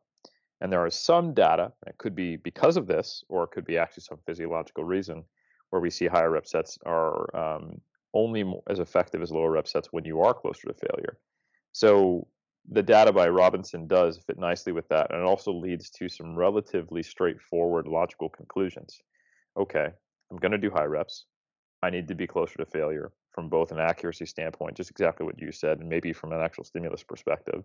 And 0.61 0.73
there 0.73 0.79
are 0.79 0.91
some 0.91 1.35
data, 1.35 1.73
it 1.89 1.99
could 1.99 2.15
be 2.15 2.37
because 2.37 2.77
of 2.77 2.87
this, 2.87 3.25
or 3.29 3.43
it 3.43 3.51
could 3.51 3.65
be 3.65 3.79
actually 3.79 4.05
some 4.05 4.21
physiological 4.25 4.85
reason, 4.85 5.25
where 5.71 5.83
we 5.83 5.91
see 5.91 6.07
higher 6.07 6.31
rep 6.31 6.47
sets 6.47 6.79
are 6.87 7.37
um, 7.37 7.81
only 8.15 8.45
as 8.71 8.79
effective 8.79 9.21
as 9.21 9.33
lower 9.33 9.51
rep 9.51 9.67
sets 9.67 9.89
when 9.93 10.05
you 10.05 10.21
are 10.21 10.35
closer 10.35 10.69
to 10.69 10.75
failure. 10.75 11.19
So 11.73 12.29
the 12.71 12.83
data 12.83 13.13
by 13.13 13.29
Robinson 13.29 13.87
does 13.87 14.19
fit 14.19 14.39
nicely 14.39 14.73
with 14.73 14.89
that, 14.89 15.11
and 15.11 15.21
it 15.21 15.25
also 15.25 15.53
leads 15.53 15.91
to 15.91 16.09
some 16.09 16.37
relatively 16.37 17.03
straightforward 17.03 17.87
logical 17.87 18.29
conclusions. 18.29 19.01
Okay, 19.59 19.89
I'm 20.31 20.37
going 20.37 20.53
to 20.53 20.59
do 20.59 20.71
high 20.71 20.85
reps. 20.85 21.27
I 21.83 21.91
need 21.91 22.09
to 22.09 22.15
be 22.15 22.27
closer 22.27 22.57
to 22.59 22.67
failure 22.67 23.13
from 23.33 23.49
both 23.49 23.73
an 23.73 23.81
accuracy 23.81 24.27
standpoint, 24.27 24.77
just 24.77 24.91
exactly 24.91 25.27
what 25.27 25.41
you 25.41 25.51
said, 25.51 25.81
and 25.81 25.89
maybe 25.89 26.13
from 26.13 26.33
an 26.33 26.41
actual 26.41 26.65
stimulus 26.65 27.03
perspective. 27.03 27.65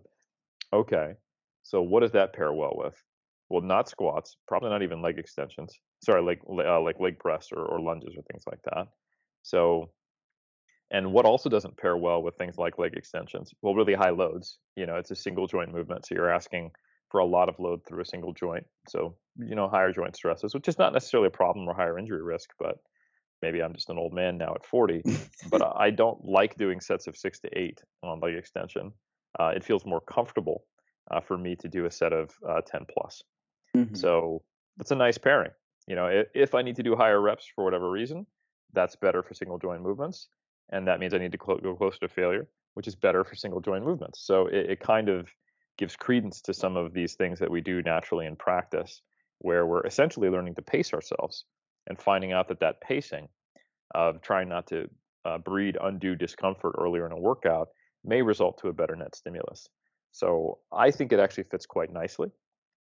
Okay, 0.72 1.14
so 1.62 1.80
what 1.82 2.00
does 2.00 2.12
that 2.12 2.32
pair 2.32 2.52
well 2.52 2.74
with? 2.74 3.00
Well, 3.48 3.62
not 3.62 3.88
squats, 3.88 4.36
probably 4.46 4.70
not 4.70 4.82
even 4.82 5.00
leg 5.00 5.18
extensions. 5.18 5.78
Sorry, 6.04 6.22
like 6.22 6.40
uh, 6.48 6.80
like 6.80 7.00
leg 7.00 7.18
press 7.18 7.48
or, 7.52 7.64
or 7.64 7.80
lunges 7.80 8.14
or 8.16 8.22
things 8.22 8.44
like 8.46 8.60
that. 8.64 8.88
So 9.42 9.90
and 10.90 11.12
what 11.12 11.26
also 11.26 11.48
doesn't 11.48 11.76
pair 11.76 11.96
well 11.96 12.22
with 12.22 12.36
things 12.36 12.56
like 12.56 12.78
leg 12.78 12.94
extensions? 12.94 13.52
Well, 13.60 13.74
really 13.74 13.94
high 13.94 14.10
loads. 14.10 14.58
You 14.76 14.86
know, 14.86 14.96
it's 14.96 15.10
a 15.10 15.16
single 15.16 15.46
joint 15.46 15.72
movement, 15.72 16.06
so 16.06 16.14
you're 16.14 16.32
asking 16.32 16.70
for 17.10 17.20
a 17.20 17.26
lot 17.26 17.48
of 17.48 17.58
load 17.58 17.84
through 17.86 18.02
a 18.02 18.06
single 18.06 18.32
joint. 18.32 18.64
So, 18.88 19.16
you 19.38 19.54
know, 19.54 19.68
higher 19.68 19.92
joint 19.92 20.16
stresses, 20.16 20.54
which 20.54 20.68
is 20.68 20.78
not 20.78 20.92
necessarily 20.92 21.28
a 21.28 21.30
problem 21.30 21.68
or 21.68 21.74
higher 21.74 21.98
injury 21.98 22.22
risk, 22.22 22.50
but 22.58 22.78
maybe 23.42 23.62
I'm 23.62 23.74
just 23.74 23.90
an 23.90 23.98
old 23.98 24.12
man 24.12 24.38
now 24.38 24.54
at 24.54 24.64
40. 24.64 25.02
but 25.50 25.62
I 25.76 25.90
don't 25.90 26.22
like 26.24 26.56
doing 26.56 26.80
sets 26.80 27.06
of 27.06 27.16
six 27.16 27.38
to 27.40 27.58
eight 27.58 27.82
on 28.02 28.20
leg 28.20 28.34
extension. 28.34 28.92
Uh, 29.38 29.52
it 29.54 29.64
feels 29.64 29.84
more 29.84 30.00
comfortable 30.00 30.64
uh, 31.10 31.20
for 31.20 31.36
me 31.36 31.56
to 31.56 31.68
do 31.68 31.86
a 31.86 31.90
set 31.90 32.12
of 32.12 32.30
uh, 32.48 32.60
10 32.66 32.86
plus. 32.90 33.22
Mm-hmm. 33.76 33.94
So 33.94 34.42
that's 34.76 34.90
a 34.90 34.96
nice 34.96 35.18
pairing. 35.18 35.52
You 35.86 35.96
know, 35.96 36.06
if, 36.06 36.26
if 36.34 36.54
I 36.54 36.62
need 36.62 36.76
to 36.76 36.82
do 36.82 36.96
higher 36.96 37.20
reps 37.20 37.46
for 37.54 37.64
whatever 37.64 37.90
reason, 37.90 38.26
that's 38.72 38.96
better 38.96 39.22
for 39.22 39.32
single 39.32 39.58
joint 39.58 39.82
movements 39.82 40.28
and 40.70 40.86
that 40.86 41.00
means 41.00 41.14
I 41.14 41.18
need 41.18 41.32
to 41.32 41.38
cl- 41.44 41.58
go 41.58 41.74
closer 41.74 41.98
to 42.00 42.08
failure, 42.08 42.48
which 42.74 42.88
is 42.88 42.94
better 42.94 43.24
for 43.24 43.34
single 43.34 43.60
joint 43.60 43.84
movements. 43.84 44.20
So 44.20 44.46
it, 44.46 44.70
it 44.70 44.80
kind 44.80 45.08
of 45.08 45.28
gives 45.76 45.96
credence 45.96 46.40
to 46.42 46.54
some 46.54 46.76
of 46.76 46.92
these 46.92 47.14
things 47.14 47.38
that 47.38 47.50
we 47.50 47.60
do 47.60 47.82
naturally 47.82 48.26
in 48.26 48.36
practice, 48.36 49.00
where 49.38 49.66
we're 49.66 49.86
essentially 49.86 50.28
learning 50.28 50.54
to 50.56 50.62
pace 50.62 50.92
ourselves 50.92 51.44
and 51.86 52.00
finding 52.00 52.32
out 52.32 52.48
that 52.48 52.60
that 52.60 52.80
pacing 52.80 53.28
of 53.94 54.20
trying 54.20 54.48
not 54.48 54.66
to 54.66 54.88
uh, 55.24 55.38
breed 55.38 55.76
undue 55.80 56.14
discomfort 56.14 56.74
earlier 56.78 57.06
in 57.06 57.12
a 57.12 57.18
workout 57.18 57.68
may 58.04 58.22
result 58.22 58.58
to 58.58 58.68
a 58.68 58.72
better 58.72 58.96
net 58.96 59.14
stimulus. 59.14 59.68
So 60.12 60.58
I 60.72 60.90
think 60.90 61.12
it 61.12 61.20
actually 61.20 61.44
fits 61.44 61.66
quite 61.66 61.92
nicely, 61.92 62.30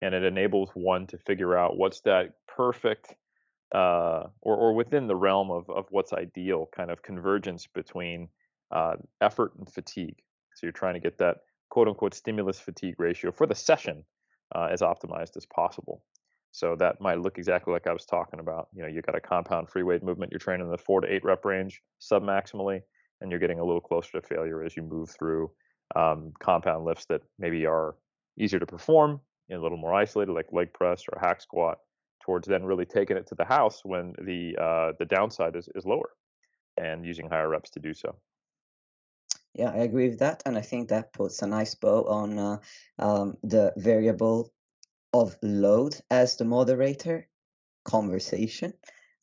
and 0.02 0.14
it 0.14 0.24
enables 0.24 0.70
one 0.74 1.08
to 1.08 1.18
figure 1.18 1.58
out 1.58 1.78
what's 1.78 2.02
that 2.02 2.34
perfect 2.48 3.16
uh, 3.76 4.28
or, 4.42 4.56
or 4.56 4.74
within 4.74 5.08
the 5.08 5.16
realm 5.16 5.52
of, 5.52 5.70
of 5.70 5.86
what's 5.90 6.14
ideal, 6.14 6.70
kind 6.74 6.90
of 6.90 7.04
convergence 7.04 7.68
between 7.68 8.30
uh, 8.72 8.96
effort 9.20 9.52
and 9.58 9.68
fatigue. 9.68 10.16
So 10.56 10.66
you're 10.66 10.72
trying 10.72 10.94
to 10.94 11.02
get 11.02 11.18
that 11.18 11.40
quote 11.70 11.90
unquote 11.90 12.14
stimulus 12.14 12.58
fatigue 12.58 12.96
ratio 12.98 13.32
for 13.32 13.46
the 13.46 13.56
session 13.56 14.06
uh, 14.56 14.70
as 14.72 14.80
optimized 14.80 15.36
as 15.36 15.46
possible. 15.46 16.04
So 16.52 16.78
that 16.78 17.02
might 17.02 17.20
look 17.20 17.38
exactly 17.38 17.74
like 17.74 17.86
I 17.86 17.92
was 17.92 18.06
talking 18.06 18.40
about. 18.40 18.70
You 18.74 18.84
know, 18.84 18.88
you've 18.88 19.06
got 19.06 19.18
a 19.18 19.20
compound 19.20 19.70
free 19.70 19.84
weight 19.84 20.04
movement, 20.04 20.32
you're 20.32 20.40
training 20.40 20.68
in 20.68 20.72
the 20.72 20.78
four 20.78 21.02
to 21.02 21.14
eight 21.14 21.26
rep 21.26 21.44
range 21.44 21.82
submaximally, 22.02 22.80
and 23.20 23.30
you're 23.30 23.42
getting 23.42 23.60
a 23.60 23.66
little 23.66 23.82
closer 23.82 24.22
to 24.22 24.26
failure 24.26 24.64
as 24.64 24.78
you 24.78 24.84
move 24.84 25.10
through 25.10 25.52
um, 25.98 26.32
compound 26.40 26.86
lifts 26.86 27.08
that 27.08 27.22
maybe 27.38 27.66
are 27.66 27.96
easier 28.40 28.60
to 28.60 28.66
perform 28.66 29.20
and 29.50 29.60
a 29.60 29.62
little 29.62 29.78
more 29.78 29.94
isolated, 29.94 30.32
like 30.32 30.48
leg 30.54 30.72
press 30.74 31.04
or 31.12 31.20
hack 31.20 31.42
squat, 31.42 31.80
towards 32.26 32.48
then 32.48 32.66
really 32.66 32.86
taking 32.86 33.18
it 33.18 33.28
to 33.28 33.36
the 33.36 33.46
house 33.46 33.86
when 33.86 34.14
the 34.22 34.58
uh, 34.58 34.92
the 34.98 35.06
downside 35.06 35.56
is, 35.56 35.70
is 35.76 35.86
lower 35.86 36.10
and 36.78 37.06
using 37.06 37.30
higher 37.30 37.48
reps 37.48 37.70
to 37.70 37.80
do 37.80 37.94
so. 37.94 38.16
Yeah, 39.54 39.72
I 39.72 39.78
agree 39.78 40.10
with 40.10 40.20
that, 40.20 40.44
and 40.46 40.58
I 40.58 40.62
think 40.62 40.90
that 40.90 41.14
puts 41.14 41.42
a 41.42 41.48
nice 41.48 41.76
bow 41.76 42.04
on 42.04 42.38
uh, 42.38 42.58
um, 43.00 43.38
the 43.44 43.74
variable 43.78 44.52
of 45.14 45.38
load 45.42 45.96
as 46.12 46.36
the 46.36 46.44
moderator 46.46 47.28
conversation. 47.86 48.74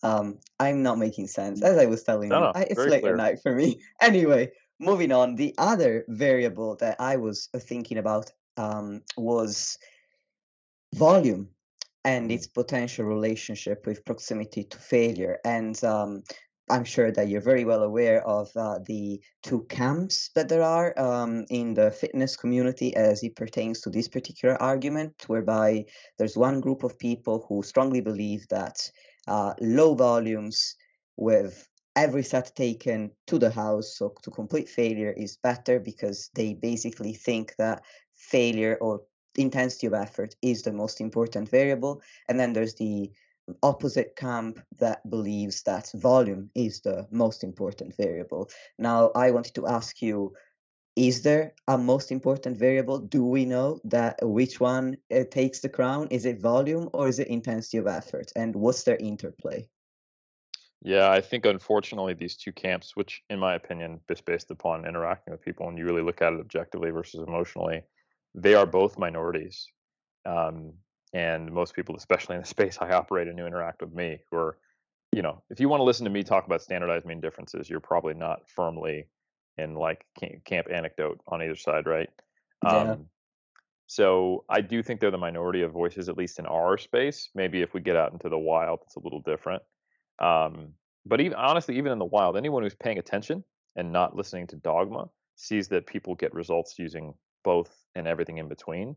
Um, 0.03 0.39
I'm 0.59 0.83
not 0.83 0.99
making 0.99 1.27
sense, 1.27 1.63
as 1.63 1.77
I 1.77 1.87
was 1.87 2.03
telling 2.03 2.31
No, 2.31 2.37
you. 2.39 2.45
no, 2.45 2.53
I, 2.55 2.63
it's 2.63 2.79
late 2.79 3.03
clear. 3.03 3.15
at 3.15 3.19
night 3.19 3.39
for 3.43 3.55
me. 3.55 3.81
Anyway, 4.01 4.53
moving 4.81 5.13
on. 5.13 5.35
The 5.37 5.55
other 5.59 6.05
variable 6.09 6.77
that 6.77 6.97
I 6.99 7.17
was 7.17 7.49
thinking 7.55 7.99
about 7.99 8.33
um, 8.57 9.03
was 9.17 9.79
volume 10.95 11.49
and 12.05 12.33
its 12.33 12.47
potential 12.47 13.05
relationship 13.05 13.87
with 13.87 14.05
proximity 14.05 14.65
to 14.65 14.79
failure. 14.79 15.39
And 15.45 15.83
um, 15.85 16.23
I'm 16.71 16.85
sure 16.85 17.11
that 17.13 17.29
you're 17.29 17.41
very 17.41 17.65
well 17.65 17.83
aware 17.83 18.27
of 18.27 18.49
uh, 18.57 18.79
the 18.87 19.21
two 19.43 19.65
camps 19.69 20.31
that 20.35 20.49
there 20.49 20.63
are 20.63 20.99
um, 20.99 21.45
in 21.51 21.75
the 21.75 21.91
fitness 21.91 22.37
community 22.37 22.95
as 22.97 23.23
it 23.23 23.37
pertains 23.37 23.81
to 23.83 23.91
this 23.91 24.09
particular 24.09 24.61
argument, 24.63 25.25
whereby 25.27 25.85
there's 26.19 26.37
one 26.37 26.61
group 26.61 26.83
of 26.83 26.99
people 26.99 27.45
who 27.49 27.63
strongly 27.63 28.01
believe 28.01 28.47
that 28.49 28.91
uh, 29.29 29.55
low 29.61 29.95
volumes 29.95 30.77
with 31.17 31.69
every 31.95 32.23
set 32.23 32.55
taken 32.57 33.11
to 33.27 33.39
the 33.39 33.51
house, 33.51 33.97
so 33.99 34.15
to 34.23 34.31
complete 34.31 34.69
failure, 34.69 35.13
is 35.17 35.37
better 35.37 35.79
because 35.79 36.31
they 36.35 36.55
basically 36.55 37.13
think 37.13 37.55
that 37.59 37.83
failure 38.15 38.79
or 38.81 39.03
intensity 39.37 39.87
of 39.87 39.95
effort 39.95 40.35
is 40.43 40.63
the 40.63 40.73
most 40.73 41.01
important 41.01 41.49
variable. 41.49 42.03
And 42.29 42.39
then 42.39 42.53
there's 42.53 42.75
the 42.75 43.11
opposite 43.63 44.17
camp 44.17 44.61
that 44.79 45.09
believes 45.09 45.63
that 45.65 45.91
volume 45.95 46.51
is 46.55 46.81
the 46.81 47.07
most 47.11 47.43
important 47.43 47.97
variable. 47.97 48.51
Now, 48.79 49.11
I 49.15 49.31
wanted 49.31 49.55
to 49.55 49.67
ask 49.67 50.01
you 50.01 50.35
is 50.95 51.23
there 51.23 51.55
a 51.69 51.79
most 51.79 52.13
important 52.13 52.59
variable? 52.59 52.99
Do 52.99 53.25
we 53.25 53.47
know 53.47 53.81
that 53.85 54.19
which 54.23 54.61
one 54.61 54.99
uh, 55.11 55.25
takes 55.31 55.61
the 55.61 55.71
crown? 55.71 56.09
Is 56.11 56.27
it 56.27 56.39
volume 56.39 56.91
or 56.93 57.09
is 57.09 57.19
it 57.19 57.29
intensity 57.29 57.79
of 57.79 57.87
effort? 57.87 58.31
And 58.37 58.55
what's 58.55 58.83
their 58.83 58.99
interplay? 58.99 59.67
Yeah, 60.83 61.11
I 61.11 61.21
think 61.21 61.47
unfortunately 61.47 62.13
these 62.15 62.37
two 62.37 62.53
camps, 62.53 62.95
which 62.95 63.23
in 63.31 63.39
my 63.39 63.55
opinion, 63.55 64.01
just 64.09 64.27
based 64.27 64.51
upon 64.51 64.85
interacting 64.85 65.33
with 65.33 65.41
people 65.41 65.69
and 65.69 65.79
you 65.79 65.87
really 65.87 66.03
look 66.03 66.21
at 66.21 66.33
it 66.33 66.41
objectively 66.41 66.91
versus 66.91 67.25
emotionally, 67.27 67.85
they 68.35 68.55
are 68.55 68.67
both 68.67 68.99
minorities. 68.99 69.69
Um, 70.25 70.75
and 71.13 71.53
most 71.53 71.75
people, 71.75 71.97
especially 71.97 72.37
in 72.37 72.43
the 72.43 72.49
space 72.49 72.79
I 72.81 72.93
operate 72.93 73.29
in, 73.29 73.37
who 73.37 73.47
interact 73.47 73.83
with 73.83 73.93
me, 73.93 74.19
who 74.31 74.37
are, 74.39 74.59
you 75.13 75.21
know, 75.21 75.43
if 75.51 75.61
you 75.61 75.69
want 75.69 75.81
to 75.81 75.85
listen 75.85 76.05
to 76.05 76.11
me 76.11 76.23
talk 76.23 76.47
about 76.47 76.63
standardized 76.63 77.05
mean 77.05 77.21
differences, 77.21 77.69
you're 77.69 77.81
probably 77.81 78.15
not 78.15 78.49
firmly 78.49 79.09
in 79.59 79.75
like 79.75 80.07
camp 80.45 80.69
anecdote 80.73 81.21
on 81.29 81.43
either 81.43 81.57
side, 81.57 81.87
right? 81.87 82.09
Yeah. 82.65 82.71
Um, 82.71 83.07
so 83.87 84.45
I 84.49 84.63
do 84.63 84.83
think 84.83 85.01
they're 85.01 85.11
the 85.11 85.19
minority 85.19 85.61
of 85.61 85.73
voices, 85.73 86.09
at 86.09 86.17
least 86.17 86.39
in 86.39 86.47
our 86.47 86.79
space. 86.79 87.29
Maybe 87.35 87.61
if 87.61 87.75
we 87.75 87.81
get 87.83 87.97
out 87.97 88.13
into 88.13 88.31
the 88.31 88.39
wild, 88.39 88.81
it's 88.87 88.97
a 88.97 89.01
little 89.01 89.21
different. 89.21 89.63
Um, 90.19 90.73
but 91.05 91.21
even 91.21 91.35
honestly, 91.35 91.77
even 91.77 91.93
in 91.93 91.99
the 91.99 92.07
wild, 92.07 92.39
anyone 92.39 92.63
who's 92.63 92.75
paying 92.75 92.99
attention 92.99 93.45
and 93.77 93.93
not 93.93 94.17
listening 94.17 94.47
to 94.47 94.57
dogma 94.57 95.11
sees 95.37 95.69
that 95.69 95.87
people 95.87 96.15
get 96.15 96.33
results 96.33 96.79
using 96.79 97.13
both 97.45 97.75
and 97.95 98.07
everything 98.07 98.39
in 98.39 98.49
between. 98.49 98.97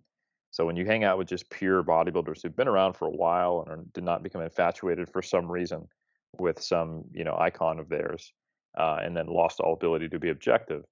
So 0.52 0.66
when 0.66 0.76
you 0.76 0.86
hang 0.86 1.04
out 1.04 1.18
with 1.18 1.28
just 1.28 1.50
pure 1.50 1.84
bodybuilders 1.84 2.42
who've 2.42 2.56
been 2.56 2.68
around 2.68 2.94
for 2.94 3.08
a 3.08 3.12
while 3.12 3.66
and 3.68 3.72
are, 3.72 3.84
did 3.94 4.04
not 4.04 4.24
become 4.24 4.42
infatuated 4.42 5.10
for 5.10 5.22
some 5.22 5.52
reason 5.52 5.88
with 6.40 6.62
some 6.62 7.04
you 7.12 7.24
know 7.24 7.36
icon 7.38 7.80
of 7.80 7.90
theirs, 7.90 8.34
uh, 8.78 9.00
and 9.02 9.16
then 9.16 9.28
lost 9.28 9.60
all 9.60 9.74
ability 9.74 10.10
to 10.10 10.20
be 10.20 10.30
objective, 10.30 10.84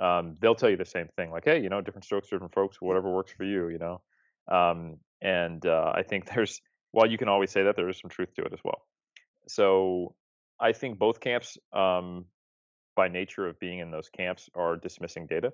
um, 0.00 0.36
they'll 0.40 0.54
tell 0.54 0.70
you 0.70 0.76
the 0.76 0.84
same 0.84 1.08
thing, 1.16 1.30
like, 1.30 1.44
hey, 1.44 1.60
you 1.60 1.68
know, 1.68 1.80
different 1.80 2.04
strokes, 2.04 2.28
different 2.28 2.52
folks, 2.52 2.80
whatever 2.80 3.10
works 3.10 3.32
for 3.32 3.44
you, 3.44 3.68
you 3.68 3.78
know. 3.78 4.00
Um, 4.48 4.96
and 5.20 5.64
uh, 5.66 5.92
I 5.94 6.02
think 6.02 6.26
there's, 6.34 6.60
while 6.92 7.10
you 7.10 7.18
can 7.18 7.28
always 7.28 7.50
say 7.50 7.62
that, 7.62 7.76
there 7.76 7.88
is 7.88 7.98
some 8.00 8.10
truth 8.10 8.34
to 8.34 8.42
it 8.42 8.52
as 8.52 8.60
well. 8.64 8.82
So 9.48 10.14
I 10.60 10.72
think 10.72 10.98
both 10.98 11.20
camps, 11.20 11.58
um, 11.72 12.26
by 12.94 13.08
nature 13.08 13.46
of 13.46 13.58
being 13.58 13.78
in 13.78 13.90
those 13.90 14.08
camps, 14.08 14.50
are 14.54 14.76
dismissing 14.76 15.26
data. 15.26 15.52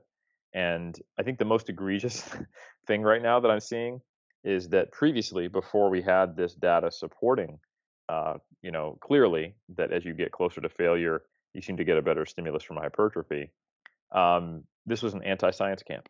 And 0.55 0.99
I 1.19 1.23
think 1.23 1.39
the 1.39 1.45
most 1.45 1.69
egregious 1.69 2.25
thing 2.87 3.03
right 3.03 3.23
now 3.23 3.41
that 3.41 3.51
I'm 3.51 3.61
seeing 3.61 4.01
is 4.45 4.69
that 4.71 4.93
previously, 4.93 5.49
before 5.49 5.91
we 5.91 6.03
had 6.03 6.37
this 6.37 6.55
data 6.55 6.91
supporting, 6.91 7.59
uh, 8.09 8.35
you 8.63 8.71
know, 8.71 8.99
clearly 9.01 9.55
that 9.77 9.93
as 9.93 10.05
you 10.05 10.15
get 10.15 10.33
closer 10.33 10.61
to 10.61 10.69
failure, 10.69 11.23
you 11.53 11.61
seem 11.61 11.77
to 11.77 11.85
get 11.85 11.99
a 11.99 12.03
better 12.03 12.25
stimulus 12.25 12.63
from 12.63 12.77
hypertrophy. 12.77 13.51
Um, 14.13 14.65
this 14.87 15.03
was 15.03 15.15
an 15.15 15.23
anti-science 15.23 15.83
camp, 15.83 16.09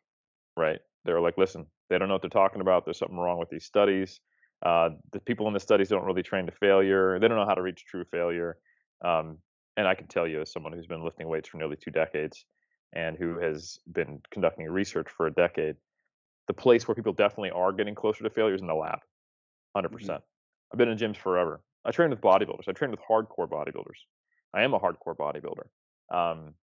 right? 0.57 0.79
They 1.05 1.13
were 1.13 1.21
like, 1.21 1.39
listen, 1.39 1.67
they 1.89 1.99
don't 1.99 2.09
know 2.09 2.15
what 2.15 2.23
they're 2.23 2.31
talking 2.31 2.61
about. 2.61 2.85
There's 2.85 2.99
something 2.99 3.17
wrong 3.17 3.39
with 3.39 3.51
these 3.51 3.65
studies. 3.65 4.21
Uh, 4.65 4.91
the 5.13 5.21
people 5.21 5.47
in 5.49 5.55
the 5.55 5.61
studies 5.61 5.89
don't 5.89 6.05
really 6.05 6.23
train 6.23 6.47
to 6.47 6.53
failure. 6.53 7.19
They 7.19 7.29
don't 7.29 7.39
know 7.39 7.47
how 7.47 7.55
to 7.55 7.63
reach 7.63 7.85
true 7.87 8.05
failure. 8.11 8.59
Um, 9.05 9.39
and 9.77 9.87
I 9.87 9.95
can 9.95 10.09
tell 10.09 10.27
you, 10.27 10.43
as 10.43 10.53
someone 10.53 10.73
who's 10.73 10.87
been 10.87 11.05
lifting 11.05 11.29
weights 11.29 11.49
for 11.49 11.57
nearly 11.59 11.77
two 11.77 11.93
decades 11.93 12.45
and 12.93 13.17
who 13.17 13.39
has 13.39 13.79
been 13.93 14.21
conducting 14.31 14.67
research 14.67 15.09
for 15.09 15.27
a 15.27 15.33
decade, 15.33 15.77
the 16.47 16.55
place 16.55 16.89
where 16.89 16.95
people 16.95 17.13
definitely 17.13 17.51
are 17.51 17.73
getting 17.73 17.95
closer 17.95 18.25
to 18.25 18.31
failure 18.31 18.55
is 18.55 18.61
in 18.61 18.67
the 18.67 18.75
lab, 18.75 19.01
100%. 19.77 19.91
percent 19.91 20.21
mm-hmm. 20.21 20.73
I've 20.73 20.79
been 20.79 20.89
in 20.89 20.99
gyms 20.99 21.17
forever. 21.17 21.61
I 21.85 21.91
train 21.91 22.11
with 22.11 22.21
bodybuilders. 22.21 22.69
I 22.69 22.73
train 22.73 22.91
with 22.91 23.01
hardcore 23.01 23.49
bodybuilders. 23.49 24.01
I 24.55 24.63
am 24.63 24.75
a 24.75 24.81
hardcore 24.81 25.17
bodybuilder. 25.17 25.67
Um, 26.15 26.55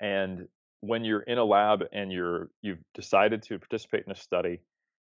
and 0.00 0.48
when 0.80 1.04
you're 1.04 1.22
in 1.22 1.38
a 1.38 1.44
lab 1.44 1.84
and 1.92 2.12
you're 2.12 2.50
you've 2.60 2.82
decided 2.94 3.42
to 3.42 3.58
participate 3.58 4.04
in 4.06 4.12
a 4.12 4.16
study 4.16 4.60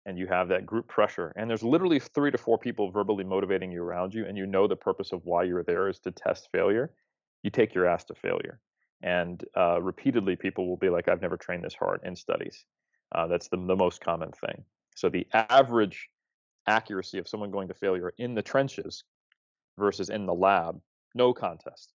and 0.05 0.17
you 0.17 0.25
have 0.25 0.47
that 0.47 0.65
group 0.65 0.87
pressure 0.87 1.33
and 1.35 1.49
there's 1.49 1.63
literally 1.63 1.99
three 1.99 2.31
to 2.31 2.37
four 2.37 2.57
people 2.57 2.89
verbally 2.89 3.23
motivating 3.23 3.71
you 3.71 3.83
around 3.83 4.13
you 4.13 4.25
and 4.25 4.37
you 4.37 4.47
know 4.47 4.67
the 4.67 4.75
purpose 4.75 5.11
of 5.11 5.21
why 5.25 5.43
you're 5.43 5.63
there 5.63 5.87
is 5.87 5.99
to 5.99 6.09
test 6.09 6.49
failure 6.51 6.91
you 7.43 7.51
take 7.51 7.75
your 7.75 7.85
ass 7.85 8.03
to 8.05 8.15
failure 8.15 8.59
and 9.01 9.43
uh, 9.55 9.81
repeatedly 9.81 10.35
people 10.35 10.67
will 10.67 10.77
be 10.77 10.89
like 10.89 11.07
i've 11.07 11.21
never 11.21 11.37
trained 11.37 11.63
this 11.63 11.75
hard 11.75 12.01
in 12.03 12.15
studies. 12.15 12.65
Uh, 13.13 13.27
that's 13.27 13.47
the, 13.47 13.57
the 13.57 13.75
most 13.75 14.01
common 14.01 14.31
thing. 14.31 14.63
So 14.95 15.09
the 15.09 15.27
average 15.31 16.09
accuracy 16.67 17.19
of 17.19 17.27
someone 17.27 17.51
going 17.51 17.69
to 17.69 17.73
failure 17.73 18.13
in 18.17 18.35
the 18.35 18.41
trenches 18.41 19.03
versus 19.77 20.09
in 20.09 20.25
the 20.25 20.33
lab 20.33 20.81
no 21.15 21.33
contest. 21.33 21.93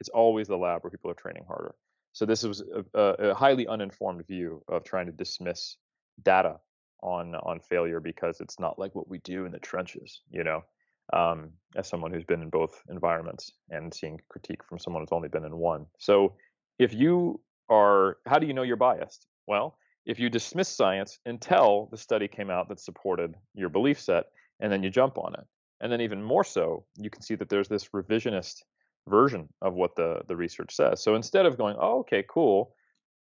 It's 0.00 0.08
always 0.08 0.48
the 0.48 0.56
lab 0.56 0.82
where 0.82 0.90
people 0.90 1.10
are 1.10 1.14
training 1.14 1.44
harder. 1.46 1.74
So 2.12 2.26
this 2.26 2.42
was 2.42 2.62
a, 2.94 3.00
a, 3.00 3.34
highly 3.34 3.66
uninformed 3.66 4.26
view 4.26 4.62
of 4.68 4.84
trying 4.84 5.06
to 5.06 5.12
dismiss 5.12 5.76
data 6.22 6.58
on 7.02 7.34
on 7.36 7.60
failure 7.60 8.00
because 8.00 8.40
it's 8.40 8.58
not 8.58 8.78
like 8.78 8.94
what 8.94 9.08
we 9.08 9.18
do 9.18 9.44
in 9.46 9.52
the 9.52 9.58
trenches, 9.58 10.20
you 10.30 10.44
know. 10.44 10.64
Um, 11.12 11.50
as 11.76 11.88
someone 11.88 12.12
who's 12.12 12.24
been 12.24 12.42
in 12.42 12.50
both 12.50 12.82
environments 12.88 13.52
and 13.70 13.92
seeing 13.94 14.20
critique 14.28 14.64
from 14.68 14.78
someone 14.78 15.02
who's 15.02 15.12
only 15.12 15.28
been 15.28 15.44
in 15.44 15.56
one. 15.56 15.86
So 15.98 16.34
if 16.78 16.92
you 16.92 17.40
are, 17.68 18.18
how 18.26 18.38
do 18.38 18.46
you 18.46 18.54
know 18.54 18.62
you're 18.62 18.76
biased? 18.76 19.26
Well, 19.46 19.76
if 20.06 20.18
you 20.18 20.30
dismiss 20.30 20.68
science 20.68 21.18
until 21.26 21.88
the 21.90 21.96
study 21.96 22.28
came 22.28 22.50
out 22.50 22.68
that 22.68 22.80
supported 22.80 23.34
your 23.54 23.68
belief 23.68 24.00
set, 24.00 24.24
and 24.60 24.70
then 24.70 24.82
you 24.82 24.90
jump 24.90 25.18
on 25.18 25.34
it, 25.34 25.46
and 25.80 25.90
then 25.90 26.00
even 26.00 26.22
more 26.22 26.44
so, 26.44 26.84
you 26.96 27.10
can 27.10 27.22
see 27.22 27.34
that 27.36 27.48
there's 27.48 27.68
this 27.68 27.88
revisionist 27.88 28.62
version 29.08 29.48
of 29.62 29.74
what 29.74 29.96
the 29.96 30.20
the 30.28 30.36
research 30.36 30.74
says. 30.74 31.02
So 31.02 31.14
instead 31.14 31.46
of 31.46 31.56
going, 31.56 31.76
oh, 31.80 32.00
okay, 32.00 32.24
cool, 32.28 32.74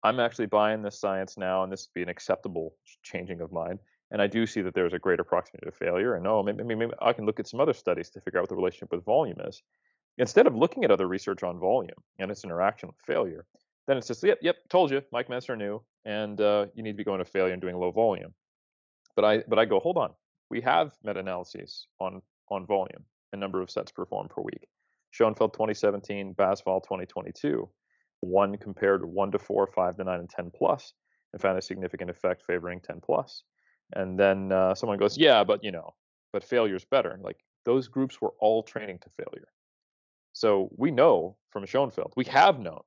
I'm 0.04 0.20
actually 0.20 0.46
buying 0.48 0.82
this 0.82 1.00
science 1.00 1.38
now, 1.38 1.64
and 1.64 1.72
this 1.72 1.88
would 1.88 2.00
be 2.00 2.04
an 2.04 2.10
acceptable 2.10 2.76
changing 3.04 3.42
of 3.42 3.52
mind. 3.52 3.80
And 4.12 4.22
I 4.22 4.28
do 4.28 4.46
see 4.46 4.62
that 4.62 4.74
there's 4.74 4.94
a 4.94 5.00
greater 5.00 5.24
proximity 5.24 5.66
to 5.66 5.72
failure. 5.72 6.16
And 6.16 6.26
oh, 6.26 6.42
maybe, 6.42 6.64
maybe 6.64 6.92
I 7.02 7.14
can 7.14 7.26
look 7.26 7.40
at 7.40 7.48
some 7.48 7.60
other 7.60 7.74
studies 7.74 8.10
to 8.12 8.22
figure 8.22 8.40
out 8.40 8.44
what 8.44 8.50
the 8.50 8.56
relationship 8.56 8.92
with 8.92 9.04
volume 9.04 9.38
is. 9.46 9.62
Instead 10.18 10.48
of 10.48 10.56
looking 10.56 10.84
at 10.84 10.92
other 10.92 11.08
research 11.08 11.44
on 11.44 11.60
volume 11.60 11.98
and 12.18 12.32
its 12.32 12.44
interaction 12.44 12.88
with 12.88 12.98
failure, 13.06 13.46
then 13.88 13.98
it's 13.98 14.08
just, 14.08 14.24
yep, 14.24 14.40
yep, 14.42 14.56
told 14.70 14.92
you, 14.92 15.02
Mike 15.12 15.28
Mentzer 15.28 15.58
knew, 15.58 15.82
and 16.06 16.42
uh, 16.42 16.66
you 16.74 16.84
need 16.84 16.94
to 16.94 16.98
be 16.98 17.04
going 17.04 17.20
to 17.20 17.26
failure 17.26 17.54
and 17.54 17.62
doing 17.62 17.76
low 17.76 17.92
volume. 17.92 18.34
But 19.16 19.26
I, 19.26 19.44
but 19.48 19.60
I 19.60 19.66
go, 19.66 19.80
hold 19.80 19.98
on, 19.98 20.12
we 20.50 20.62
have 20.62 20.94
meta-analyses 21.04 21.88
on 22.00 22.22
on 22.50 22.66
volume 22.66 23.04
and 23.32 23.42
number 23.42 23.62
of 23.62 23.70
sets 23.70 23.92
performed 23.92 24.30
per 24.30 24.42
week. 24.42 24.68
Schoenfeld 25.12 25.54
2017, 25.54 26.34
Baz-Valle 26.34 26.82
2022. 26.82 27.70
One 28.22 28.58
compared 28.58 29.06
one 29.06 29.32
to 29.32 29.40
four, 29.40 29.68
five 29.68 29.98
to 29.98 30.04
nine, 30.04 30.20
and 30.20 30.30
10 30.30 30.52
plus, 30.56 30.94
and 31.34 31.42
found 31.42 31.58
a 31.58 31.62
significant 31.62 32.10
effect 32.10 32.44
favoring 32.44 32.80
10 32.80 33.02
plus. 33.02 33.44
And 33.94 34.20
then 34.20 34.52
uh, 34.52 34.76
someone 34.76 34.98
goes, 34.98 35.18
yeah, 35.18 35.44
but 35.44 35.64
you 35.64 35.72
know, 35.72 35.94
but 36.34 36.44
failure's 36.44 36.86
better. 36.86 37.18
Like 37.22 37.38
those 37.66 37.88
groups 37.88 38.22
were 38.22 38.34
all 38.40 38.64
training 38.64 39.00
to 39.00 39.10
failure. 39.10 39.48
So 40.34 40.70
we 40.78 40.92
know 40.92 41.36
from 41.50 41.66
Schoenfeld, 41.66 42.14
we 42.16 42.26
have 42.26 42.60
known 42.60 42.82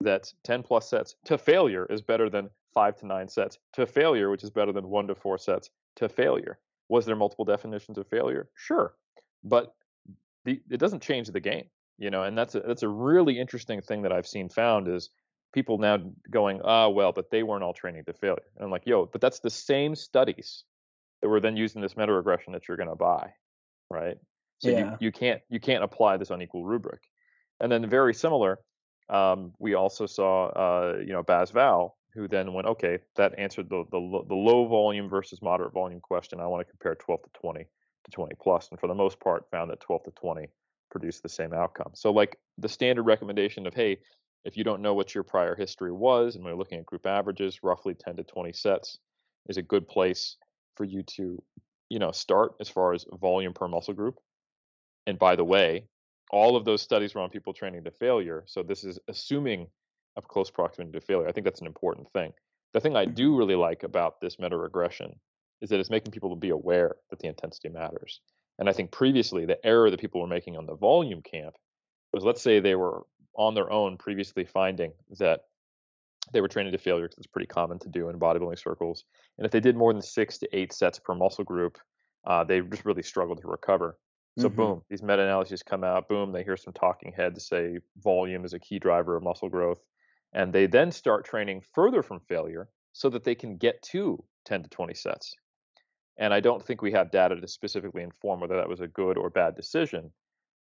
that 0.00 0.32
10 0.44 0.62
plus 0.62 0.88
sets 0.88 1.16
to 1.24 1.36
failure 1.36 1.86
is 1.86 2.02
better 2.02 2.30
than 2.30 2.50
five 2.72 2.96
to 2.96 3.06
nine 3.06 3.28
sets 3.28 3.58
to 3.72 3.86
failure, 3.86 4.30
which 4.30 4.44
is 4.44 4.50
better 4.50 4.72
than 4.72 4.88
one 4.88 5.08
to 5.08 5.14
four 5.14 5.38
sets 5.38 5.70
to 5.96 6.08
failure. 6.08 6.58
Was 6.88 7.04
there 7.04 7.16
multiple 7.16 7.44
definitions 7.44 7.98
of 7.98 8.06
failure? 8.06 8.48
Sure, 8.54 8.94
but 9.42 9.74
the, 10.44 10.60
it 10.70 10.78
doesn't 10.78 11.02
change 11.02 11.28
the 11.28 11.40
game, 11.40 11.66
you 11.98 12.10
know. 12.10 12.22
And 12.22 12.38
that's 12.38 12.54
a, 12.54 12.60
that's 12.60 12.84
a 12.84 12.88
really 12.88 13.38
interesting 13.38 13.82
thing 13.82 14.02
that 14.02 14.12
I've 14.12 14.26
seen 14.26 14.48
found 14.48 14.88
is 14.88 15.10
people 15.52 15.78
now 15.78 15.98
going, 16.30 16.60
ah, 16.64 16.84
oh, 16.84 16.90
well, 16.90 17.12
but 17.12 17.30
they 17.30 17.42
weren't 17.42 17.62
all 17.62 17.72
training 17.72 18.04
to 18.04 18.12
failure. 18.12 18.42
And 18.56 18.64
I'm 18.64 18.70
like, 18.70 18.86
yo, 18.86 19.06
but 19.06 19.20
that's 19.20 19.40
the 19.40 19.50
same 19.50 19.94
studies 19.94 20.64
that 21.22 21.28
were 21.28 21.40
then 21.40 21.56
used 21.56 21.76
in 21.76 21.82
this 21.82 21.96
meta 21.96 22.12
regression 22.12 22.52
that 22.52 22.68
you're 22.68 22.76
going 22.76 22.88
to 22.88 22.96
buy, 22.96 23.32
right? 23.90 24.16
So 24.58 24.70
yeah. 24.70 24.78
you, 24.78 24.96
you 25.00 25.12
can't 25.12 25.40
you 25.48 25.60
can't 25.60 25.84
apply 25.84 26.16
this 26.16 26.30
unequal 26.30 26.64
rubric. 26.64 27.00
And 27.60 27.70
then 27.70 27.88
very 27.88 28.14
similar, 28.14 28.58
um, 29.08 29.52
we 29.58 29.74
also 29.74 30.06
saw 30.06 30.46
uh, 30.48 30.98
you 30.98 31.12
know 31.12 31.22
Baz-Valle, 31.22 31.96
who 32.14 32.28
then 32.28 32.52
went, 32.52 32.66
okay, 32.66 32.98
that 33.16 33.38
answered 33.38 33.68
the, 33.68 33.84
the 33.90 34.22
the 34.28 34.34
low 34.34 34.66
volume 34.66 35.08
versus 35.08 35.40
moderate 35.42 35.72
volume 35.72 36.00
question. 36.00 36.40
I 36.40 36.46
want 36.46 36.66
to 36.66 36.70
compare 36.70 36.94
12 36.94 37.22
to 37.22 37.30
20 37.40 37.60
to 37.60 38.10
20 38.10 38.34
plus, 38.40 38.68
and 38.70 38.80
for 38.80 38.88
the 38.88 38.94
most 38.94 39.20
part, 39.20 39.44
found 39.50 39.70
that 39.70 39.80
12 39.80 40.04
to 40.04 40.10
20 40.12 40.48
produced 40.90 41.22
the 41.22 41.28
same 41.28 41.52
outcome. 41.52 41.90
So 41.94 42.10
like 42.10 42.38
the 42.56 42.68
standard 42.68 43.04
recommendation 43.04 43.66
of 43.66 43.74
hey, 43.74 43.98
if 44.44 44.56
you 44.56 44.64
don't 44.64 44.82
know 44.82 44.94
what 44.94 45.14
your 45.14 45.24
prior 45.24 45.54
history 45.54 45.92
was, 45.92 46.36
and 46.36 46.44
we're 46.44 46.54
looking 46.54 46.78
at 46.78 46.86
group 46.86 47.06
averages, 47.06 47.62
roughly 47.62 47.94
10 47.94 48.16
to 48.16 48.22
20 48.22 48.52
sets 48.52 48.98
is 49.48 49.56
a 49.56 49.62
good 49.62 49.88
place 49.88 50.36
for 50.76 50.84
you 50.84 51.02
to 51.02 51.42
you 51.88 51.98
know 51.98 52.12
start 52.12 52.54
as 52.60 52.68
far 52.68 52.92
as 52.92 53.04
volume 53.20 53.52
per 53.52 53.68
muscle 53.68 53.94
group. 53.94 54.18
And 55.06 55.18
by 55.18 55.36
the 55.36 55.44
way, 55.44 55.84
all 56.30 56.56
of 56.56 56.64
those 56.64 56.82
studies 56.82 57.14
were 57.14 57.22
on 57.22 57.30
people 57.30 57.52
training 57.52 57.84
to 57.84 57.90
failure. 57.90 58.44
So 58.46 58.62
this 58.62 58.84
is 58.84 58.98
assuming 59.08 59.68
of 60.16 60.28
close 60.28 60.50
proximity 60.50 60.98
to 60.98 61.04
failure. 61.04 61.28
I 61.28 61.32
think 61.32 61.44
that's 61.44 61.60
an 61.60 61.66
important 61.66 62.10
thing. 62.12 62.32
The 62.74 62.80
thing 62.80 62.96
I 62.96 63.06
mm-hmm. 63.06 63.14
do 63.14 63.36
really 63.36 63.54
like 63.54 63.82
about 63.82 64.20
this 64.20 64.38
meta 64.38 64.56
regression 64.56 65.18
is 65.60 65.70
that 65.70 65.80
it's 65.80 65.90
making 65.90 66.12
people 66.12 66.34
be 66.36 66.50
aware 66.50 66.96
that 67.10 67.18
the 67.18 67.28
intensity 67.28 67.68
matters. 67.68 68.20
And 68.58 68.68
I 68.68 68.72
think 68.72 68.90
previously 68.90 69.46
the 69.46 69.64
error 69.64 69.90
that 69.90 70.00
people 70.00 70.20
were 70.20 70.26
making 70.26 70.56
on 70.56 70.66
the 70.66 70.74
volume 70.74 71.22
camp 71.22 71.54
was 72.12 72.24
let's 72.24 72.42
say 72.42 72.60
they 72.60 72.74
were 72.74 73.02
on 73.38 73.54
their 73.54 73.70
own 73.70 73.96
previously 73.96 74.44
finding 74.44 74.92
that 75.18 75.42
they 76.32 76.40
were 76.40 76.48
training 76.48 76.72
to 76.72 76.78
failure 76.78 77.04
because 77.04 77.18
it's 77.18 77.26
pretty 77.26 77.46
common 77.46 77.78
to 77.78 77.88
do 77.88 78.10
in 78.10 78.18
bodybuilding 78.18 78.58
circles. 78.58 79.04
And 79.38 79.46
if 79.46 79.52
they 79.52 79.60
did 79.60 79.76
more 79.76 79.92
than 79.92 80.02
six 80.02 80.36
to 80.38 80.56
eight 80.56 80.72
sets 80.72 80.98
per 80.98 81.14
muscle 81.14 81.44
group, 81.44 81.78
uh, 82.26 82.44
they 82.44 82.60
just 82.60 82.84
really 82.84 83.02
struggled 83.02 83.40
to 83.40 83.48
recover. 83.48 83.96
So 84.38 84.48
mm-hmm. 84.48 84.56
boom, 84.56 84.82
these 84.90 85.02
meta-analyses 85.02 85.62
come 85.62 85.84
out. 85.84 86.08
Boom, 86.08 86.32
they 86.32 86.44
hear 86.44 86.56
some 86.56 86.74
talking 86.74 87.12
heads 87.12 87.46
say 87.46 87.78
volume 87.96 88.44
is 88.44 88.52
a 88.52 88.58
key 88.58 88.78
driver 88.78 89.16
of 89.16 89.22
muscle 89.22 89.48
growth, 89.48 89.82
and 90.32 90.52
they 90.52 90.66
then 90.66 90.92
start 90.92 91.24
training 91.24 91.62
further 91.72 92.02
from 92.02 92.20
failure 92.20 92.68
so 92.92 93.08
that 93.08 93.24
they 93.24 93.34
can 93.34 93.56
get 93.56 93.80
to 93.82 94.22
10 94.44 94.64
to 94.64 94.68
20 94.68 94.94
sets. 94.94 95.34
And 96.18 96.34
I 96.34 96.40
don't 96.40 96.64
think 96.64 96.82
we 96.82 96.92
have 96.92 97.12
data 97.12 97.40
to 97.40 97.48
specifically 97.48 98.02
inform 98.02 98.40
whether 98.40 98.56
that 98.56 98.68
was 98.68 98.80
a 98.80 98.88
good 98.88 99.16
or 99.16 99.30
bad 99.30 99.54
decision. 99.54 100.10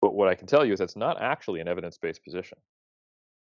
But 0.00 0.14
what 0.14 0.28
I 0.28 0.34
can 0.34 0.46
tell 0.46 0.64
you 0.64 0.72
is 0.72 0.78
that's 0.78 0.96
not 0.96 1.20
actually 1.20 1.60
an 1.60 1.68
evidence-based 1.68 2.24
position 2.24 2.58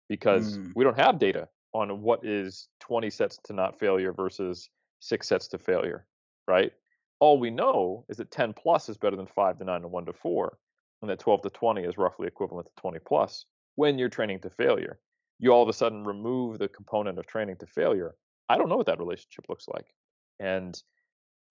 because 0.10 0.58
mm. 0.58 0.72
we 0.76 0.84
don't 0.84 1.00
have 1.00 1.20
data 1.20 1.48
on 1.74 2.02
what 2.02 2.26
is 2.26 2.68
20 2.82 3.10
sets 3.10 3.40
to 3.46 3.54
not 3.54 3.80
failure 3.80 4.12
versus 4.12 4.70
six 5.00 5.28
sets 5.28 5.48
to 5.50 5.58
failure, 5.58 6.06
right? 6.48 6.74
all 7.22 7.38
we 7.38 7.52
know 7.52 8.04
is 8.10 8.18
that 8.18 8.32
10 8.32 8.52
plus 8.54 8.90
is 8.90 8.98
better 8.98 9.16
than 9.16 9.28
5 9.28 9.60
to 9.60 9.64
9 9.64 9.76
and 9.84 9.92
1 9.92 10.06
to 10.08 10.14
4, 10.14 10.58
and 11.02 11.10
that 11.10 11.20
12 11.20 11.44
to 11.44 11.50
20 11.52 11.84
is 11.84 11.98
roughly 11.98 12.28
equivalent 12.28 12.68
to 12.68 12.82
20 12.82 13.00
plus 13.00 13.46
when 13.76 13.98
you're 13.98 14.10
training 14.10 14.40
to 14.40 14.50
failure. 14.50 15.00
You 15.40 15.52
all 15.52 15.64
of 15.64 15.70
a 15.70 15.74
sudden 15.74 16.04
remove 16.04 16.58
the 16.58 16.68
component 16.68 17.20
of 17.20 17.28
training 17.28 17.58
to 17.58 17.68
failure. 17.68 18.16
I 18.50 18.58
don't 18.58 18.70
know 18.70 18.76
what 18.76 18.88
that 18.88 19.00
relationship 19.00 19.46
looks 19.50 19.68
like. 19.68 19.86
And 20.40 20.82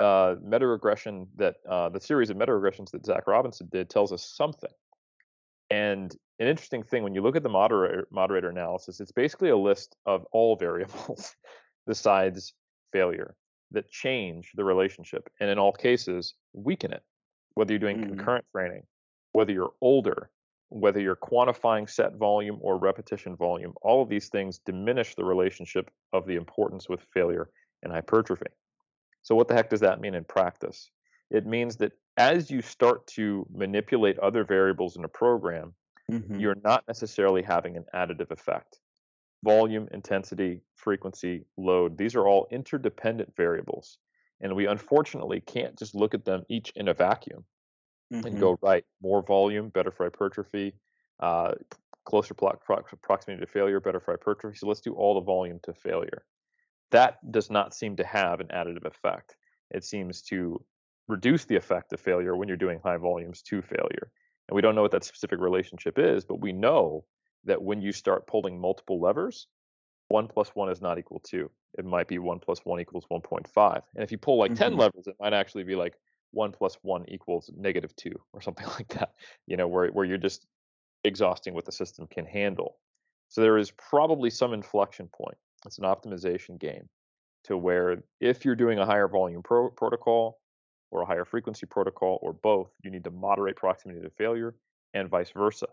uh, 0.00 0.36
meta 0.42 0.66
regression 0.66 1.28
that 1.36 1.56
uh, 1.68 1.88
the 1.88 2.00
series 2.00 2.30
of 2.30 2.36
meta 2.36 2.52
regressions 2.52 2.90
that 2.90 3.06
Zach 3.06 3.28
Robinson 3.28 3.68
did 3.70 3.88
tells 3.88 4.12
us 4.12 4.24
something. 4.24 4.70
And 5.70 6.14
an 6.38 6.48
interesting 6.48 6.82
thing 6.82 7.02
when 7.02 7.14
you 7.14 7.22
look 7.22 7.36
at 7.36 7.42
the 7.42 7.48
moderator 7.48 8.08
moderator 8.10 8.48
analysis, 8.48 9.00
it's 9.00 9.12
basically 9.12 9.50
a 9.50 9.56
list 9.56 9.96
of 10.06 10.26
all 10.32 10.56
variables 10.60 11.34
besides 11.86 12.54
failure 12.92 13.34
that 13.72 13.88
change 13.88 14.50
the 14.56 14.64
relationship. 14.64 15.28
And 15.40 15.48
in 15.48 15.58
all 15.58 15.72
cases 15.72 16.34
weaken 16.52 16.92
it 16.92 17.02
whether 17.54 17.72
you're 17.72 17.78
doing 17.78 17.98
mm-hmm. 17.98 18.14
concurrent 18.14 18.44
training 18.52 18.82
whether 19.32 19.52
you're 19.52 19.72
older 19.80 20.30
whether 20.68 21.00
you're 21.00 21.16
quantifying 21.16 21.88
set 21.88 22.14
volume 22.16 22.58
or 22.60 22.78
repetition 22.78 23.36
volume 23.36 23.74
all 23.82 24.02
of 24.02 24.08
these 24.08 24.28
things 24.28 24.60
diminish 24.64 25.14
the 25.14 25.24
relationship 25.24 25.90
of 26.12 26.26
the 26.26 26.36
importance 26.36 26.88
with 26.88 27.00
failure 27.12 27.50
and 27.82 27.92
hypertrophy. 27.92 28.46
So 29.22 29.34
what 29.34 29.48
the 29.48 29.54
heck 29.54 29.70
does 29.70 29.80
that 29.80 30.00
mean 30.00 30.14
in 30.14 30.24
practice 30.24 30.90
it 31.30 31.46
means 31.46 31.76
that 31.76 31.92
as 32.16 32.50
you 32.50 32.60
start 32.60 33.06
to 33.06 33.46
manipulate 33.54 34.18
other 34.18 34.44
variables 34.44 34.96
in 34.96 35.04
a 35.04 35.08
program 35.08 35.72
mm-hmm. 36.10 36.38
you're 36.38 36.58
not 36.64 36.84
necessarily 36.88 37.42
having 37.42 37.76
an 37.76 37.84
additive 37.94 38.30
effect 38.30 38.80
volume, 39.42 39.88
intensity, 39.92 40.60
frequency, 40.76 41.44
load. 41.56 41.96
These 41.96 42.14
are 42.14 42.26
all 42.26 42.46
interdependent 42.50 43.34
variables. 43.36 43.98
And 44.40 44.54
we 44.54 44.66
unfortunately 44.66 45.40
can't 45.40 45.78
just 45.78 45.94
look 45.94 46.14
at 46.14 46.24
them 46.24 46.44
each 46.48 46.72
in 46.76 46.88
a 46.88 46.94
vacuum 46.94 47.44
mm-hmm. 48.12 48.26
and 48.26 48.40
go, 48.40 48.58
right, 48.62 48.84
more 49.02 49.22
volume, 49.22 49.68
better 49.68 49.90
for 49.90 50.04
hypertrophy, 50.04 50.74
uh, 51.20 51.52
closer 52.04 52.34
proximity 52.34 53.44
to 53.44 53.50
failure, 53.50 53.80
better 53.80 54.00
for 54.00 54.12
hypertrophy. 54.12 54.56
So 54.56 54.66
let's 54.66 54.80
do 54.80 54.94
all 54.94 55.14
the 55.14 55.20
volume 55.20 55.60
to 55.64 55.74
failure. 55.74 56.24
That 56.90 57.18
does 57.30 57.50
not 57.50 57.74
seem 57.74 57.96
to 57.96 58.04
have 58.04 58.40
an 58.40 58.48
additive 58.48 58.86
effect. 58.86 59.36
It 59.70 59.84
seems 59.84 60.22
to 60.22 60.64
reduce 61.10 61.44
the 61.44 61.56
effect 61.56 61.92
of 61.92 62.00
failure 62.00 62.36
when 62.36 62.48
you're 62.48 62.56
doing 62.56 62.80
high 62.82 62.96
volumes 62.96 63.42
to 63.42 63.62
failure. 63.62 64.10
And 64.48 64.56
we 64.56 64.62
don't 64.62 64.74
know 64.74 64.82
what 64.82 64.90
that 64.92 65.04
specific 65.04 65.40
relationship 65.40 65.98
is, 65.98 66.24
but 66.24 66.40
we 66.40 66.52
know 66.52 67.04
that 67.44 67.62
when 67.62 67.80
you 67.80 67.92
start 67.92 68.26
pulling 68.26 68.60
multiple 68.60 69.00
levers, 69.00 69.46
one 70.08 70.26
plus 70.26 70.50
one 70.54 70.68
is 70.68 70.82
not 70.82 70.98
equal 70.98 71.20
to. 71.20 71.50
It 71.78 71.84
might 71.84 72.08
be 72.08 72.18
one 72.18 72.40
plus 72.40 72.60
one 72.64 72.80
equals 72.80 73.06
1.5. 73.10 73.82
And 73.94 74.02
if 74.02 74.10
you 74.10 74.18
pull 74.18 74.38
like 74.38 74.50
mm-hmm. 74.50 74.64
10 74.64 74.76
levers, 74.76 75.06
it 75.06 75.14
might 75.20 75.32
actually 75.32 75.62
be 75.62 75.76
like 75.76 75.94
one 76.32 76.50
plus 76.50 76.76
one 76.82 77.04
equals 77.08 77.50
negative 77.56 77.94
two 77.96 78.14
or 78.32 78.40
something 78.40 78.66
like 78.66 78.88
that, 78.88 79.12
you 79.46 79.56
know, 79.56 79.68
where, 79.68 79.88
where 79.88 80.04
you're 80.04 80.18
just 80.18 80.46
exhausting 81.04 81.54
what 81.54 81.64
the 81.64 81.72
system 81.72 82.06
can 82.08 82.26
handle. 82.26 82.76
So 83.28 83.40
there 83.40 83.58
is 83.58 83.70
probably 83.70 84.30
some 84.30 84.52
inflection 84.52 85.08
point. 85.08 85.38
It's 85.64 85.78
an 85.78 85.84
optimization 85.84 86.58
game 86.58 86.88
to 87.44 87.56
where 87.56 88.02
if 88.20 88.44
you're 88.44 88.56
doing 88.56 88.80
a 88.80 88.86
higher 88.86 89.06
volume 89.06 89.42
pro- 89.42 89.70
protocol 89.70 90.39
or 90.90 91.02
a 91.02 91.06
higher 91.06 91.24
frequency 91.24 91.66
protocol 91.66 92.18
or 92.22 92.32
both, 92.32 92.70
you 92.82 92.90
need 92.90 93.04
to 93.04 93.10
moderate 93.10 93.56
proximity 93.56 94.00
to 94.00 94.10
failure 94.10 94.54
and 94.94 95.08
vice 95.08 95.30
versa. 95.30 95.66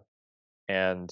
And 0.67 1.09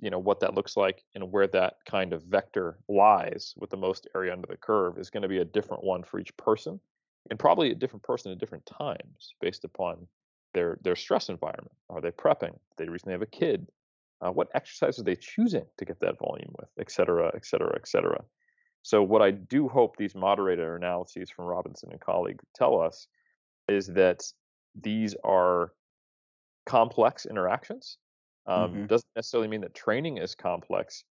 you 0.00 0.10
know 0.10 0.18
what 0.18 0.40
that 0.40 0.54
looks 0.54 0.76
like 0.76 1.04
and 1.14 1.32
where 1.32 1.48
that 1.48 1.74
kind 1.84 2.12
of 2.12 2.22
vector 2.22 2.78
lies 2.88 3.54
with 3.56 3.70
the 3.70 3.76
most 3.76 4.06
area 4.14 4.32
under 4.32 4.46
the 4.46 4.56
curve 4.56 4.98
is 4.98 5.10
going 5.10 5.22
to 5.22 5.28
be 5.28 5.38
a 5.38 5.44
different 5.44 5.82
one 5.84 6.02
for 6.04 6.20
each 6.20 6.36
person 6.36 6.80
and 7.30 7.38
probably 7.38 7.70
a 7.70 7.74
different 7.74 8.02
person 8.04 8.30
at 8.32 8.38
different 8.38 8.64
times 8.66 9.34
based 9.40 9.64
upon 9.64 10.06
their 10.54 10.78
their 10.82 10.96
stress 10.96 11.28
environment. 11.28 11.74
Are 11.90 12.00
they 12.00 12.10
prepping? 12.10 12.56
They 12.76 12.88
recently 12.88 13.12
have 13.12 13.22
a 13.22 13.26
kid. 13.26 13.66
Uh, 14.20 14.30
what 14.30 14.48
exercise 14.54 14.98
are 14.98 15.04
they 15.04 15.16
choosing 15.16 15.66
to 15.76 15.84
get 15.84 16.00
that 16.00 16.18
volume 16.18 16.52
with? 16.58 16.68
Et 16.80 16.90
cetera 16.90 17.30
et 17.34 17.44
cetera 17.44 17.74
et 17.74 17.86
cetera. 17.86 18.24
So 18.82 19.02
what 19.02 19.22
i 19.22 19.30
do 19.30 19.68
hope 19.68 19.96
these 19.96 20.14
moderator 20.14 20.76
analyses 20.76 21.30
from 21.30 21.46
robinson 21.46 21.90
and 21.90 22.00
colleague 22.00 22.40
tell 22.54 22.80
us 22.80 23.08
is 23.68 23.86
that 23.88 24.22
these 24.80 25.14
are 25.24 25.72
complex 26.66 27.26
interactions 27.26 27.98
um, 28.48 28.70
mm-hmm. 28.70 28.86
Doesn't 28.86 29.10
necessarily 29.14 29.48
mean 29.48 29.60
that 29.60 29.74
training 29.74 30.16
is 30.16 30.34
complex. 30.34 31.04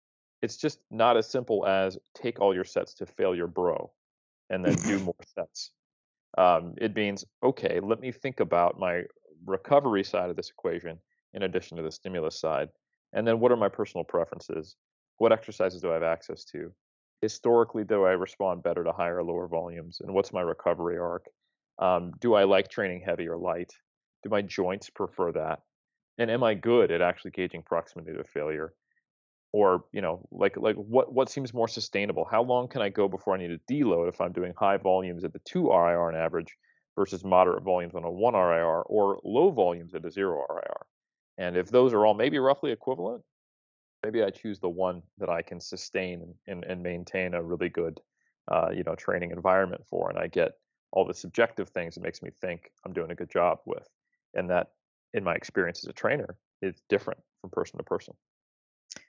It's 0.41 0.55
just 0.55 0.79
not 0.89 1.17
as 1.17 1.29
simple 1.29 1.67
as 1.67 1.97
take 2.15 2.39
all 2.39 2.55
your 2.55 2.63
sets 2.63 2.93
to 2.95 3.05
failure, 3.05 3.45
bro, 3.45 3.91
and 4.49 4.63
then 4.63 4.75
do 4.75 4.99
more 5.03 5.15
sets. 5.35 5.71
Um, 6.37 6.75
it 6.77 6.95
means 6.95 7.25
okay, 7.43 7.79
let 7.81 7.99
me 7.99 8.11
think 8.11 8.39
about 8.39 8.79
my 8.79 9.03
recovery 9.45 10.03
side 10.03 10.29
of 10.29 10.37
this 10.37 10.49
equation 10.49 10.97
in 11.33 11.43
addition 11.43 11.75
to 11.75 11.83
the 11.83 11.91
stimulus 11.91 12.39
side, 12.39 12.69
and 13.11 13.27
then 13.27 13.39
what 13.41 13.51
are 13.51 13.57
my 13.57 13.69
personal 13.69 14.05
preferences? 14.05 14.77
What 15.17 15.33
exercises 15.33 15.81
do 15.81 15.91
I 15.91 15.95
have 15.95 16.03
access 16.03 16.45
to? 16.45 16.71
Historically, 17.21 17.83
do 17.83 18.05
I 18.05 18.11
respond 18.11 18.63
better 18.63 18.83
to 18.83 18.91
higher 18.93 19.17
or 19.17 19.23
lower 19.23 19.47
volumes? 19.47 19.99
And 20.01 20.13
what's 20.13 20.33
my 20.33 20.41
recovery 20.41 20.97
arc? 20.97 21.25
Um, 21.79 22.11
do 22.19 22.33
I 22.33 22.43
like 22.43 22.69
training 22.69 23.01
heavy 23.05 23.27
or 23.27 23.37
light? 23.37 23.73
Do 24.23 24.29
my 24.29 24.41
joints 24.41 24.89
prefer 24.89 25.31
that? 25.33 25.61
and 26.17 26.31
am 26.31 26.43
I 26.43 26.53
good 26.53 26.91
at 26.91 27.01
actually 27.01 27.31
gauging 27.31 27.61
proximity 27.61 28.13
to 28.15 28.23
failure? 28.23 28.73
or 29.55 29.85
you 29.93 30.01
know 30.01 30.27
like 30.31 30.57
like 30.57 30.75
what 30.75 31.13
what 31.13 31.29
seems 31.29 31.53
more 31.53 31.69
sustainable 31.69 32.27
how 32.29 32.43
long 32.43 32.67
can 32.67 32.81
i 32.81 32.89
go 32.89 33.07
before 33.07 33.33
i 33.33 33.37
need 33.37 33.47
to 33.47 33.73
deload 33.73 34.09
if 34.09 34.19
i'm 34.19 34.33
doing 34.33 34.53
high 34.57 34.75
volumes 34.75 35.23
at 35.23 35.31
the 35.31 35.39
2 35.45 35.69
rir 35.69 36.09
on 36.09 36.13
average 36.13 36.57
versus 36.97 37.23
moderate 37.23 37.63
volumes 37.63 37.95
on 37.95 38.03
a 38.03 38.11
1 38.11 38.33
rir 38.33 38.81
or 38.81 39.21
low 39.23 39.51
volumes 39.51 39.95
at 39.95 40.03
a 40.03 40.11
0 40.11 40.45
rir 40.49 40.85
and 41.37 41.55
if 41.55 41.69
those 41.69 41.93
are 41.93 42.05
all 42.05 42.13
maybe 42.13 42.37
roughly 42.37 42.73
equivalent 42.73 43.23
maybe 44.03 44.21
i 44.21 44.29
choose 44.29 44.59
the 44.59 44.67
one 44.67 45.01
that 45.19 45.29
i 45.29 45.41
can 45.41 45.61
sustain 45.61 46.21
and, 46.21 46.35
and, 46.47 46.65
and 46.65 46.83
maintain 46.83 47.33
a 47.33 47.41
really 47.41 47.69
good 47.69 48.01
uh, 48.51 48.71
you 48.73 48.83
know 48.83 48.95
training 48.95 49.31
environment 49.31 49.81
for 49.89 50.09
and 50.09 50.19
i 50.19 50.27
get 50.27 50.51
all 50.95 51.05
the 51.05 51.13
subjective 51.13 51.69
things 51.69 51.93
that 51.93 52.01
makes 52.01 52.23
me 52.23 52.31
think 52.41 52.71
i'm 52.85 52.93
doing 52.93 53.11
a 53.11 53.15
good 53.15 53.29
job 53.29 53.59
with 53.65 53.87
and 54.33 54.49
that 54.49 54.71
in 55.13 55.23
my 55.23 55.35
experience 55.35 55.83
as 55.83 55.89
a 55.89 55.93
trainer 55.93 56.35
is 56.61 56.81
different 56.89 57.19
from 57.41 57.51
person 57.51 57.77
to 57.77 57.83
person 57.83 58.13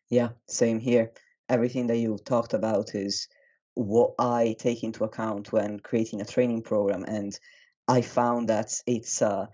yeah, 0.08 0.30
same 0.48 0.78
here. 0.78 1.12
Everything 1.48 1.86
that 1.88 1.98
you 1.98 2.18
talked 2.24 2.54
about 2.54 2.94
is 2.94 3.28
what 3.74 4.14
I 4.18 4.56
take 4.58 4.84
into 4.84 5.04
account 5.04 5.52
when 5.52 5.80
creating 5.80 6.20
a 6.20 6.24
training 6.24 6.62
program, 6.62 7.04
and 7.04 7.38
I 7.88 8.00
found 8.02 8.48
that 8.48 8.72
it's 8.86 9.20
uh 9.22 9.46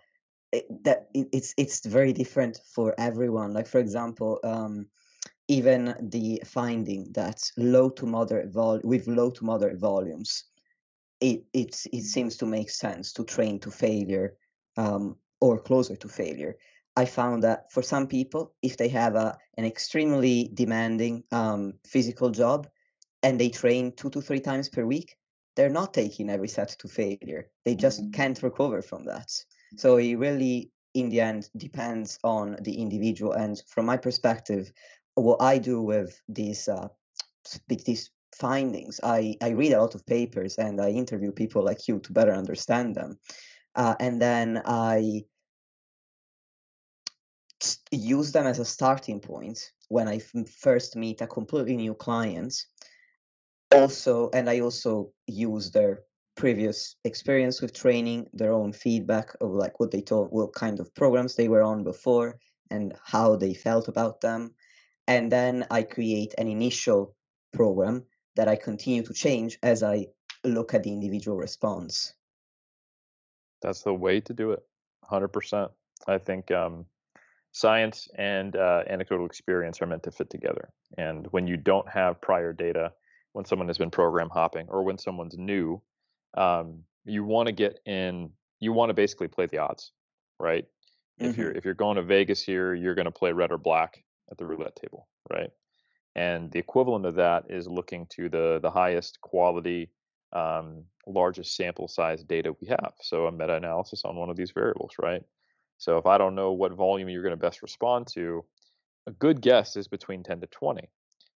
it, 0.52 0.66
that 0.84 1.08
it, 1.14 1.28
it's 1.32 1.54
it's 1.56 1.84
very 1.84 2.12
different 2.12 2.58
for 2.74 2.94
everyone. 2.98 3.52
Like 3.52 3.66
for 3.66 3.78
example, 3.78 4.38
um, 4.44 4.86
even 5.48 5.94
the 6.00 6.42
finding 6.44 7.12
that 7.12 7.42
low 7.56 7.90
to 7.90 8.06
moderate 8.06 8.50
vol 8.52 8.80
with 8.84 9.06
low 9.06 9.30
to 9.30 9.44
moderate 9.44 9.78
volumes, 9.78 10.44
it 11.22 11.44
it 11.52 11.86
it 11.92 12.02
seems 12.02 12.36
to 12.38 12.46
make 12.46 12.70
sense 12.70 13.12
to 13.14 13.24
train 13.24 13.58
to 13.60 13.70
failure 13.70 14.36
um, 14.76 15.16
or 15.40 15.58
closer 15.58 15.96
to 15.96 16.08
failure. 16.08 16.56
I 16.96 17.06
found 17.06 17.42
that 17.42 17.72
for 17.72 17.82
some 17.82 18.06
people, 18.06 18.52
if 18.60 18.76
they 18.76 18.88
have 18.88 19.14
a, 19.14 19.38
an 19.56 19.64
extremely 19.64 20.50
demanding 20.52 21.24
um, 21.32 21.74
physical 21.86 22.30
job 22.30 22.68
and 23.22 23.40
they 23.40 23.48
train 23.48 23.92
two 23.92 24.10
to 24.10 24.20
three 24.20 24.40
times 24.40 24.68
per 24.68 24.84
week, 24.84 25.16
they're 25.56 25.70
not 25.70 25.94
taking 25.94 26.28
every 26.28 26.48
set 26.48 26.68
to 26.80 26.88
failure. 26.88 27.48
They 27.64 27.74
just 27.74 28.02
mm-hmm. 28.02 28.10
can't 28.10 28.42
recover 28.42 28.82
from 28.82 29.06
that. 29.06 29.30
So 29.76 29.96
it 29.96 30.16
really, 30.16 30.70
in 30.92 31.08
the 31.08 31.20
end, 31.20 31.48
depends 31.56 32.18
on 32.24 32.58
the 32.60 32.74
individual. 32.74 33.32
And 33.32 33.62
from 33.68 33.86
my 33.86 33.96
perspective, 33.96 34.70
what 35.14 35.40
I 35.40 35.56
do 35.58 35.80
with 35.80 36.20
these 36.28 36.68
uh, 36.68 36.88
these 37.68 38.10
findings, 38.34 39.00
I, 39.02 39.36
I 39.40 39.50
read 39.50 39.72
a 39.72 39.80
lot 39.80 39.94
of 39.94 40.06
papers 40.06 40.56
and 40.56 40.80
I 40.80 40.90
interview 40.90 41.32
people 41.32 41.64
like 41.64 41.88
you 41.88 41.98
to 42.00 42.12
better 42.12 42.32
understand 42.32 42.94
them. 42.94 43.18
Uh, 43.74 43.94
and 44.00 44.20
then 44.20 44.62
I 44.64 45.24
use 47.90 48.32
them 48.32 48.46
as 48.46 48.58
a 48.58 48.64
starting 48.64 49.20
point 49.20 49.70
when 49.88 50.08
I 50.08 50.20
first 50.60 50.96
meet 50.96 51.20
a 51.20 51.26
completely 51.26 51.76
new 51.76 51.94
client. 51.94 52.54
Also, 53.72 54.30
and 54.34 54.48
I 54.50 54.60
also 54.60 55.12
use 55.26 55.70
their 55.70 56.02
previous 56.34 56.96
experience 57.04 57.60
with 57.60 57.74
training, 57.74 58.26
their 58.32 58.52
own 58.52 58.72
feedback 58.72 59.34
of 59.40 59.50
like 59.50 59.78
what 59.80 59.90
they 59.90 60.02
told, 60.02 60.28
what 60.30 60.54
kind 60.54 60.80
of 60.80 60.94
programs 60.94 61.36
they 61.36 61.48
were 61.48 61.62
on 61.62 61.84
before, 61.84 62.38
and 62.70 62.94
how 63.04 63.36
they 63.36 63.54
felt 63.54 63.88
about 63.88 64.20
them. 64.20 64.54
And 65.06 65.30
then 65.30 65.66
I 65.70 65.82
create 65.82 66.34
an 66.38 66.48
initial 66.48 67.14
program 67.52 68.04
that 68.36 68.48
I 68.48 68.56
continue 68.56 69.02
to 69.02 69.12
change 69.12 69.58
as 69.62 69.82
I 69.82 70.06
look 70.44 70.74
at 70.74 70.82
the 70.82 70.92
individual 70.92 71.36
response. 71.36 72.14
That's 73.60 73.82
the 73.82 73.94
way 73.94 74.20
to 74.20 74.32
do 74.32 74.52
it. 74.52 74.62
100%. 75.10 75.70
I 76.08 76.18
think 76.18 76.50
um, 76.50 76.86
science 77.52 78.08
and 78.16 78.56
uh, 78.56 78.82
anecdotal 78.88 79.26
experience 79.26 79.80
are 79.80 79.86
meant 79.86 80.02
to 80.04 80.10
fit 80.10 80.30
together. 80.30 80.70
And 80.98 81.26
when 81.30 81.46
you 81.46 81.56
don't 81.56 81.88
have 81.88 82.20
prior 82.20 82.52
data, 82.52 82.92
when 83.32 83.44
someone 83.44 83.68
has 83.68 83.78
been 83.78 83.90
program 83.90 84.30
hopping 84.30 84.66
or 84.68 84.82
when 84.82 84.98
someone's 84.98 85.38
new, 85.38 85.80
um, 86.34 86.80
you 87.04 87.24
want 87.24 87.46
to 87.46 87.52
get 87.52 87.80
in. 87.86 88.30
You 88.60 88.72
want 88.72 88.90
to 88.90 88.94
basically 88.94 89.28
play 89.28 89.46
the 89.46 89.58
odds, 89.58 89.92
right? 90.38 90.64
Mm-hmm. 91.20 91.30
If 91.30 91.36
you're 91.36 91.48
mm-hmm. 91.48 91.58
if 91.58 91.64
you're 91.64 91.74
going 91.74 91.96
to 91.96 92.02
Vegas 92.02 92.42
here, 92.42 92.74
you're 92.74 92.94
going 92.94 93.06
to 93.06 93.10
play 93.10 93.32
red 93.32 93.52
or 93.52 93.58
black 93.58 94.02
at 94.30 94.38
the 94.38 94.46
roulette 94.46 94.76
table, 94.76 95.08
right? 95.30 95.50
And 96.14 96.50
the 96.50 96.58
equivalent 96.58 97.06
of 97.06 97.14
that 97.14 97.44
is 97.48 97.66
looking 97.66 98.06
to 98.10 98.28
the 98.28 98.58
the 98.62 98.70
highest 98.70 99.20
quality, 99.20 99.90
um, 100.32 100.84
largest 101.06 101.56
sample 101.56 101.88
size 101.88 102.22
data 102.22 102.54
we 102.60 102.68
have. 102.68 102.92
So 103.00 103.26
a 103.26 103.32
meta-analysis 103.32 104.04
on 104.04 104.16
one 104.16 104.30
of 104.30 104.36
these 104.36 104.50
variables, 104.50 104.92
right? 105.00 105.22
So 105.78 105.98
if 105.98 106.06
I 106.06 106.18
don't 106.18 106.34
know 106.34 106.52
what 106.52 106.72
volume 106.72 107.08
you're 107.08 107.22
going 107.22 107.32
to 107.32 107.36
best 107.36 107.62
respond 107.62 108.06
to, 108.08 108.44
a 109.06 109.10
good 109.10 109.40
guess 109.40 109.76
is 109.76 109.88
between 109.88 110.22
10 110.22 110.40
to 110.40 110.46
20. 110.46 110.88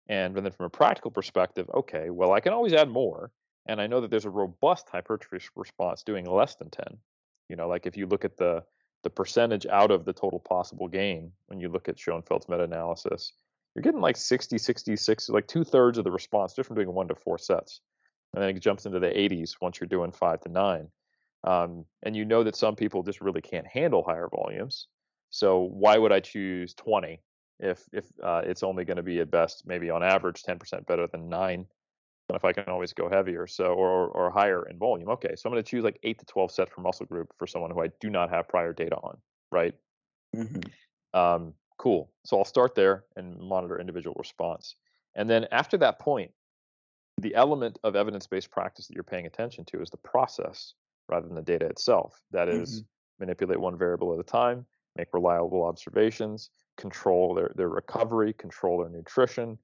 And 0.09 0.35
then 0.35 0.51
from 0.51 0.67
a 0.67 0.71
practical 0.71 1.11
perspective, 1.11 1.71
okay, 1.73 2.11
well, 2.11 2.33
I 2.33 2.41
can 2.41 2.53
always 2.53 2.73
add 2.73 2.89
more. 2.89 3.31
And 3.67 3.81
I 3.81 3.87
know 3.87 4.01
that 4.01 4.11
there's 4.11 4.25
a 4.25 4.31
robust 4.31 4.89
hypertrophy 4.89 5.47
response 5.55 6.03
doing 6.03 6.25
less 6.25 6.57
than 6.57 6.71
10. 6.71 6.85
You 7.49 7.57
know, 7.57 7.69
like 7.69 7.87
if 7.87 7.97
you 7.97 8.07
look 8.07 8.25
at 8.25 8.37
the 8.37 8.65
the 9.05 9.11
percentage 9.11 9.67
out 9.67 9.91
of 9.91 10.05
the 10.05 10.13
total 10.13 10.39
possible 10.39 10.87
gain, 10.87 11.33
when 11.47 11.59
you 11.59 11.69
look 11.69 11.89
at 11.89 11.99
Schoenfeld's 11.99 12.49
meta-analysis, 12.49 13.33
you're 13.75 13.83
getting 13.83 14.01
like 14.01 14.17
60, 14.17 14.59
66, 14.59 15.29
like 15.31 15.47
two 15.47 15.65
thirds 15.65 15.99
of 15.99 16.05
the 16.05 16.11
response 16.11 16.55
just 16.55 16.67
from 16.67 16.77
doing 16.77 16.93
one 16.93 17.09
to 17.09 17.15
four 17.15 17.39
sets. 17.39 17.81
And 18.35 18.43
then 18.43 18.57
it 18.57 18.61
jumps 18.61 18.87
into 18.87 18.99
the 18.99 19.09
80s 19.09 19.57
once 19.61 19.81
you're 19.81 19.89
doing 19.89 20.13
five 20.13 20.41
to 20.43 20.49
nine. 20.49 20.89
Um, 21.45 21.85
and 22.03 22.15
you 22.15 22.25
know 22.25 22.45
that 22.45 22.57
some 22.57 22.77
people 22.77 23.03
just 23.03 23.21
really 23.21 23.41
can't 23.41 23.67
handle 23.67 24.05
higher 24.07 24.29
volumes. 24.29 24.87
So 25.31 25.61
why 25.61 25.99
would 25.99 26.13
I 26.13 26.21
choose 26.21 26.75
20 26.75 27.21
if 27.59 27.83
if 27.93 28.05
uh, 28.23 28.43
it's 28.45 28.63
only 28.63 28.85
going 28.85 28.99
to 28.99 29.03
be 29.03 29.21
at 29.21 29.31
best 29.31 29.67
maybe 29.67 29.91
on 29.91 30.03
average 30.03 30.43
10% 30.43 30.87
better 30.87 31.07
than 31.07 31.29
nine? 31.29 31.67
And 32.29 32.37
If 32.37 32.45
I 32.45 32.53
can 32.53 32.65
always 32.69 32.93
go 32.93 33.09
heavier, 33.09 33.47
so 33.47 33.75
or 33.75 34.09
or 34.09 34.31
higher 34.31 34.67
in 34.69 34.79
volume. 34.79 35.09
Okay, 35.11 35.35
so 35.35 35.49
I'm 35.49 35.53
going 35.53 35.63
to 35.63 35.69
choose 35.69 35.83
like 35.83 35.99
eight 36.03 36.19
to 36.21 36.27
12 36.27 36.53
sets 36.53 36.71
per 36.75 36.81
muscle 36.81 37.07
group 37.07 37.33
for 37.39 37.47
someone 37.47 37.71
who 37.73 37.83
I 37.83 37.89
do 38.01 38.11
not 38.11 38.31
have 38.31 38.49
prior 38.49 38.73
data 38.73 38.97
on, 38.97 39.19
right? 39.51 39.75
Mm-hmm. 40.35 41.19
Um, 41.19 41.55
cool. 41.79 42.11
So 42.25 42.39
I'll 42.39 42.45
start 42.45 42.75
there 42.75 43.05
and 43.17 43.39
monitor 43.39 43.81
individual 43.81 44.17
response, 44.19 44.77
and 45.15 45.29
then 45.29 45.47
after 45.53 45.77
that 45.79 45.99
point, 45.99 46.31
the 47.19 47.35
element 47.35 47.79
of 47.85 47.95
evidence-based 47.95 48.51
practice 48.51 48.87
that 48.87 48.95
you're 48.95 49.05
paying 49.05 49.27
attention 49.27 49.65
to 49.67 49.83
is 49.83 49.91
the 49.91 49.99
process 49.99 50.75
rather 51.09 51.27
than 51.27 51.37
the 51.37 51.43
data 51.43 51.67
itself. 51.67 52.23
That 52.31 52.49
is, 52.49 52.81
mm-hmm. 52.81 52.87
manipulate 53.25 53.61
one 53.61 53.77
variable 53.77 54.13
at 54.15 54.19
a 54.19 54.25
time, 54.25 54.65
make 54.97 55.09
reliable 55.13 55.63
observations, 55.65 56.51
control 56.79 57.35
their, 57.35 57.53
their 57.55 57.69
recovery, 57.69 58.33
control 58.33 58.79
their 58.79 58.89
nutrition, 58.89 59.59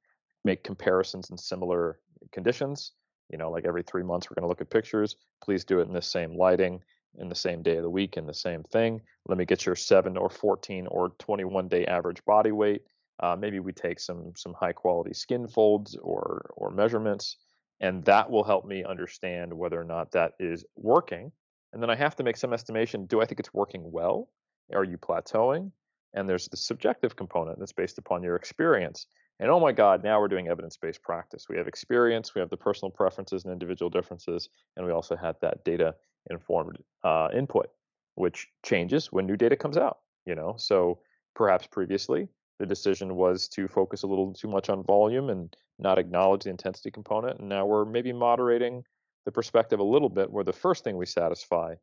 make 0.44 0.62
comparisons 0.62 1.30
in 1.30 1.38
similar 1.38 2.00
conditions. 2.32 2.92
You 3.30 3.38
know, 3.38 3.50
like 3.50 3.64
every 3.64 3.82
three 3.82 4.02
months, 4.02 4.28
we're 4.28 4.34
going 4.34 4.44
to 4.44 4.48
look 4.48 4.60
at 4.60 4.70
pictures. 4.70 5.16
Please 5.42 5.64
do 5.64 5.80
it 5.80 5.88
in 5.88 5.92
the 5.92 6.02
same 6.02 6.36
lighting, 6.36 6.82
in 7.18 7.28
the 7.28 7.34
same 7.34 7.62
day 7.62 7.76
of 7.76 7.82
the 7.82 7.90
week, 7.90 8.16
in 8.16 8.26
the 8.26 8.34
same 8.34 8.62
thing. 8.62 9.00
Let 9.26 9.38
me 9.38 9.44
get 9.44 9.66
your 9.66 9.76
seven 9.76 10.16
or 10.16 10.28
14 10.28 10.86
or 10.88 11.10
21 11.18 11.68
day 11.68 11.86
average 11.86 12.24
body 12.24 12.52
weight. 12.52 12.82
Uh, 13.20 13.36
maybe 13.36 13.58
we 13.58 13.72
take 13.72 13.98
some 13.98 14.32
some 14.36 14.54
high 14.54 14.72
quality 14.72 15.12
skin 15.12 15.48
folds 15.48 15.96
or 15.96 16.50
or 16.56 16.70
measurements 16.70 17.36
and 17.80 18.04
that 18.04 18.30
will 18.30 18.44
help 18.44 18.66
me 18.66 18.84
understand 18.84 19.52
whether 19.52 19.80
or 19.80 19.84
not 19.84 20.12
that 20.12 20.32
is 20.38 20.64
working. 20.76 21.30
And 21.72 21.82
then 21.82 21.90
I 21.90 21.96
have 21.96 22.16
to 22.16 22.24
make 22.24 22.36
some 22.36 22.52
estimation 22.52 23.06
do 23.06 23.20
I 23.20 23.24
think 23.24 23.40
it's 23.40 23.54
working 23.54 23.90
well? 23.90 24.28
Are 24.74 24.84
you 24.84 24.98
plateauing? 24.98 25.70
And 26.14 26.28
there's 26.28 26.48
the 26.48 26.56
subjective 26.56 27.14
component 27.14 27.58
that's 27.58 27.72
based 27.72 27.98
upon 27.98 28.22
your 28.22 28.36
experience. 28.36 29.06
And 29.40 29.50
oh 29.50 29.60
my 29.60 29.72
God, 29.72 30.02
now 30.02 30.20
we're 30.20 30.28
doing 30.28 30.48
evidence 30.48 30.76
based 30.76 31.02
practice. 31.02 31.46
We 31.48 31.56
have 31.58 31.68
experience, 31.68 32.34
we 32.34 32.40
have 32.40 32.50
the 32.50 32.56
personal 32.56 32.90
preferences 32.90 33.44
and 33.44 33.52
individual 33.52 33.90
differences, 33.90 34.48
and 34.76 34.84
we 34.84 34.90
also 34.90 35.16
have 35.16 35.36
that 35.42 35.64
data 35.64 35.94
informed 36.30 36.78
uh, 37.04 37.28
input, 37.34 37.68
which 38.14 38.48
changes 38.64 39.12
when 39.12 39.26
new 39.26 39.36
data 39.36 39.56
comes 39.56 39.76
out. 39.76 39.98
You 40.26 40.34
know, 40.34 40.54
so 40.58 41.00
perhaps 41.34 41.66
previously 41.66 42.28
the 42.58 42.66
decision 42.66 43.14
was 43.14 43.48
to 43.48 43.68
focus 43.68 44.02
a 44.02 44.06
little 44.06 44.32
too 44.32 44.48
much 44.48 44.68
on 44.68 44.82
volume 44.82 45.30
and 45.30 45.54
not 45.78 45.98
acknowledge 45.98 46.44
the 46.44 46.50
intensity 46.50 46.90
component. 46.90 47.38
And 47.38 47.48
now 47.48 47.64
we're 47.66 47.84
maybe 47.84 48.12
moderating 48.12 48.82
the 49.24 49.32
perspective 49.32 49.78
a 49.78 49.84
little 49.84 50.08
bit 50.08 50.30
where 50.30 50.44
the 50.44 50.52
first 50.52 50.84
thing 50.84 50.96
we 50.96 51.06
satisfy 51.06 51.74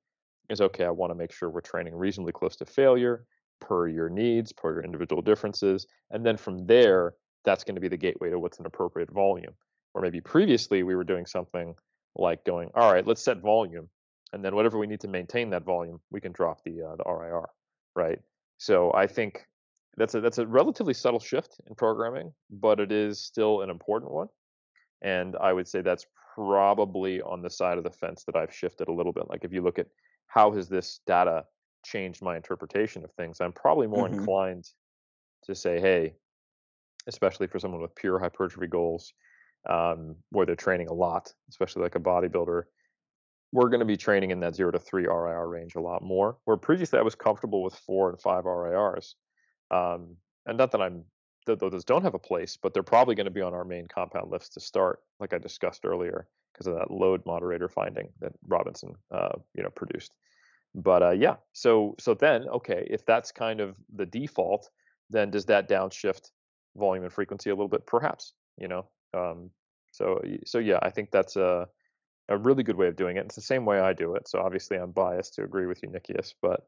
is 0.50 0.62
okay, 0.62 0.86
I 0.86 0.90
want 0.90 1.12
to 1.12 1.16
make 1.16 1.32
sure 1.32 1.50
we're 1.50 1.62
training 1.62 1.96
reasonably 1.96 2.34
close 2.34 2.56
to 2.58 2.66
failure 2.66 3.26
per 3.62 3.88
your 3.88 4.10
needs, 4.10 4.52
per 4.52 4.74
your 4.74 4.84
individual 4.84 5.22
differences. 5.22 5.88
And 6.12 6.26
then 6.26 6.38
from 6.38 6.66
there, 6.66 7.14
that's 7.46 7.64
going 7.64 7.76
to 7.76 7.82
be 7.82 7.88
the 7.88 7.98
gateway 7.98 8.30
to 8.30 8.40
what's 8.40 8.60
an 8.60 8.66
appropriate 8.66 9.12
volume. 9.12 9.54
Or 9.94 10.02
maybe 10.02 10.22
previously 10.22 10.84
we 10.84 10.96
were 10.96 11.04
doing 11.04 11.26
something 11.26 11.74
like 12.16 12.44
going, 12.44 12.70
all 12.76 12.92
right, 12.92 13.08
let's 13.08 13.22
set 13.22 13.42
volume. 13.42 13.90
And 14.34 14.44
then 14.44 14.56
whatever 14.56 14.78
we 14.78 14.88
need 14.88 15.02
to 15.02 15.08
maintain 15.08 15.50
that 15.52 15.64
volume, 15.64 16.00
we 16.12 16.20
can 16.20 16.32
drop 16.32 16.64
the, 16.64 16.82
uh, 16.82 16.96
the 16.96 17.04
RIR, 17.06 17.48
right? 17.96 18.20
So 18.58 18.92
I 18.94 19.08
think 19.08 19.46
that's 19.98 20.16
a 20.16 20.22
that's 20.22 20.40
a 20.40 20.46
relatively 20.46 20.94
subtle 20.94 21.20
shift 21.20 21.58
in 21.68 21.76
programming, 21.76 22.34
but 22.50 22.80
it 22.80 22.92
is 22.92 23.22
still 23.22 23.62
an 23.62 23.70
important 23.70 24.12
one. 24.12 24.28
And 25.02 25.36
I 25.38 25.54
would 25.54 25.68
say 25.68 25.82
that's 25.82 26.06
probably 26.36 27.22
on 27.22 27.42
the 27.42 27.50
side 27.50 27.78
of 27.78 27.84
the 27.84 27.92
fence 27.92 28.24
that 28.26 28.36
I've 28.36 28.54
shifted 28.54 28.88
a 28.88 28.94
little 28.94 29.14
bit. 29.14 29.30
Like 29.30 29.44
if 29.44 29.54
you 29.54 29.62
look 29.62 29.80
at 29.80 29.88
how 30.28 30.52
has 30.54 30.68
this 30.68 31.00
data 31.08 31.46
changed 31.86 32.22
my 32.22 32.36
interpretation 32.36 33.04
of 33.04 33.12
things, 33.14 33.40
I'm 33.40 33.54
probably 33.54 33.88
more 33.88 34.08
mm-hmm. 34.08 34.20
inclined 34.20 34.66
to 35.46 35.56
say, 35.56 35.80
hey, 35.80 36.14
especially 37.08 37.48
for 37.48 37.60
someone 37.60 37.82
with 37.82 37.96
pure 37.96 38.20
hypertrophy 38.20 38.68
goals, 38.68 39.14
um, 39.70 40.16
where 40.32 40.46
they're 40.46 40.56
training 40.56 40.88
a 40.88 40.94
lot, 40.94 41.32
especially 41.50 41.84
like 41.84 41.96
a 41.96 42.00
bodybuilder, 42.00 42.64
we're 43.56 43.70
going 43.70 43.80
to 43.80 43.86
be 43.86 43.96
training 43.96 44.32
in 44.32 44.42
that 44.42 44.54
zero 44.54 44.70
to 44.70 44.80
three 44.80 45.08
RIR 45.08 45.48
range 45.48 45.76
a 45.76 45.80
lot 45.80 46.04
more. 46.04 46.38
Where 46.44 46.58
previously 46.58 47.00
I 47.00 47.04
was 47.04 47.16
comfortable 47.16 47.64
with 47.64 47.74
four 47.74 48.10
and 48.10 48.20
five 48.20 48.44
RIRs, 48.44 49.16
um, 49.72 50.18
and 50.46 50.58
not 50.58 50.72
that 50.72 50.82
I'm 50.82 51.06
that 51.46 51.60
those 51.60 51.86
don't 51.86 52.04
have 52.04 52.16
a 52.16 52.20
place, 52.20 52.58
but 52.62 52.74
they're 52.74 52.84
probably 52.84 53.16
going 53.16 53.26
to 53.26 53.32
be 53.32 53.42
on 53.42 53.54
our 53.54 53.64
main 53.64 53.88
compound 53.88 54.30
lifts 54.30 54.50
to 54.50 54.60
start, 54.60 55.00
like 55.20 55.32
I 55.32 55.38
discussed 55.38 55.86
earlier, 55.86 56.28
because 56.52 56.68
of 56.68 56.76
that 56.76 56.92
load 56.92 57.22
moderator 57.26 57.70
finding 57.70 58.10
that 58.20 58.34
Robinson, 58.48 58.96
uh, 59.12 59.38
you 59.54 59.64
know, 59.64 59.70
produced. 59.70 60.12
But 60.74 61.02
uh, 61.02 61.12
yeah, 61.12 61.36
so 61.54 61.96
so 61.98 62.14
then 62.14 62.50
okay, 62.50 62.86
if 62.90 63.06
that's 63.06 63.32
kind 63.32 63.62
of 63.62 63.78
the 63.96 64.06
default, 64.06 64.70
then 65.10 65.32
does 65.32 65.46
that 65.46 65.70
downshift 65.70 66.32
volume 66.76 67.06
and 67.06 67.14
frequency 67.14 67.52
a 67.52 67.54
little 67.54 67.70
bit? 67.70 67.88
Perhaps, 67.88 68.34
you 68.58 68.68
know. 68.68 68.86
Um, 69.14 69.50
so 69.92 70.22
so 70.46 70.58
yeah, 70.58 70.80
I 70.82 70.90
think 70.90 71.12
that's 71.12 71.38
a 71.38 71.70
a 72.30 72.38
really 72.38 72.64
good 72.64 72.76
way 72.76 72.88
of 72.88 72.96
doing 72.96 73.18
it. 73.18 73.26
It's 73.26 73.36
the 73.36 73.42
same 73.42 73.66
way 73.66 73.80
I 73.80 73.94
do 73.94 74.16
it. 74.16 74.28
So 74.28 74.40
obviously 74.40 74.78
I'm 74.78 74.92
biased 74.92 75.36
to 75.36 75.44
agree 75.44 75.68
with 75.68 75.82
you, 75.84 75.90
Nikias, 75.90 76.34
but 76.42 76.68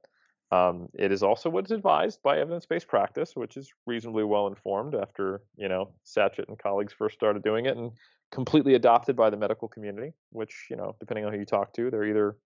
um, 0.52 0.88
it 0.94 1.12
is 1.12 1.24
also 1.24 1.50
what 1.50 1.66
is 1.66 1.72
advised 1.72 2.22
by 2.24 2.40
evidence-based 2.40 2.88
practice, 2.88 3.36
which 3.36 3.58
is 3.58 3.72
reasonably 3.86 4.24
well 4.24 4.48
informed 4.48 4.96
after 4.96 5.42
you 5.58 5.68
know 5.68 5.92
Sackett 6.04 6.48
and 6.48 6.58
colleagues 6.58 6.94
first 6.94 7.16
started 7.16 7.44
doing 7.44 7.66
it, 7.66 7.76
and 7.76 7.92
completely 8.32 8.76
adopted 8.76 9.16
by 9.16 9.30
the 9.30 9.36
medical 9.36 9.68
community. 9.68 10.14
Which 10.32 10.68
you 10.70 10.78
know, 10.78 10.96
depending 11.02 11.26
on 11.26 11.34
who 11.34 11.40
you 11.40 11.46
talk 11.46 11.74
to, 11.74 11.92
they're 11.92 12.06
either 12.06 12.38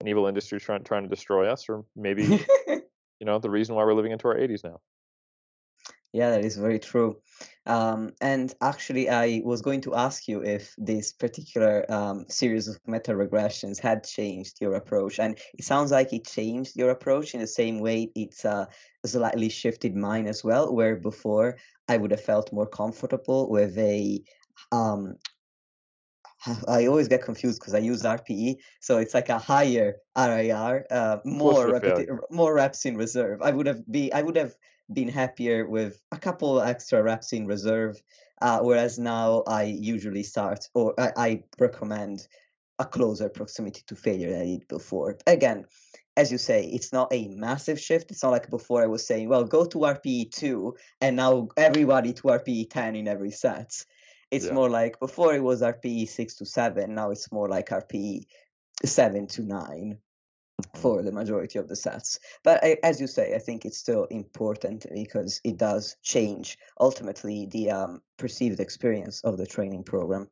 an 0.00 0.08
evil 0.08 0.26
industry 0.26 0.60
trying 0.60 0.82
trying 0.84 1.02
to 1.02 1.10
destroy 1.10 1.46
us, 1.46 1.68
or 1.68 1.84
maybe 1.94 2.24
you 2.68 3.26
know 3.26 3.38
the 3.38 3.50
reason 3.50 3.74
why 3.74 3.84
we're 3.84 3.94
living 3.94 4.12
into 4.12 4.28
our 4.28 4.36
80s 4.36 4.64
now. 4.64 4.80
Yeah, 6.12 6.30
that 6.30 6.44
is 6.44 6.56
very 6.56 6.78
true. 6.78 7.16
Um, 7.64 8.12
and 8.20 8.52
actually, 8.60 9.08
I 9.08 9.40
was 9.44 9.62
going 9.62 9.80
to 9.82 9.94
ask 9.94 10.28
you 10.28 10.42
if 10.42 10.74
this 10.76 11.12
particular 11.12 11.90
um, 11.90 12.26
series 12.28 12.68
of 12.68 12.78
meta 12.86 13.12
regressions 13.12 13.80
had 13.80 14.04
changed 14.04 14.60
your 14.60 14.74
approach. 14.74 15.18
And 15.18 15.38
it 15.54 15.64
sounds 15.64 15.90
like 15.90 16.12
it 16.12 16.26
changed 16.26 16.76
your 16.76 16.90
approach 16.90 17.34
in 17.34 17.40
the 17.40 17.46
same 17.46 17.80
way 17.80 18.10
it's 18.14 18.44
uh, 18.44 18.66
slightly 19.06 19.48
shifted 19.48 19.96
mine 19.96 20.26
as 20.26 20.44
well, 20.44 20.74
where 20.74 20.96
before 20.96 21.56
I 21.88 21.96
would 21.96 22.10
have 22.10 22.20
felt 22.22 22.52
more 22.52 22.66
comfortable 22.66 23.48
with 23.48 23.78
a 23.78 24.22
um, 24.70 25.14
I 26.68 26.86
always 26.86 27.08
get 27.08 27.22
confused 27.22 27.60
because 27.60 27.74
I 27.74 27.78
use 27.78 28.02
RPE, 28.02 28.56
so 28.80 28.98
it's 28.98 29.14
like 29.14 29.28
a 29.28 29.38
higher 29.38 29.96
RIR, 30.16 30.86
uh, 30.90 31.18
more 31.24 31.68
repeti- 31.68 32.08
more 32.30 32.54
reps 32.54 32.84
in 32.84 32.96
reserve. 32.96 33.42
I 33.42 33.50
would 33.50 33.66
have 33.66 33.90
be 33.90 34.12
I 34.12 34.22
would 34.22 34.36
have 34.36 34.54
been 34.94 35.08
happier 35.08 35.66
with 35.66 36.00
a 36.12 36.18
couple 36.18 36.60
extra 36.60 37.02
reps 37.02 37.32
in 37.32 37.46
reserve. 37.46 38.02
Uh, 38.40 38.58
whereas 38.60 38.98
now 38.98 39.44
I 39.46 39.62
usually 39.64 40.24
start 40.24 40.68
or 40.74 40.94
I, 40.98 41.12
I, 41.16 41.42
recommend 41.60 42.26
a 42.80 42.84
closer 42.84 43.28
proximity 43.28 43.82
to 43.86 43.94
failure 43.94 44.30
than 44.30 44.40
I 44.40 44.46
did 44.46 44.66
before. 44.66 45.16
Again, 45.28 45.64
as 46.16 46.32
you 46.32 46.38
say, 46.38 46.64
it's 46.64 46.92
not 46.92 47.12
a 47.12 47.28
massive 47.28 47.78
shift. 47.80 48.10
It's 48.10 48.22
not 48.22 48.32
like 48.32 48.50
before 48.50 48.82
I 48.82 48.86
was 48.86 49.06
saying, 49.06 49.28
well, 49.28 49.44
go 49.44 49.64
to 49.64 49.78
RPE 49.78 50.32
2 50.32 50.74
and 51.00 51.14
now 51.14 51.48
everybody 51.56 52.12
to 52.14 52.22
RPE 52.22 52.70
10 52.70 52.96
in 52.96 53.06
every 53.06 53.30
set. 53.30 53.84
It's 54.32 54.46
yeah. 54.46 54.52
more 54.54 54.68
like 54.68 54.98
before 54.98 55.34
it 55.34 55.42
was 55.42 55.62
RPE 55.62 56.08
6 56.08 56.34
to 56.36 56.46
7, 56.46 56.94
now 56.94 57.10
it's 57.10 57.30
more 57.30 57.48
like 57.48 57.68
RPE 57.68 58.24
7 58.84 59.26
to 59.28 59.42
9 59.42 59.98
for 60.76 61.02
the 61.02 61.12
majority 61.12 61.58
of 61.58 61.68
the 61.68 61.76
sets. 61.76 62.18
But 62.42 62.62
I, 62.62 62.76
as 62.82 63.00
you 63.00 63.06
say, 63.06 63.34
I 63.34 63.38
think 63.38 63.64
it's 63.64 63.78
still 63.78 64.04
important 64.04 64.86
because 64.92 65.40
it 65.44 65.56
does 65.56 65.96
change 66.02 66.58
ultimately 66.80 67.46
the 67.46 67.70
um, 67.70 68.02
perceived 68.18 68.60
experience 68.60 69.20
of 69.22 69.38
the 69.38 69.46
training 69.46 69.84
program. 69.84 70.28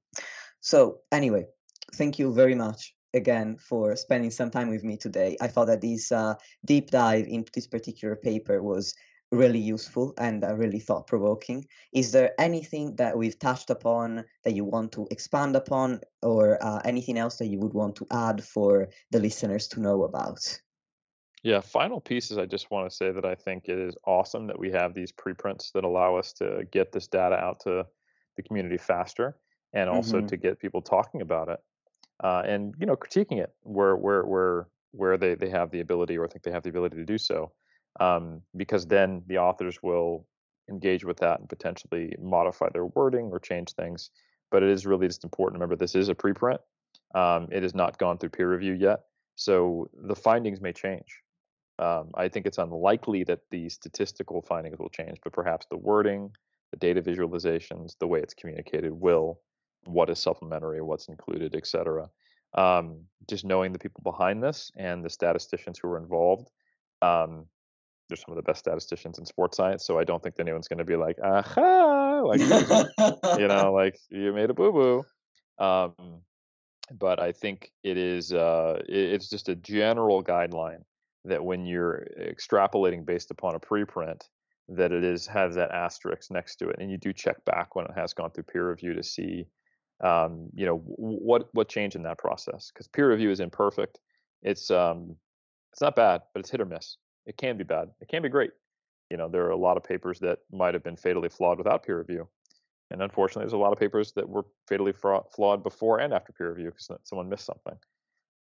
So, 0.60 0.98
anyway, 1.10 1.46
thank 1.94 2.18
you 2.18 2.32
very 2.32 2.54
much 2.54 2.94
again 3.14 3.56
for 3.58 3.96
spending 3.96 4.30
some 4.30 4.50
time 4.50 4.68
with 4.68 4.84
me 4.84 4.96
today. 4.96 5.36
I 5.40 5.48
thought 5.48 5.66
that 5.66 5.80
this 5.80 6.12
uh, 6.12 6.34
deep 6.64 6.90
dive 6.90 7.26
into 7.26 7.50
this 7.52 7.66
particular 7.66 8.16
paper 8.16 8.62
was 8.62 8.94
really 9.30 9.58
useful 9.58 10.14
and 10.18 10.44
uh, 10.44 10.54
really 10.54 10.80
thought 10.80 11.06
provoking. 11.06 11.66
Is 11.92 12.12
there 12.12 12.32
anything 12.38 12.96
that 12.96 13.16
we've 13.16 13.38
touched 13.38 13.70
upon 13.70 14.24
that 14.44 14.54
you 14.54 14.64
want 14.64 14.92
to 14.92 15.06
expand 15.10 15.56
upon, 15.56 16.00
or 16.22 16.58
uh, 16.62 16.80
anything 16.84 17.18
else 17.18 17.36
that 17.38 17.46
you 17.46 17.58
would 17.58 17.74
want 17.74 17.96
to 17.96 18.06
add 18.10 18.42
for 18.42 18.88
the 19.10 19.20
listeners 19.20 19.68
to 19.68 19.80
know 19.80 20.04
about? 20.04 20.60
Yeah, 21.42 21.60
final 21.60 22.00
pieces. 22.00 22.38
I 22.38 22.46
just 22.46 22.70
want 22.70 22.90
to 22.90 22.94
say 22.94 23.12
that 23.12 23.24
I 23.24 23.34
think 23.34 23.68
it 23.68 23.78
is 23.78 23.94
awesome 24.04 24.46
that 24.48 24.58
we 24.58 24.70
have 24.72 24.94
these 24.94 25.12
preprints 25.12 25.70
that 25.72 25.84
allow 25.84 26.16
us 26.16 26.32
to 26.34 26.66
get 26.70 26.92
this 26.92 27.06
data 27.06 27.36
out 27.36 27.60
to 27.60 27.86
the 28.36 28.42
community 28.42 28.76
faster 28.76 29.36
and 29.72 29.88
also 29.88 30.18
mm-hmm. 30.18 30.26
to 30.26 30.36
get 30.36 30.58
people 30.58 30.82
talking 30.82 31.22
about 31.22 31.48
it 31.48 31.60
uh, 32.22 32.42
and 32.44 32.74
you 32.78 32.86
know 32.86 32.96
critiquing 32.96 33.38
it 33.38 33.52
where 33.62 33.96
where 33.96 34.24
where 34.24 34.68
where 34.92 35.16
they, 35.16 35.34
they 35.34 35.48
have 35.48 35.70
the 35.70 35.80
ability 35.80 36.18
or 36.18 36.26
think 36.26 36.42
they 36.42 36.50
have 36.50 36.62
the 36.62 36.68
ability 36.68 36.96
to 36.96 37.04
do 37.04 37.18
so 37.18 37.52
um, 37.98 38.42
because 38.56 38.86
then 38.86 39.22
the 39.26 39.38
authors 39.38 39.82
will 39.82 40.26
engage 40.68 41.04
with 41.04 41.18
that 41.18 41.40
and 41.40 41.48
potentially 41.48 42.14
modify 42.20 42.68
their 42.72 42.86
wording 42.86 43.30
or 43.32 43.38
change 43.40 43.72
things. 43.72 44.10
But 44.50 44.62
it 44.62 44.70
is 44.70 44.86
really 44.86 45.08
just 45.08 45.24
important. 45.24 45.54
To 45.54 45.58
remember, 45.58 45.76
this 45.76 45.94
is 45.94 46.08
a 46.08 46.14
preprint. 46.14 46.58
Um, 47.14 47.48
it 47.50 47.62
has 47.62 47.74
not 47.74 47.98
gone 47.98 48.18
through 48.18 48.30
peer 48.30 48.50
review 48.50 48.74
yet, 48.74 49.00
so 49.34 49.88
the 49.94 50.14
findings 50.14 50.60
may 50.60 50.72
change. 50.72 51.22
Um, 51.78 52.10
I 52.14 52.28
think 52.28 52.46
it's 52.46 52.58
unlikely 52.58 53.24
that 53.24 53.40
the 53.50 53.68
statistical 53.68 54.42
findings 54.42 54.78
will 54.78 54.90
change, 54.90 55.18
but 55.24 55.32
perhaps 55.32 55.66
the 55.70 55.78
wording, 55.78 56.30
the 56.72 56.76
data 56.76 57.00
visualizations, 57.00 57.96
the 57.98 58.06
way 58.06 58.20
it's 58.20 58.34
communicated 58.34 58.92
will, 58.92 59.40
what 59.86 60.10
is 60.10 60.18
supplementary, 60.18 60.82
what's 60.82 61.08
included, 61.08 61.54
etc. 61.54 62.08
Um, 62.54 63.04
just 63.28 63.44
knowing 63.44 63.72
the 63.72 63.78
people 63.78 64.02
behind 64.02 64.42
this 64.42 64.70
and 64.76 65.04
the 65.04 65.10
statisticians 65.10 65.78
who 65.78 65.88
are 65.88 65.98
involved, 65.98 66.50
um, 67.00 67.46
they're 68.10 68.16
some 68.16 68.32
of 68.32 68.36
the 68.36 68.42
best 68.42 68.58
statisticians 68.58 69.18
in 69.18 69.24
sports 69.24 69.56
science. 69.56 69.86
So 69.86 69.98
I 69.98 70.04
don't 70.04 70.22
think 70.22 70.34
anyone's 70.38 70.68
going 70.68 70.78
to 70.78 70.84
be 70.84 70.96
like, 70.96 71.16
aha, 71.22 72.20
like, 72.20 72.40
you 73.38 73.48
know, 73.48 73.72
like 73.74 73.98
you 74.10 74.32
made 74.32 74.50
a 74.50 74.54
boo 74.54 74.72
boo. 74.72 75.64
Um, 75.64 75.94
but 76.92 77.20
I 77.20 77.32
think 77.32 77.70
it 77.84 77.96
is, 77.96 78.32
uh, 78.32 78.82
it's 78.86 79.30
just 79.30 79.48
a 79.48 79.54
general 79.54 80.22
guideline 80.22 80.82
that 81.24 81.44
when 81.44 81.64
you're 81.64 82.06
extrapolating 82.20 83.06
based 83.06 83.30
upon 83.30 83.54
a 83.54 83.60
preprint, 83.60 84.22
that 84.68 84.92
it 84.92 85.04
is 85.04 85.26
has 85.26 85.54
that 85.54 85.70
asterisk 85.70 86.30
next 86.30 86.56
to 86.56 86.68
it, 86.68 86.76
and 86.78 86.90
you 86.90 86.96
do 86.96 87.12
check 87.12 87.44
back 87.44 87.74
when 87.74 87.84
it 87.86 87.92
has 87.94 88.12
gone 88.12 88.30
through 88.30 88.44
peer 88.44 88.70
review 88.70 88.94
to 88.94 89.02
see, 89.02 89.46
um, 90.02 90.48
you 90.54 90.64
know, 90.64 90.76
what 90.84 91.48
what 91.52 91.68
changed 91.68 91.96
in 91.96 92.04
that 92.04 92.18
process. 92.18 92.70
Because 92.72 92.86
peer 92.86 93.10
review 93.10 93.32
is 93.32 93.40
imperfect. 93.40 93.98
It's 94.42 94.70
um, 94.70 95.16
it's 95.72 95.80
not 95.80 95.96
bad, 95.96 96.22
but 96.32 96.40
it's 96.40 96.50
hit 96.50 96.60
or 96.60 96.66
miss 96.66 96.96
it 97.30 97.36
can 97.36 97.56
be 97.56 97.62
bad. 97.62 97.88
It 98.00 98.08
can 98.08 98.22
be 98.22 98.28
great. 98.28 98.50
You 99.08 99.16
know, 99.16 99.28
there 99.28 99.44
are 99.46 99.50
a 99.50 99.56
lot 99.56 99.76
of 99.76 99.84
papers 99.84 100.18
that 100.18 100.40
might 100.52 100.74
have 100.74 100.82
been 100.82 100.96
fatally 100.96 101.28
flawed 101.28 101.58
without 101.58 101.86
peer 101.86 101.98
review. 101.98 102.28
And 102.90 103.00
unfortunately, 103.02 103.44
there's 103.44 103.52
a 103.52 103.64
lot 103.64 103.72
of 103.72 103.78
papers 103.78 104.10
that 104.16 104.28
were 104.28 104.44
fatally 104.68 104.92
flawed 104.92 105.62
before 105.62 106.00
and 106.00 106.12
after 106.12 106.32
peer 106.32 106.50
review 106.50 106.72
because 106.72 106.90
someone 107.04 107.28
missed 107.28 107.46
something. 107.46 107.78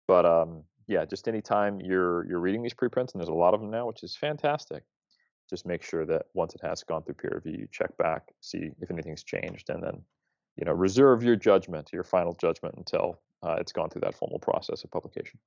But 0.07 0.25
um, 0.25 0.63
yeah, 0.87 1.05
just 1.05 1.27
anytime 1.27 1.81
you're 1.81 2.29
you're 2.29 2.39
reading 2.39 2.63
these 2.63 2.75
preprints, 2.75 3.13
and 3.13 3.21
there's 3.21 3.29
a 3.29 3.35
lot 3.35 3.55
of 3.55 3.61
them 3.61 3.73
now, 3.73 3.89
which 3.89 4.05
is 4.05 4.15
fantastic. 4.15 4.85
Just 5.51 5.67
make 5.67 5.83
sure 5.83 6.07
that 6.07 6.27
once 6.35 6.55
it 6.55 6.61
has 6.63 6.85
gone 6.85 7.03
through 7.03 7.15
peer 7.15 7.43
review, 7.45 7.59
you 7.63 7.69
check 7.73 7.97
back, 7.97 8.23
see 8.41 8.71
if 8.81 8.89
anything's 8.89 9.25
changed, 9.25 9.69
and 9.69 9.83
then 9.83 10.01
you 10.57 10.65
know 10.65 10.73
reserve 10.73 11.25
your 11.25 11.35
judgment, 11.35 11.91
your 11.93 12.05
final 12.05 12.35
judgment, 12.35 12.77
until 12.79 13.21
uh, 13.43 13.57
it's 13.59 13.73
gone 13.73 13.91
through 13.91 14.03
that 14.03 14.15
formal 14.15 14.39
process 14.39 14.85
of 14.85 14.93
publication 14.93 15.41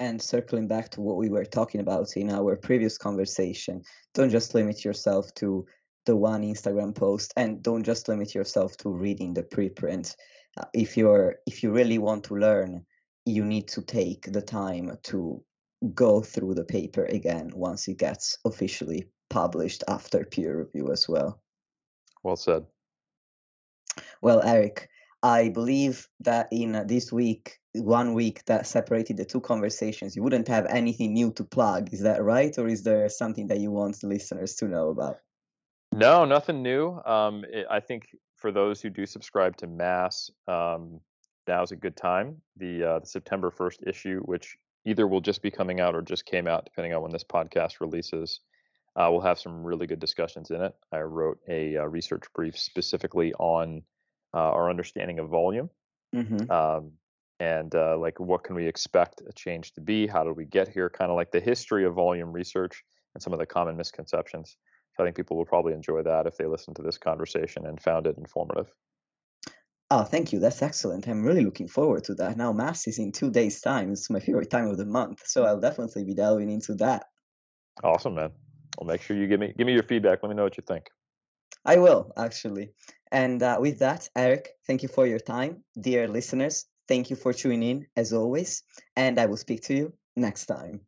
and 0.00 0.20
circling 0.20 0.68
back 0.68 0.90
to 0.90 1.00
what 1.00 1.16
we 1.16 1.28
were 1.28 1.44
talking 1.44 1.80
about 1.80 2.16
in 2.16 2.30
our 2.30 2.56
previous 2.56 2.96
conversation, 2.98 3.82
don't 4.14 4.30
just 4.30 4.54
limit 4.54 4.84
yourself 4.84 5.32
to 5.34 5.66
the 6.06 6.16
one 6.16 6.42
Instagram 6.42 6.94
post 6.94 7.32
and 7.36 7.62
don't 7.62 7.84
just 7.84 8.08
limit 8.08 8.34
yourself 8.34 8.76
to 8.78 8.88
reading 8.88 9.34
the 9.34 9.42
preprint. 9.42 10.14
Uh, 10.58 10.64
if 10.72 10.96
you're 10.96 11.36
if 11.46 11.62
you 11.62 11.70
really 11.70 11.98
want 11.98 12.24
to 12.24 12.34
learn, 12.34 12.84
you 13.26 13.44
need 13.44 13.68
to 13.68 13.82
take 13.82 14.32
the 14.32 14.40
time 14.40 14.96
to 15.02 15.42
go 15.94 16.20
through 16.20 16.54
the 16.54 16.64
paper 16.64 17.04
again 17.04 17.50
once 17.54 17.86
it 17.88 17.98
gets 17.98 18.38
officially 18.44 19.06
published 19.30 19.84
after 19.88 20.24
peer 20.24 20.60
review 20.60 20.90
as 20.90 21.08
well. 21.08 21.42
Well 22.22 22.36
said. 22.36 22.64
Well, 24.22 24.42
Eric, 24.42 24.88
I 25.22 25.50
believe 25.50 26.08
that 26.20 26.48
in 26.50 26.86
this 26.86 27.12
week 27.12 27.57
one 27.80 28.14
week 28.14 28.44
that 28.46 28.66
separated 28.66 29.16
the 29.16 29.24
two 29.24 29.40
conversations, 29.40 30.16
you 30.16 30.22
wouldn't 30.22 30.48
have 30.48 30.66
anything 30.66 31.12
new 31.14 31.32
to 31.32 31.44
plug. 31.44 31.92
Is 31.92 32.02
that 32.02 32.22
right? 32.22 32.56
Or 32.58 32.68
is 32.68 32.82
there 32.82 33.08
something 33.08 33.48
that 33.48 33.60
you 33.60 33.70
want 33.70 34.00
the 34.00 34.06
listeners 34.06 34.54
to 34.56 34.66
know 34.66 34.90
about? 34.90 35.18
No, 35.92 36.24
nothing 36.24 36.62
new. 36.62 37.00
Um, 37.04 37.44
it, 37.48 37.66
I 37.70 37.80
think 37.80 38.08
for 38.36 38.52
those 38.52 38.80
who 38.80 38.90
do 38.90 39.06
subscribe 39.06 39.56
to 39.58 39.66
Mass, 39.66 40.30
um, 40.46 41.00
now's 41.46 41.72
a 41.72 41.76
good 41.76 41.96
time. 41.96 42.42
The, 42.56 42.84
uh, 42.84 42.98
the 43.00 43.06
September 43.06 43.50
1st 43.50 43.88
issue, 43.88 44.20
which 44.20 44.56
either 44.84 45.06
will 45.06 45.20
just 45.20 45.42
be 45.42 45.50
coming 45.50 45.80
out 45.80 45.94
or 45.94 46.02
just 46.02 46.26
came 46.26 46.46
out, 46.46 46.64
depending 46.64 46.94
on 46.94 47.02
when 47.02 47.12
this 47.12 47.24
podcast 47.24 47.80
releases, 47.80 48.40
Uh, 48.96 49.08
we'll 49.10 49.20
have 49.20 49.38
some 49.38 49.62
really 49.62 49.86
good 49.86 50.00
discussions 50.00 50.50
in 50.50 50.60
it. 50.60 50.74
I 50.90 51.00
wrote 51.02 51.38
a, 51.48 51.76
uh, 51.76 51.84
research 51.84 52.24
brief 52.34 52.58
specifically 52.58 53.32
on 53.34 53.82
uh, 54.34 54.50
our 54.50 54.68
understanding 54.70 55.18
of 55.20 55.28
volume 55.28 55.70
Mm-hmm. 56.14 56.50
um, 56.50 56.92
and 57.40 57.74
uh, 57.74 57.96
like 57.98 58.18
what 58.18 58.44
can 58.44 58.56
we 58.56 58.66
expect 58.66 59.22
a 59.28 59.32
change 59.32 59.72
to 59.74 59.80
be? 59.80 60.06
How 60.06 60.24
did 60.24 60.36
we 60.36 60.44
get 60.44 60.68
here? 60.68 60.90
Kind 60.90 61.10
of 61.10 61.16
like 61.16 61.30
the 61.30 61.40
history 61.40 61.84
of 61.84 61.94
volume 61.94 62.32
research 62.32 62.84
and 63.14 63.22
some 63.22 63.32
of 63.32 63.38
the 63.38 63.46
common 63.46 63.76
misconceptions. 63.76 64.56
So 64.96 65.02
I 65.02 65.06
think 65.06 65.16
people 65.16 65.36
will 65.36 65.46
probably 65.46 65.72
enjoy 65.72 66.02
that 66.02 66.26
if 66.26 66.36
they 66.36 66.46
listen 66.46 66.74
to 66.74 66.82
this 66.82 66.98
conversation 66.98 67.66
and 67.66 67.80
found 67.80 68.06
it 68.06 68.18
informative. 68.18 68.72
Oh, 69.90 70.04
thank 70.04 70.32
you. 70.32 70.38
That's 70.38 70.60
excellent. 70.60 71.08
I'm 71.08 71.24
really 71.24 71.44
looking 71.44 71.68
forward 71.68 72.04
to 72.04 72.14
that. 72.16 72.36
Now, 72.36 72.52
Mass 72.52 72.86
is 72.86 72.98
in 72.98 73.10
two 73.12 73.30
days' 73.30 73.60
time. 73.60 73.92
It's 73.92 74.10
my 74.10 74.20
favorite 74.26 74.50
time 74.50 74.66
of 74.66 74.76
the 74.76 74.84
month, 74.84 75.22
so 75.26 75.44
I'll 75.44 75.60
definitely 75.60 76.04
be 76.04 76.14
delving 76.14 76.50
into 76.50 76.74
that. 76.74 77.06
Awesome, 77.82 78.16
man. 78.16 78.32
Well, 78.78 78.86
make 78.86 79.02
sure 79.02 79.16
you 79.16 79.26
give 79.26 79.40
me 79.40 79.54
give 79.56 79.66
me 79.66 79.72
your 79.72 79.82
feedback. 79.82 80.22
Let 80.22 80.28
me 80.28 80.34
know 80.34 80.42
what 80.42 80.56
you 80.56 80.64
think. 80.66 80.90
I 81.64 81.78
will, 81.78 82.12
actually. 82.16 82.72
And 83.10 83.42
uh, 83.42 83.58
with 83.60 83.78
that, 83.78 84.08
Eric, 84.14 84.50
thank 84.66 84.82
you 84.82 84.88
for 84.88 85.06
your 85.06 85.18
time. 85.18 85.64
Dear 85.80 86.06
listeners, 86.08 86.66
thank 86.88 87.10
you 87.10 87.16
for 87.16 87.32
tuning 87.32 87.62
in 87.62 87.86
as 87.96 88.12
always. 88.12 88.62
And 88.96 89.20
I 89.20 89.26
will 89.26 89.36
speak 89.36 89.62
to 89.64 89.74
you 89.74 89.92
next 90.16 90.46
time. 90.46 90.80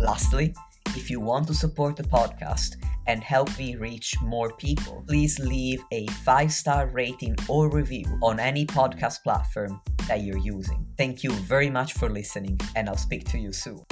Lastly, 0.00 0.54
if 0.96 1.10
you 1.10 1.20
want 1.20 1.46
to 1.48 1.54
support 1.54 1.96
the 1.96 2.04
podcast 2.04 2.76
and 3.06 3.22
help 3.22 3.56
me 3.58 3.76
reach 3.76 4.14
more 4.22 4.52
people, 4.52 5.04
please 5.08 5.38
leave 5.38 5.82
a 5.92 6.06
five 6.24 6.52
star 6.52 6.86
rating 6.88 7.34
or 7.48 7.68
review 7.70 8.04
on 8.22 8.38
any 8.38 8.64
podcast 8.64 9.22
platform 9.22 9.80
that 10.06 10.22
you're 10.22 10.38
using. 10.38 10.86
Thank 10.96 11.24
you 11.24 11.30
very 11.30 11.70
much 11.70 11.94
for 11.94 12.08
listening, 12.08 12.60
and 12.76 12.88
I'll 12.88 12.96
speak 12.96 13.28
to 13.30 13.38
you 13.38 13.52
soon. 13.52 13.82